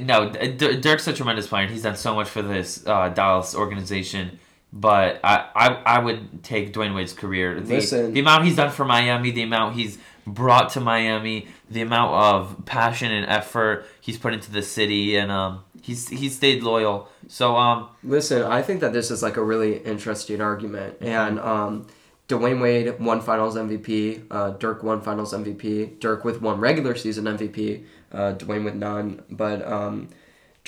no, 0.00 0.30
D- 0.30 0.80
Dirk's 0.80 1.06
a 1.08 1.12
tremendous 1.12 1.46
player, 1.46 1.66
he's 1.66 1.82
done 1.82 1.96
so 1.96 2.14
much 2.14 2.28
for 2.28 2.40
this 2.40 2.86
uh, 2.86 3.10
Dallas 3.10 3.54
organization. 3.54 4.38
But 4.72 5.20
I, 5.24 5.48
I, 5.54 5.68
I 5.96 5.98
would 5.98 6.44
take 6.44 6.72
Dwyane 6.72 6.94
Wade's 6.94 7.12
career. 7.12 7.60
The, 7.60 7.74
Listen. 7.74 8.12
the 8.12 8.20
amount 8.20 8.44
he's 8.44 8.54
done 8.54 8.70
for 8.70 8.84
Miami, 8.84 9.32
the 9.32 9.42
amount 9.42 9.74
he's 9.74 9.98
brought 10.26 10.70
to 10.70 10.80
Miami, 10.80 11.48
the 11.70 11.80
amount 11.80 12.14
of 12.14 12.64
passion 12.66 13.10
and 13.10 13.26
effort 13.26 13.84
he's 14.00 14.18
put 14.18 14.32
into 14.32 14.50
the 14.52 14.62
city, 14.62 15.16
and 15.16 15.30
um, 15.30 15.64
he's 15.82 16.08
he's 16.08 16.36
stayed 16.36 16.62
loyal. 16.62 17.08
So 17.28 17.56
um, 17.56 17.88
Listen, 18.02 18.42
I 18.42 18.62
think 18.62 18.80
that 18.80 18.92
this 18.92 19.10
is 19.10 19.22
like 19.22 19.36
a 19.36 19.42
really 19.44 19.78
interesting 19.78 20.40
argument, 20.40 20.98
and 21.00 21.40
um, 21.40 21.86
Dwyane 22.28 22.60
Wade 22.60 23.00
won 23.00 23.20
Finals 23.20 23.56
MVP. 23.56 24.24
Uh, 24.30 24.50
Dirk 24.50 24.82
won 24.82 25.00
Finals 25.00 25.32
MVP. 25.32 25.98
Dirk 25.98 26.24
with 26.24 26.40
one 26.40 26.60
regular 26.60 26.94
season 26.94 27.24
MVP. 27.24 27.84
Uh, 28.12 28.34
Dwyane 28.34 28.64
with 28.64 28.74
none, 28.74 29.22
but 29.30 29.66
um, 29.66 30.08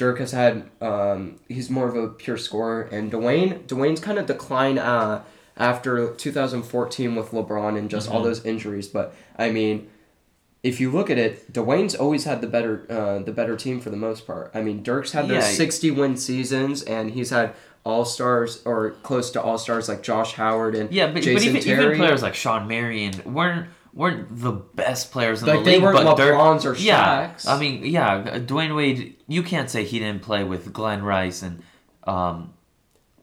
Dirk 0.03 0.19
has 0.19 0.33
had 0.33 0.69
um, 0.81 1.39
he's 1.49 1.71
more 1.71 1.87
of 1.87 1.95
a 1.95 2.09
pure 2.09 2.37
scorer, 2.37 2.83
and 2.83 3.13
Dwyane 3.13 3.69
Dwyane's 3.69 4.01
kind 4.01 4.19
of 4.19 4.27
declined 4.27 4.81
uh, 4.81 5.21
after 5.57 6.13
2014 6.15 7.15
with 7.15 7.31
LeBron 7.31 7.79
and 7.79 7.89
just 7.89 8.11
all 8.11 8.21
those 8.21 8.45
injuries. 8.45 8.89
But 8.89 9.15
I 9.39 9.53
mean, 9.53 9.89
if 10.65 10.81
you 10.81 10.91
look 10.91 11.09
at 11.09 11.19
it, 11.19 11.53
Dwyane's 11.53 11.95
always 11.95 12.25
had 12.25 12.41
the 12.41 12.49
better 12.49 12.85
uh, 12.91 13.21
the 13.21 13.31
better 13.31 13.57
team 13.57 13.79
for 13.79 13.91
the 13.91 13.97
most 13.97 14.27
part. 14.27 14.51
I 14.53 14.61
mean, 14.61 14.83
Dirk's 14.83 15.13
had 15.13 15.29
those 15.29 15.47
60 15.57 15.93
win 15.93 16.17
seasons, 16.17 16.83
and 16.83 17.13
he's 17.13 17.31
had 17.31 17.55
all 17.85 18.05
stars 18.05 18.61
or 18.65 18.91
close 19.05 19.31
to 19.31 19.41
all 19.41 19.57
stars 19.57 19.89
like 19.89 20.03
Josh 20.03 20.33
Howard 20.33 20.75
and 20.75 20.93
yeah, 20.93 21.07
but, 21.07 21.23
but 21.23 21.27
even, 21.27 21.63
Terry. 21.63 21.85
even 21.85 21.97
players 21.97 22.23
like 22.23 22.35
Shawn 22.35 22.67
Marion 22.67 23.23
weren't 23.25 23.69
weren't 23.95 24.29
the 24.41 24.53
best 24.53 25.13
players 25.13 25.43
in 25.43 25.49
Like, 25.49 25.59
the 25.61 25.65
they 25.65 25.73
league. 25.75 25.83
weren't 25.83 25.97
but 26.05 26.17
LeBrons 26.17 26.65
or 26.65 26.75
yeah, 26.77 27.35
I 27.47 27.59
mean, 27.59 27.85
yeah, 27.85 28.39
Dwyane 28.39 28.75
Wade. 28.75 29.17
You 29.29 29.43
can't 29.43 29.69
say 29.71 29.85
he 29.85 29.99
didn't 29.99 30.23
play 30.23 30.45
with 30.45 30.73
Glenn 30.73 31.03
Rice 31.03 31.43
and 31.43 31.63
um. 32.05 32.55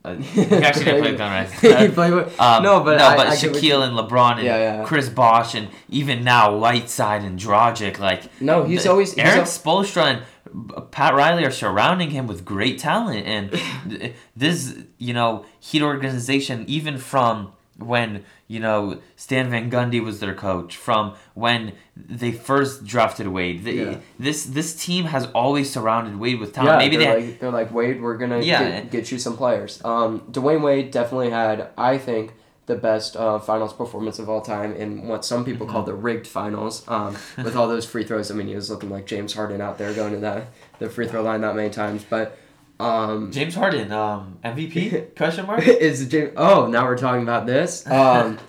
Uh, 0.05 0.15
he 0.15 0.41
actually 0.43 0.85
didn't 0.85 1.01
play 1.01 1.11
with 1.11 1.17
Glenn 1.17 1.31
Rice. 1.31 1.51
He 1.89 1.89
played 1.89 2.13
with- 2.13 2.39
Um, 2.39 2.63
no, 2.63 2.79
but 2.85 2.99
no, 2.99 3.05
I- 3.05 3.17
but 3.17 3.27
I 3.27 3.35
get 3.35 3.51
what 3.51 3.61
you- 3.61 3.69
Shaquille 3.73 3.85
and 3.85 3.97
LeBron 3.97 4.35
and 4.37 4.43
Yeah, 4.43 4.57
yeah. 4.77 4.83
Chris 4.85 5.09
Bosh 5.09 5.55
and 5.55 5.67
even 5.89 6.23
now 6.23 6.55
Whiteside 6.55 7.23
and 7.23 7.37
Dragic, 7.37 7.99
like 7.99 8.21
No, 8.41 8.63
he's 8.63 8.83
the- 8.83 8.91
always- 8.91 9.17
Erik 9.17 9.39
al- 9.39 9.43
Spoelstra 9.43 10.03
and 10.03 10.91
Pat 10.91 11.15
Riley 11.15 11.43
are 11.45 11.51
surrounding 11.51 12.11
him 12.11 12.27
with 12.27 12.45
great 12.45 12.79
talent, 12.79 13.25
and 13.27 14.13
this 14.37 14.73
you 14.97 15.13
know 15.13 15.43
Heat 15.59 15.81
organization, 15.81 16.63
even 16.67 16.97
from 16.97 17.51
when 17.83 18.23
you 18.47 18.59
know 18.59 18.99
Stan 19.15 19.49
Van 19.49 19.69
Gundy 19.71 20.03
was 20.03 20.19
their 20.19 20.33
coach, 20.33 20.75
from 20.75 21.15
when 21.33 21.73
they 21.95 22.31
first 22.31 22.85
drafted 22.85 23.27
Wade, 23.27 23.63
the, 23.63 23.73
Yeah. 23.73 23.97
this 24.17 24.45
this 24.45 24.75
team 24.75 25.05
has 25.05 25.25
always 25.33 25.71
surrounded 25.71 26.19
Wade 26.19 26.39
with 26.39 26.53
talent. 26.53 26.71
Yeah, 26.73 26.77
Maybe 26.77 26.97
they 26.97 27.03
they're 27.05 27.19
had- 27.19 27.29
like 27.29 27.39
they're 27.39 27.51
like 27.51 27.73
Wade, 27.73 28.01
we're 28.01 28.17
gonna 28.17 28.39
Yeah. 28.41 28.63
get, 28.81 28.91
get 28.91 29.11
you 29.11 29.17
some 29.19 29.35
players. 29.37 29.81
Um, 29.83 30.21
Dwyane 30.31 30.61
Wade 30.61 30.91
definitely 30.91 31.29
had, 31.29 31.69
I 31.77 31.97
think, 31.97 32.33
the 32.65 32.75
best 32.75 33.17
uh, 33.17 33.39
finals 33.39 33.73
performance 33.73 34.19
of 34.19 34.29
all 34.29 34.41
time 34.41 34.75
in 34.75 35.07
what 35.07 35.25
some 35.25 35.43
people 35.43 35.65
call 35.65 35.81
Mm-hmm. 35.81 35.89
the 35.91 35.95
rigged 35.95 36.27
finals. 36.27 36.83
Um, 36.87 37.15
with 37.37 37.55
all 37.55 37.67
those 37.67 37.83
free 37.85 38.03
throws, 38.03 38.29
I 38.29 38.35
mean, 38.35 38.47
he 38.47 38.53
was 38.55 38.69
looking 38.69 38.91
like 38.91 39.07
James 39.07 39.33
Harden 39.33 39.59
out 39.59 39.77
there 39.79 39.91
going 39.93 40.13
to 40.13 40.19
the 40.19 40.43
the 40.77 40.89
free 40.89 41.07
throw 41.07 41.23
line 41.23 41.41
that 41.41 41.55
many 41.55 41.69
times. 41.71 42.05
But 42.07 42.37
um, 42.79 43.31
James 43.31 43.55
Harden 43.55 43.91
um, 43.91 44.39
MVP 44.43 45.15
question 45.17 45.45
mark. 45.45 45.67
is 45.67 46.07
James? 46.07 46.33
Oh, 46.37 46.67
now 46.67 46.85
we're 46.85 46.97
talking 46.97 47.23
about 47.23 47.45
this. 47.45 47.85
Um, 47.99 48.39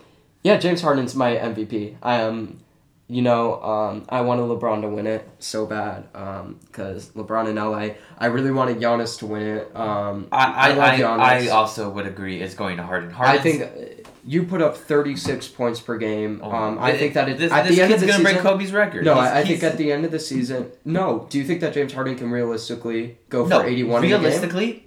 yeah, 0.43 0.57
James 0.57 0.81
Harden's 0.81 1.15
my 1.15 1.35
MVP. 1.35 1.97
I 2.03 2.21
am. 2.21 2.61
You 3.09 3.23
know, 3.23 3.61
um, 3.61 4.07
I 4.09 4.21
wanted 4.21 4.43
LeBron 4.43 4.83
to 4.83 4.89
win 4.89 5.09
it 5.09 5.29
so 5.41 5.67
bad 5.67 6.05
because 6.13 7.11
LeBron 7.11 7.49
in 7.49 7.57
LA. 7.57 7.97
I 8.17 8.27
really 8.27 8.53
wanted 8.53 8.79
Giannis 8.79 9.19
to 9.19 9.27
win 9.27 9.43
it. 9.43 9.77
Um, 9.77 10.29
I 10.31 10.71
I, 10.71 11.03
I, 11.03 11.39
I 11.43 11.49
also 11.49 11.91
would 11.91 12.07
agree 12.07 12.41
it's 12.41 12.55
going 12.55 12.77
to 12.77 12.85
Harden. 12.85 13.13
I 13.19 13.39
think 13.39 14.07
you 14.27 14.45
put 14.45 14.61
up 14.63 14.77
36 14.77 15.49
points 15.49 15.81
per 15.81 15.97
game. 15.99 16.41
Oh, 16.43 16.51
Um, 16.51 16.79
I 16.79 16.97
think 16.97 17.15
that 17.15 17.29
it, 17.29 17.39
this, 17.39 17.51
at 17.53 17.67
this 17.67 17.77
the 17.77 17.83
end 17.83 17.93
of 17.93 18.01
kid's 18.01 18.03
the 18.03 18.07
gonna 18.19 18.29
season. 18.29 18.43
break 18.43 18.53
Kobe's 18.53 18.73
record. 18.73 19.05
no, 19.05 19.15
He's- 19.15 19.29
I, 19.29 19.39
I 19.41 19.45
think 19.45 19.63
at 19.63 19.77
the 19.77 19.91
end 19.93 20.05
of 20.05 20.11
the 20.11 20.19
season. 20.21 20.71
No, 20.85 21.27
do 21.31 21.39
you 21.39 21.45
think 21.45 21.61
that 21.61 21.73
James 21.75 21.93
Harden 21.93 22.17
can 22.17 22.31
realistically 22.31 23.19
go 23.29 23.45
for 23.45 23.51
no, 23.51 23.63
81 23.63 24.05
a 24.05 24.09
game? 24.09 24.21
realistically, 24.21 24.87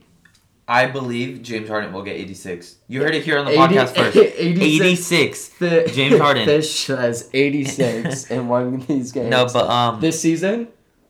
I 0.68 0.86
believe 0.86 1.42
James 1.42 1.68
Harden 1.68 1.92
will 1.92 2.04
get 2.04 2.16
86. 2.16 2.76
You 2.88 3.02
heard 3.02 3.14
it 3.16 3.24
here 3.24 3.38
on 3.38 3.46
the 3.46 3.52
80 3.52 3.62
podcast 3.76 3.96
first. 3.96 4.18
86. 4.18 5.12
86. 5.12 5.50
The, 5.60 5.92
James 5.94 6.20
Harden. 6.22 6.46
Fish 6.46 6.88
has 6.88 7.30
86 7.34 8.32
in 8.32 8.48
one 8.48 8.76
of 8.76 8.88
these 8.88 9.12
games. 9.12 9.30
No, 9.30 9.48
but 9.52 9.70
um, 9.70 10.00
this 10.00 10.20
season, 10.22 10.70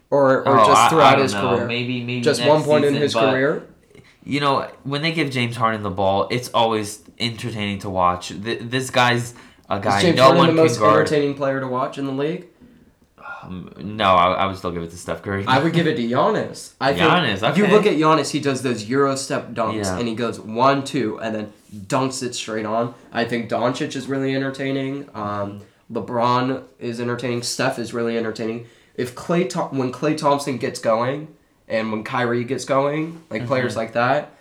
or 0.10 0.40
or 0.48 0.60
oh, 0.60 0.66
just 0.66 0.70
I- 0.82 0.86
I 0.86 0.90
throughout 0.90 1.20
his 1.20 1.34
know. 1.34 1.56
career. 1.56 1.68
Maybe 1.68 2.02
maybe 2.04 2.22
just 2.22 2.44
one 2.46 2.64
point 2.64 2.86
in 2.86 2.96
his 2.96 3.14
career. 3.14 3.68
You 4.26 4.40
know, 4.40 4.70
when 4.84 5.02
they 5.02 5.12
give 5.12 5.32
James 5.32 5.56
Harden 5.56 5.84
the 5.84 5.90
ball, 5.90 6.28
it's 6.32 6.50
always 6.54 7.02
entertaining 7.20 7.80
to 7.80 7.90
watch. 7.90 8.30
Th- 8.30 8.60
This 8.62 8.90
guy's 8.90 9.34
a 9.70 9.80
guy 9.80 9.98
Is 9.98 10.04
James 10.04 10.16
no 10.18 10.24
Harden 10.24 10.38
one 10.38 10.48
the 10.48 10.54
can 10.54 10.64
most 10.64 10.80
guard. 10.80 11.00
entertaining 11.00 11.36
player 11.36 11.60
to 11.60 11.68
watch 11.68 11.98
in 11.98 12.06
the 12.06 12.12
league? 12.14 12.48
Um, 13.44 13.74
no, 13.78 14.06
I, 14.06 14.32
I 14.34 14.46
would 14.46 14.56
still 14.58 14.72
give 14.72 14.82
it 14.84 14.90
to 14.92 14.98
Steph 14.98 15.22
Curry. 15.22 15.44
I 15.48 15.60
would 15.62 15.74
give 15.74 15.88
it 15.88 15.96
to 15.96 16.02
Giannis. 16.10 16.74
I 16.80 16.94
think 16.94 17.06
Giannis, 17.10 17.58
you 17.58 17.68
look 17.68 17.86
at 17.86 17.94
Giannis, 17.96 18.32
he 18.32 18.40
does 18.40 18.62
those 18.64 18.86
Euro 18.90 19.16
step 19.16 19.52
dunks 19.52 19.84
Yeah. 19.84 19.98
and 20.00 20.08
he 20.08 20.16
goes 20.16 20.40
one, 20.40 20.84
two, 20.84 21.20
and 21.20 21.36
then 21.36 21.54
dunks 21.76 22.24
it 22.24 22.34
straight 22.36 22.66
on. 22.66 22.94
I 23.12 23.26
think 23.26 23.50
Doncic 23.50 23.96
is 23.96 24.08
really 24.08 24.34
entertaining. 24.36 25.10
Um, 25.14 25.62
LeBron 25.92 26.64
is 26.80 27.00
entertaining. 27.02 27.44
Steph 27.44 27.78
is 27.80 27.94
really 27.94 28.18
entertaining. 28.18 28.68
If 28.96 29.16
Klay 29.16 29.50
Thom- 29.50 29.78
when 29.78 29.92
Klay 29.92 30.18
Thompson 30.18 30.58
gets 30.58 30.80
going 30.80 31.28
and 31.68 31.92
when 31.92 32.04
Kyrie 32.04 32.44
gets 32.44 32.66
going, 32.66 33.22
like 33.30 33.42
Mm-hmm. 33.42 33.48
players 33.48 33.76
like 33.76 33.94
that, 33.94 34.32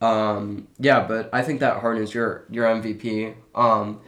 um, 0.00 0.68
yeah. 0.78 1.06
But 1.06 1.30
I 1.32 1.42
think 1.42 1.60
that 1.60 1.78
Harden's 1.80 2.14
your 2.14 2.44
your 2.50 2.66
MVP. 2.66 3.34
Um, 3.54 4.00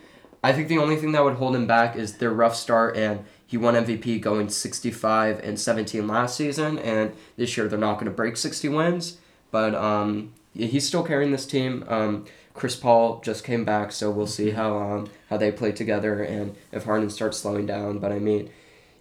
I 0.42 0.52
think 0.52 0.68
the 0.68 0.78
only 0.78 0.96
thing 0.96 1.12
that 1.12 1.22
would 1.24 1.34
hold 1.34 1.54
him 1.54 1.66
back 1.66 1.96
is 1.96 2.18
their 2.18 2.30
rough 2.32 2.56
start, 2.56 2.96
and 2.96 3.24
he 3.46 3.56
won 3.58 3.74
MVP 3.74 4.20
going 4.22 4.48
65 4.48 5.40
and 5.40 5.58
17 5.58 6.06
last 6.06 6.36
season, 6.36 6.78
and 6.78 7.12
this 7.36 7.56
year 7.56 7.68
they're 7.68 7.78
not 7.78 7.94
going 7.94 8.06
to 8.06 8.10
break 8.12 8.36
60 8.36 8.68
wins. 8.68 9.18
But 9.50 9.74
um, 9.74 10.32
he's 10.54 10.86
still 10.86 11.02
carrying 11.02 11.32
this 11.32 11.44
team. 11.46 11.84
Um, 11.88 12.24
Chris 12.54 12.76
Paul 12.76 13.20
just 13.20 13.44
came 13.44 13.64
back, 13.64 13.90
so 13.92 14.10
we'll 14.10 14.26
see 14.26 14.50
how 14.50 14.78
um, 14.78 15.10
how 15.28 15.36
they 15.36 15.50
play 15.52 15.72
together 15.72 16.22
and 16.22 16.54
if 16.72 16.84
Harden 16.84 17.10
starts 17.10 17.38
slowing 17.38 17.66
down. 17.66 17.98
But 17.98 18.12
I 18.12 18.18
mean, 18.18 18.50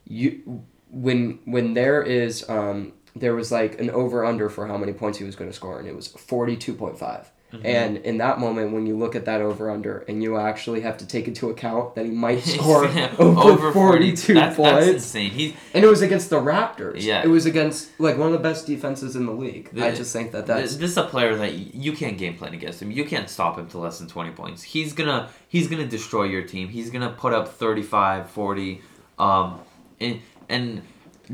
you 0.06 0.64
when 0.92 1.40
when 1.46 1.74
there 1.76 2.02
is 2.02 2.48
um, 2.50 2.94
there 3.16 3.36
was 3.36 3.52
like 3.52 3.80
an 3.80 3.90
over 3.90 4.26
under 4.26 4.50
for 4.50 4.68
how 4.68 4.78
many 4.78 4.94
points 4.94 5.18
he 5.18 5.24
was 5.24 5.36
going 5.36 5.50
to 5.50 5.56
score, 5.56 5.80
and 5.80 5.88
it 5.88 5.96
was 5.96 6.08
42.5. 6.10 7.26
Mm-hmm. 7.52 7.66
And 7.66 7.98
in 7.98 8.20
that 8.20 8.38
moment, 8.38 8.74
when 8.74 8.86
you 8.86 8.96
look 8.96 9.16
at 9.16 9.26
that 9.26 9.42
over 9.42 9.72
under, 9.72 10.00
and 10.08 10.22
you 10.22 10.38
actually 10.38 10.82
have 10.82 10.98
to 10.98 11.08
take 11.08 11.28
into 11.28 11.50
account 11.50 11.96
that 11.96 12.06
he 12.06 12.12
might 12.12 12.44
score 12.44 12.88
over, 13.18 13.72
42 13.72 14.34
that's, 14.36 14.56
points, 14.56 14.72
That's 14.72 14.88
insane. 14.90 15.32
He's 15.32 15.54
and 15.74 15.84
it 15.84 15.88
was 15.88 16.04
against 16.04 16.30
the 16.30 16.40
Raptors. 16.40 17.02
Yeah. 17.02 17.24
it 17.24 17.28
was 17.28 17.48
against 17.48 18.00
like 18.00 18.18
one 18.20 18.28
of 18.28 18.34
the 18.34 18.40
best 18.40 18.68
defenses 18.68 19.16
in 19.16 19.26
the 19.26 19.32
league. 19.32 19.72
I 19.80 19.92
just 19.96 20.14
think 20.14 20.32
that 20.34 20.46
that's 20.46 20.76
this 20.76 20.92
is 20.92 20.98
a 20.98 21.06
player 21.06 21.36
that 21.38 21.54
you 21.54 21.94
can't 21.94 22.20
game 22.20 22.38
plan 22.38 22.54
against 22.54 22.84
him. 22.84 22.92
You 22.92 23.04
can't 23.04 23.30
stop 23.30 23.58
him 23.58 23.68
to 23.70 23.80
less 23.80 23.98
than 23.98 24.08
20 24.08 24.32
points. 24.32 24.62
He's 24.62 24.94
gonna 24.94 25.30
he's 25.48 25.68
gonna 25.68 25.88
destroy 25.88 26.26
your 26.26 26.44
team. 26.44 26.68
He's 26.68 26.92
gonna 26.92 27.12
put 27.12 27.34
up 27.34 27.48
35, 27.48 28.30
40. 28.30 28.82
Um, 29.18 29.60
and 30.00 30.22
and 30.50 30.84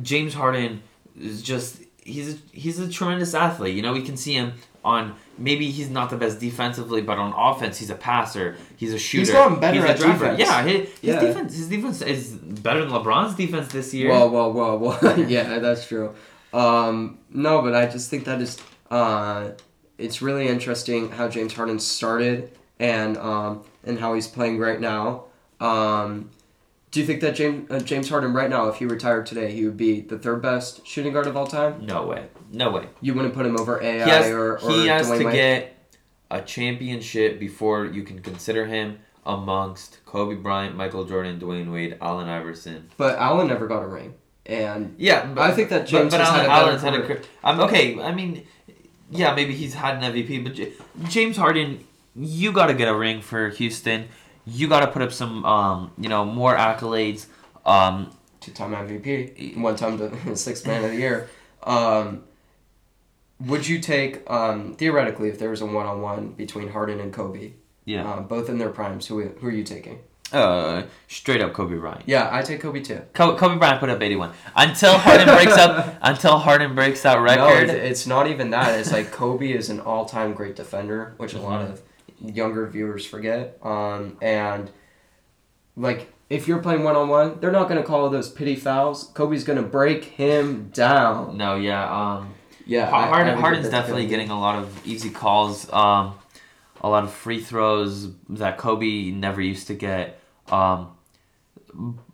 James 0.02 0.34
Harden 0.34 0.82
is 1.20 1.42
just 1.42 1.82
he's 2.04 2.40
he's 2.52 2.80
a 2.80 2.90
tremendous 2.90 3.34
athlete. 3.34 3.76
You 3.76 3.82
know, 3.82 3.94
we 3.94 4.02
can 4.02 4.18
see 4.18 4.34
him 4.34 4.54
on 4.84 5.16
maybe 5.38 5.72
he's 5.72 5.90
not 5.90 6.10
the 6.12 6.18
best 6.18 6.40
defensively, 6.40 7.02
but 7.02 7.18
on 7.18 7.34
offense 7.36 7.78
he's 7.78 7.90
a 7.90 7.96
passer. 7.96 8.56
He's 8.78 8.94
a 8.94 9.00
shooter. 9.00 9.22
He's 9.22 9.32
gotten 9.32 9.60
better 9.60 9.82
he's 9.82 9.90
at 9.90 9.98
defense. 9.98 10.40
Yeah, 10.40 10.64
his, 10.64 10.90
his 10.90 11.00
Yeah. 11.02 11.20
defense 11.20 11.56
his 11.56 11.70
defense 11.70 12.02
is 12.02 12.32
better 12.36 12.82
than 12.82 12.90
LeBron's 12.92 13.36
defense 13.36 13.72
this 13.72 13.94
year. 13.94 14.10
Well, 14.12 14.30
well, 14.30 14.54
well, 14.54 14.78
well. 14.78 15.20
yeah, 15.28 15.60
that's 15.60 15.88
true. 15.88 16.14
Um, 16.54 17.18
no, 17.32 17.62
but 17.62 17.76
I 17.76 17.88
just 17.88 18.10
think 18.10 18.26
that 18.26 18.42
is 18.42 18.58
uh, 18.92 19.50
it's 19.98 20.22
really 20.22 20.48
interesting 20.48 21.10
how 21.12 21.28
James 21.28 21.54
Harden 21.54 21.80
started 21.80 22.52
and 22.80 23.18
um, 23.18 23.64
and 23.84 24.00
how 24.00 24.14
he's 24.14 24.28
playing 24.28 24.60
right 24.60 24.80
now. 24.80 25.26
Um, 25.60 26.30
do 26.96 27.02
you 27.02 27.06
think 27.06 27.20
that 27.20 27.36
James 27.36 27.70
uh, 27.70 27.80
James 27.82 28.08
Harden 28.08 28.32
right 28.32 28.50
now, 28.50 28.70
if 28.70 28.78
he 28.78 28.86
retired 28.86 29.26
today, 29.26 29.52
he 29.52 29.66
would 29.66 29.76
be 29.76 30.00
the 30.00 30.18
third 30.18 30.42
best 30.42 30.88
shooting 30.88 31.12
guard 31.12 31.28
of 31.28 31.36
all 31.36 31.46
time? 31.46 31.86
no 31.86 32.06
way. 32.06 32.28
No 32.54 32.72
way. 32.72 32.88
You 33.02 33.14
wouldn't 33.14 33.34
put 33.34 33.46
him 33.46 33.60
over 33.60 33.84
AI 33.84 34.06
he 34.06 34.10
has, 34.10 34.32
or, 34.32 34.60
or 34.60 34.72
he 34.72 34.88
has 34.88 35.10
Dwayne 35.10 35.18
to 35.26 35.32
get 35.34 35.90
a 36.32 36.42
championship 36.42 37.38
before 37.38 37.84
you 37.84 38.04
can 38.04 38.22
consider 38.22 38.66
him 38.66 39.00
amongst 39.26 40.06
Kobe 40.06 40.36
Bryant, 40.36 40.78
Michael 40.78 41.04
Jordan, 41.04 41.38
Dwyane 41.38 41.70
Wade, 41.70 41.98
Allen 42.00 42.30
Iverson. 42.30 42.90
But 42.96 43.20
Allen 43.20 43.50
never 43.50 43.68
got 43.68 43.84
a 43.84 43.88
ring, 43.88 44.14
and 44.46 44.96
Yeah, 44.98 45.26
but 45.26 45.42
I 45.42 45.54
think 45.54 45.68
that 45.72 45.88
James 45.88 46.14
but, 46.14 46.20
but 46.20 46.22
Allen, 46.22 46.40
had 46.40 46.50
Allen's 46.50 46.82
had 46.82 46.94
a 46.94 46.98
career. 47.00 47.08
career. 47.18 47.22
Um, 47.44 47.60
okay, 47.60 48.02
I 48.02 48.14
mean, 48.14 48.48
yeah, 49.12 49.36
maybe 49.36 49.54
he's 49.54 49.74
had 49.74 50.02
an 50.02 50.14
MVP, 50.14 50.46
but 50.46 50.54
J- 50.54 50.72
James 51.10 51.36
Harden, 51.36 51.84
you 52.16 52.54
got 52.54 52.68
to 52.68 52.74
get 52.74 52.88
a 52.88 52.96
ring 52.96 53.20
for 53.20 53.50
Houston. 53.50 54.08
You 54.46 54.68
got 54.68 54.82
to 54.82 54.88
put 54.88 55.02
up 55.02 55.12
some, 55.12 55.44
um, 55.46 55.92
you 56.00 56.10
know, 56.10 56.24
more 56.26 56.56
accolades. 56.56 57.26
Um, 57.66 58.12
two-time 58.42 58.72
MVP, 58.74 59.58
one-time 59.58 59.98
the 59.98 60.36
sixth 60.36 60.68
man 60.68 60.84
of 60.84 60.92
the 60.92 60.98
year. 60.98 61.30
Um, 61.64 62.24
would 63.40 63.68
you 63.68 63.80
take 63.80 64.30
um, 64.30 64.76
theoretically 64.76 65.30
if 65.30 65.40
there 65.40 65.50
was 65.50 65.62
a 65.62 65.66
one-on-one 65.66 66.30
between 66.34 66.70
Harden 66.70 67.00
and 67.00 67.12
Kobe, 67.12 67.54
yeah, 67.86 68.10
um, 68.14 68.28
both 68.28 68.48
in 68.50 68.58
their 68.60 68.70
primes? 68.70 69.08
Who 69.08 69.22
who 69.24 69.48
are 69.48 69.52
you 69.52 69.64
taking? 69.64 70.00
uh, 70.32 70.84
straight 71.08 71.42
up 71.42 71.54
Kobe 71.54 71.76
Bryant. 71.78 72.02
Yeah, 72.08 72.30
I 72.32 72.42
take 72.42 72.60
Kobe 72.62 72.82
too. 72.82 73.02
Kobe, 73.14 73.38
Kobe 73.38 73.58
Bryant 73.58 73.80
put 73.80 73.90
up 73.90 74.02
81. 74.02 74.32
Until 74.56 74.98
Harden 74.98 75.28
breaks 75.28 75.56
up, 75.58 75.98
until 76.02 76.38
Harden 76.40 76.74
breaks 76.76 77.02
that 77.04 77.16
No, 77.18 77.22
record. 77.24 77.70
it's, 77.70 77.74
it's 77.74 78.08
not 78.08 78.28
even 78.28 78.50
that. 78.50 78.78
It's 78.80 78.92
like 78.92 79.12
Kobe 79.12 79.52
is 79.52 79.70
an 79.70 79.80
all-time 79.80 80.34
great 80.34 80.56
defender, 80.56 81.14
which 81.18 81.34
a 81.36 81.40
lot 81.40 81.62
Mhm. 81.62 81.74
of 81.74 81.82
younger 82.22 82.68
viewers 82.68 83.06
forget. 83.06 83.58
Um, 83.64 84.18
and 84.22 84.70
like 85.76 86.12
if 86.30 86.48
you're 86.48 86.60
playing 86.62 86.84
one-on-one, 86.84 87.40
they're 87.40 87.52
not 87.52 87.68
going 87.70 87.80
to 87.82 87.88
call 87.88 88.10
those 88.10 88.30
pity 88.30 88.56
fouls. 88.56 89.12
Kobe's 89.14 89.44
going 89.44 89.58
to 89.62 89.68
break 89.68 90.04
him 90.06 90.70
down. 90.74 91.38
no, 91.38 91.56
yeah. 91.56 91.84
Um, 92.18 92.34
Yeah, 92.66 92.90
Har- 92.90 93.00
I- 93.00 93.06
I 93.06 93.10
Harden, 93.10 93.38
Harden's 93.40 93.66
give 93.66 93.72
that 93.72 93.78
to 93.78 93.82
definitely 93.84 94.04
Kobe. 94.06 94.10
getting 94.10 94.30
a 94.32 94.40
lot 94.40 94.58
of 94.58 94.88
easy 94.88 95.12
calls, 95.12 95.72
um, 95.72 96.16
a 96.82 96.90
lot 96.90 97.04
of 97.04 97.12
free 97.14 97.40
throws 97.42 98.10
that 98.30 98.58
Kobe 98.58 99.12
never 99.12 99.40
used 99.42 99.68
to 99.68 99.76
get. 99.76 100.20
Um, 100.50 100.90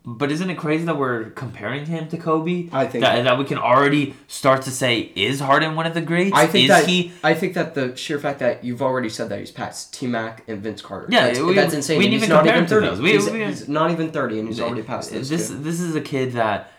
but 0.05 0.31
isn't 0.31 0.49
it 0.49 0.57
crazy 0.57 0.85
that 0.85 0.97
we're 0.97 1.29
comparing 1.31 1.85
him 1.85 2.07
to 2.09 2.17
Kobe? 2.17 2.69
I 2.71 2.87
think 2.87 3.03
that, 3.03 3.23
that 3.23 3.37
we 3.37 3.45
can 3.45 3.57
already 3.59 4.15
start 4.27 4.63
to 4.63 4.71
say, 4.71 5.11
is 5.15 5.39
Harden 5.39 5.75
one 5.75 5.85
of 5.85 5.93
the 5.93 6.01
greats? 6.01 6.35
I 6.35 6.47
think 6.47 6.63
is 6.63 6.69
that 6.69 6.87
he? 6.87 7.11
I 7.23 7.33
think 7.33 7.53
that 7.53 7.75
the 7.75 7.95
sheer 7.95 8.17
fact 8.19 8.39
that 8.39 8.63
you've 8.63 8.81
already 8.81 9.09
said 9.09 9.29
that 9.29 9.39
he's 9.39 9.51
past 9.51 9.93
T 9.93 10.07
Mac 10.07 10.43
and 10.47 10.61
Vince 10.61 10.81
Carter. 10.81 11.07
Yeah, 11.09 11.27
that's, 11.27 11.39
we- 11.39 11.53
that's 11.53 11.73
insane. 11.73 11.97
we 11.99 12.05
didn't 12.05 12.15
even 12.15 12.29
not 12.29 12.37
compare 12.45 12.53
even 12.55 12.63
him 12.63 12.67
to 12.69 12.75
thirty. 12.75 12.87
those. 12.87 13.01
We- 13.01 13.11
he's, 13.11 13.29
we- 13.29 13.43
he's 13.45 13.67
not 13.69 13.91
even 13.91 14.11
thirty, 14.11 14.39
and 14.39 14.47
he's 14.47 14.59
already 14.59 14.81
past 14.83 15.11
those. 15.11 15.29
This 15.29 15.49
two. 15.49 15.57
this 15.59 15.79
is 15.79 15.95
a 15.95 16.01
kid 16.01 16.33
that. 16.33 16.71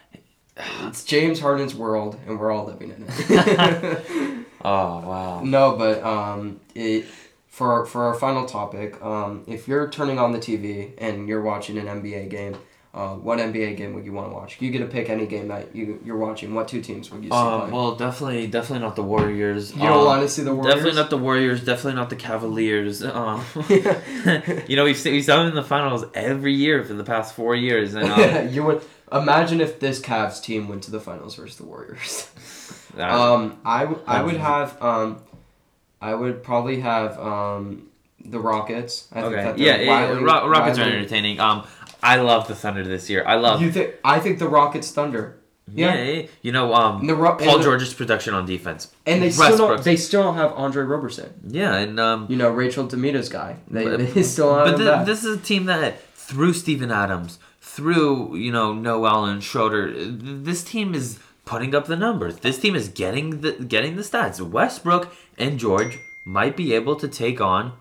It's 0.83 1.05
James 1.05 1.41
Harden's 1.41 1.75
world, 1.75 2.19
and 2.27 2.39
we're 2.39 2.51
all 2.53 2.67
living 2.67 2.91
in 2.91 3.07
it. 3.09 4.47
Oh 4.65 5.01
wow. 5.01 5.41
no, 5.43 5.77
but 5.77 6.03
um, 6.05 6.61
it 6.75 7.07
for 7.49 7.85
for 7.87 8.05
our 8.05 8.15
final 8.15 8.47
topic, 8.47 9.03
um, 9.03 9.43
if 9.49 9.67
you're 9.67 9.89
turning 9.91 10.19
on 10.21 10.31
the 10.33 10.39
TV 10.39 10.93
and 10.99 11.27
you're 11.27 11.43
watching 11.43 11.79
an 11.79 11.87
NBA 11.87 12.29
game. 12.31 12.57
Uh, 12.95 13.15
what 13.15 13.39
NBA 13.39 13.79
game 13.79 13.95
would 13.95 14.05
you 14.05 14.13
want 14.13 14.29
to 14.29 14.35
watch? 14.35 14.61
You 14.61 14.71
get 14.71 14.81
to 14.81 14.87
pick 14.87 15.09
any 15.09 15.25
game 15.27 15.49
that 15.49 15.75
you 15.75 15.99
you're 16.05 16.19
watching. 16.19 16.53
What 16.53 16.69
two 16.69 16.83
teams 16.83 17.11
would 17.11 17.25
you 17.25 17.31
see 17.31 17.35
Um, 17.37 17.71
well, 17.71 17.95
definitely, 17.95 18.47
definitely 18.49 18.85
not 18.85 18.97
the 18.97 19.03
Warriors. 19.03 19.73
you 19.73 19.79
don't 19.79 20.01
Um, 20.01 20.05
want 20.05 20.21
to 20.23 20.29
see 20.29 20.43
the 20.43 20.55
Warriors. 20.55 20.75
Definitely 20.75 21.01
not 21.01 21.09
the 21.11 21.17
Warriors. 21.17 21.65
Definitely 21.65 21.95
not 21.95 22.11
the 22.11 22.17
Cavaliers. 22.17 23.03
Um, 23.03 23.43
you 24.69 24.77
know, 24.77 24.85
we've 24.85 24.97
seen, 24.99 25.15
we've 25.15 25.25
seen 25.25 25.37
them 25.37 25.49
in 25.49 25.55
the 25.55 25.63
finals 25.65 26.05
every 26.13 26.53
year 26.53 26.85
for 26.85 26.93
the 26.93 27.05
past 27.05 27.35
four 27.35 27.57
years, 27.57 27.95
and 27.95 28.51
you 28.55 28.63
would 28.63 28.83
imagine 29.11 29.63
if 29.63 29.81
this 29.81 29.99
Cavs 29.99 30.43
team 30.43 30.69
went 30.69 30.83
to 30.83 30.91
the 30.91 31.01
finals 31.01 31.35
versus 31.37 31.57
the 31.57 31.65
Warriors. 31.65 32.29
uh, 32.99 33.03
Um, 33.35 33.59
I, 33.65 33.81
w- 33.85 34.03
I 34.07 34.23
would 34.23 34.37
have 34.37 34.81
um, 34.83 35.19
I 36.03 36.15
would 36.15 36.43
probably 36.43 36.81
have 36.81 37.19
um, 37.19 37.89
the 38.25 38.39
Rockets. 38.39 39.09
I 39.13 39.23
think 39.23 39.35
okay, 39.35 39.63
yeah, 39.65 39.77
they're 39.79 39.85
yeah, 39.87 40.09
Ro- 40.21 40.49
Rockets 40.49 40.79
are 40.79 40.83
entertaining. 40.83 41.41
Um, 41.41 41.65
I 42.03 42.17
love 42.17 42.49
the 42.49 42.55
Thunder 42.55 42.83
this 42.85 43.09
year. 43.09 43.25
I 43.27 43.37
love. 43.37 43.63
You 43.63 43.71
think? 43.71 43.95
I 44.05 44.19
think 44.19 44.39
the 44.39 44.49
Rockets 44.49 44.91
Thunder. 44.91 45.37
yeah, 45.73 45.95
Yeah. 46.03 46.23
you 46.43 46.51
know, 46.53 46.75
um, 46.75 47.07
the 47.07 47.15
Paul 47.15 47.59
the- 47.59 47.63
George's 47.65 47.95
production 47.95 48.35
on 48.35 48.45
defense, 48.47 48.89
And 49.07 49.23
they 49.23 49.31
still 49.31 49.57
don't. 49.57 49.83
They 49.85 49.97
still 49.97 50.23
don't 50.25 50.35
have 50.37 50.53
Andre 50.55 50.83
Roberson. 50.83 51.33
yeah, 51.47 51.77
and 51.77 52.01
um, 52.01 52.27
You 52.29 52.37
know 52.37 52.51
Rachel 52.51 52.87
Demita's 52.89 53.29
guy. 53.29 53.57
They, 53.71 53.85
But- 53.85 54.15
they 54.15 54.23
still 54.25 54.53
but 54.55 54.77
the, 54.79 55.05
this 55.05 55.25
is 55.25 55.39
a 55.39 55.41
team 55.41 55.67
that 55.67 56.03
through 56.15 56.55
Steven 56.55 56.91
Adams, 56.91 57.39
through 57.61 58.35
you 58.37 58.51
know 58.51 58.73
Noel 58.75 59.25
and 59.27 59.43
Schroeder, 59.43 59.93
this 59.95 60.65
team 60.65 60.95
is 60.95 61.19
putting 61.45 61.75
up 61.75 61.87
the 61.87 61.97
numbers. 61.97 62.39
This 62.39 62.59
team 62.59 62.75
is 62.75 62.89
getting 62.89 63.41
the 63.43 63.53
getting 63.53 63.95
the 63.97 64.03
stats. 64.03 64.41
Westbrook 64.41 65.15
and 65.39 65.59
George 65.59 65.99
might 66.27 66.57
be 66.57 66.75
able 66.75 66.97
to 66.97 67.07
take 67.09 67.41
on 67.41 67.73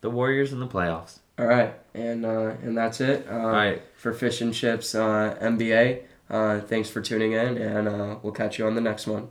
the 0.00 0.10
Warriors 0.10 0.52
in 0.52 0.58
the 0.60 0.66
playoffs. 0.66 1.18
All 1.38 1.46
right, 1.46 1.72
and 1.94 2.26
uh, 2.26 2.54
and 2.62 2.76
that's 2.76 3.00
it. 3.00 3.26
Uh, 3.30 3.34
All 3.34 3.46
right. 3.50 3.82
For 3.96 4.12
Fish 4.12 4.40
and 4.40 4.52
Chips 4.52 4.94
uh, 4.94 5.38
NBA. 5.40 6.02
Uh, 6.28 6.60
thanks 6.60 6.90
for 6.90 7.00
tuning 7.00 7.32
in, 7.32 7.56
and 7.56 7.88
uh, 7.88 8.16
we'll 8.22 8.32
catch 8.32 8.58
you 8.58 8.66
on 8.66 8.74
the 8.74 8.80
next 8.80 9.06
one. 9.06 9.28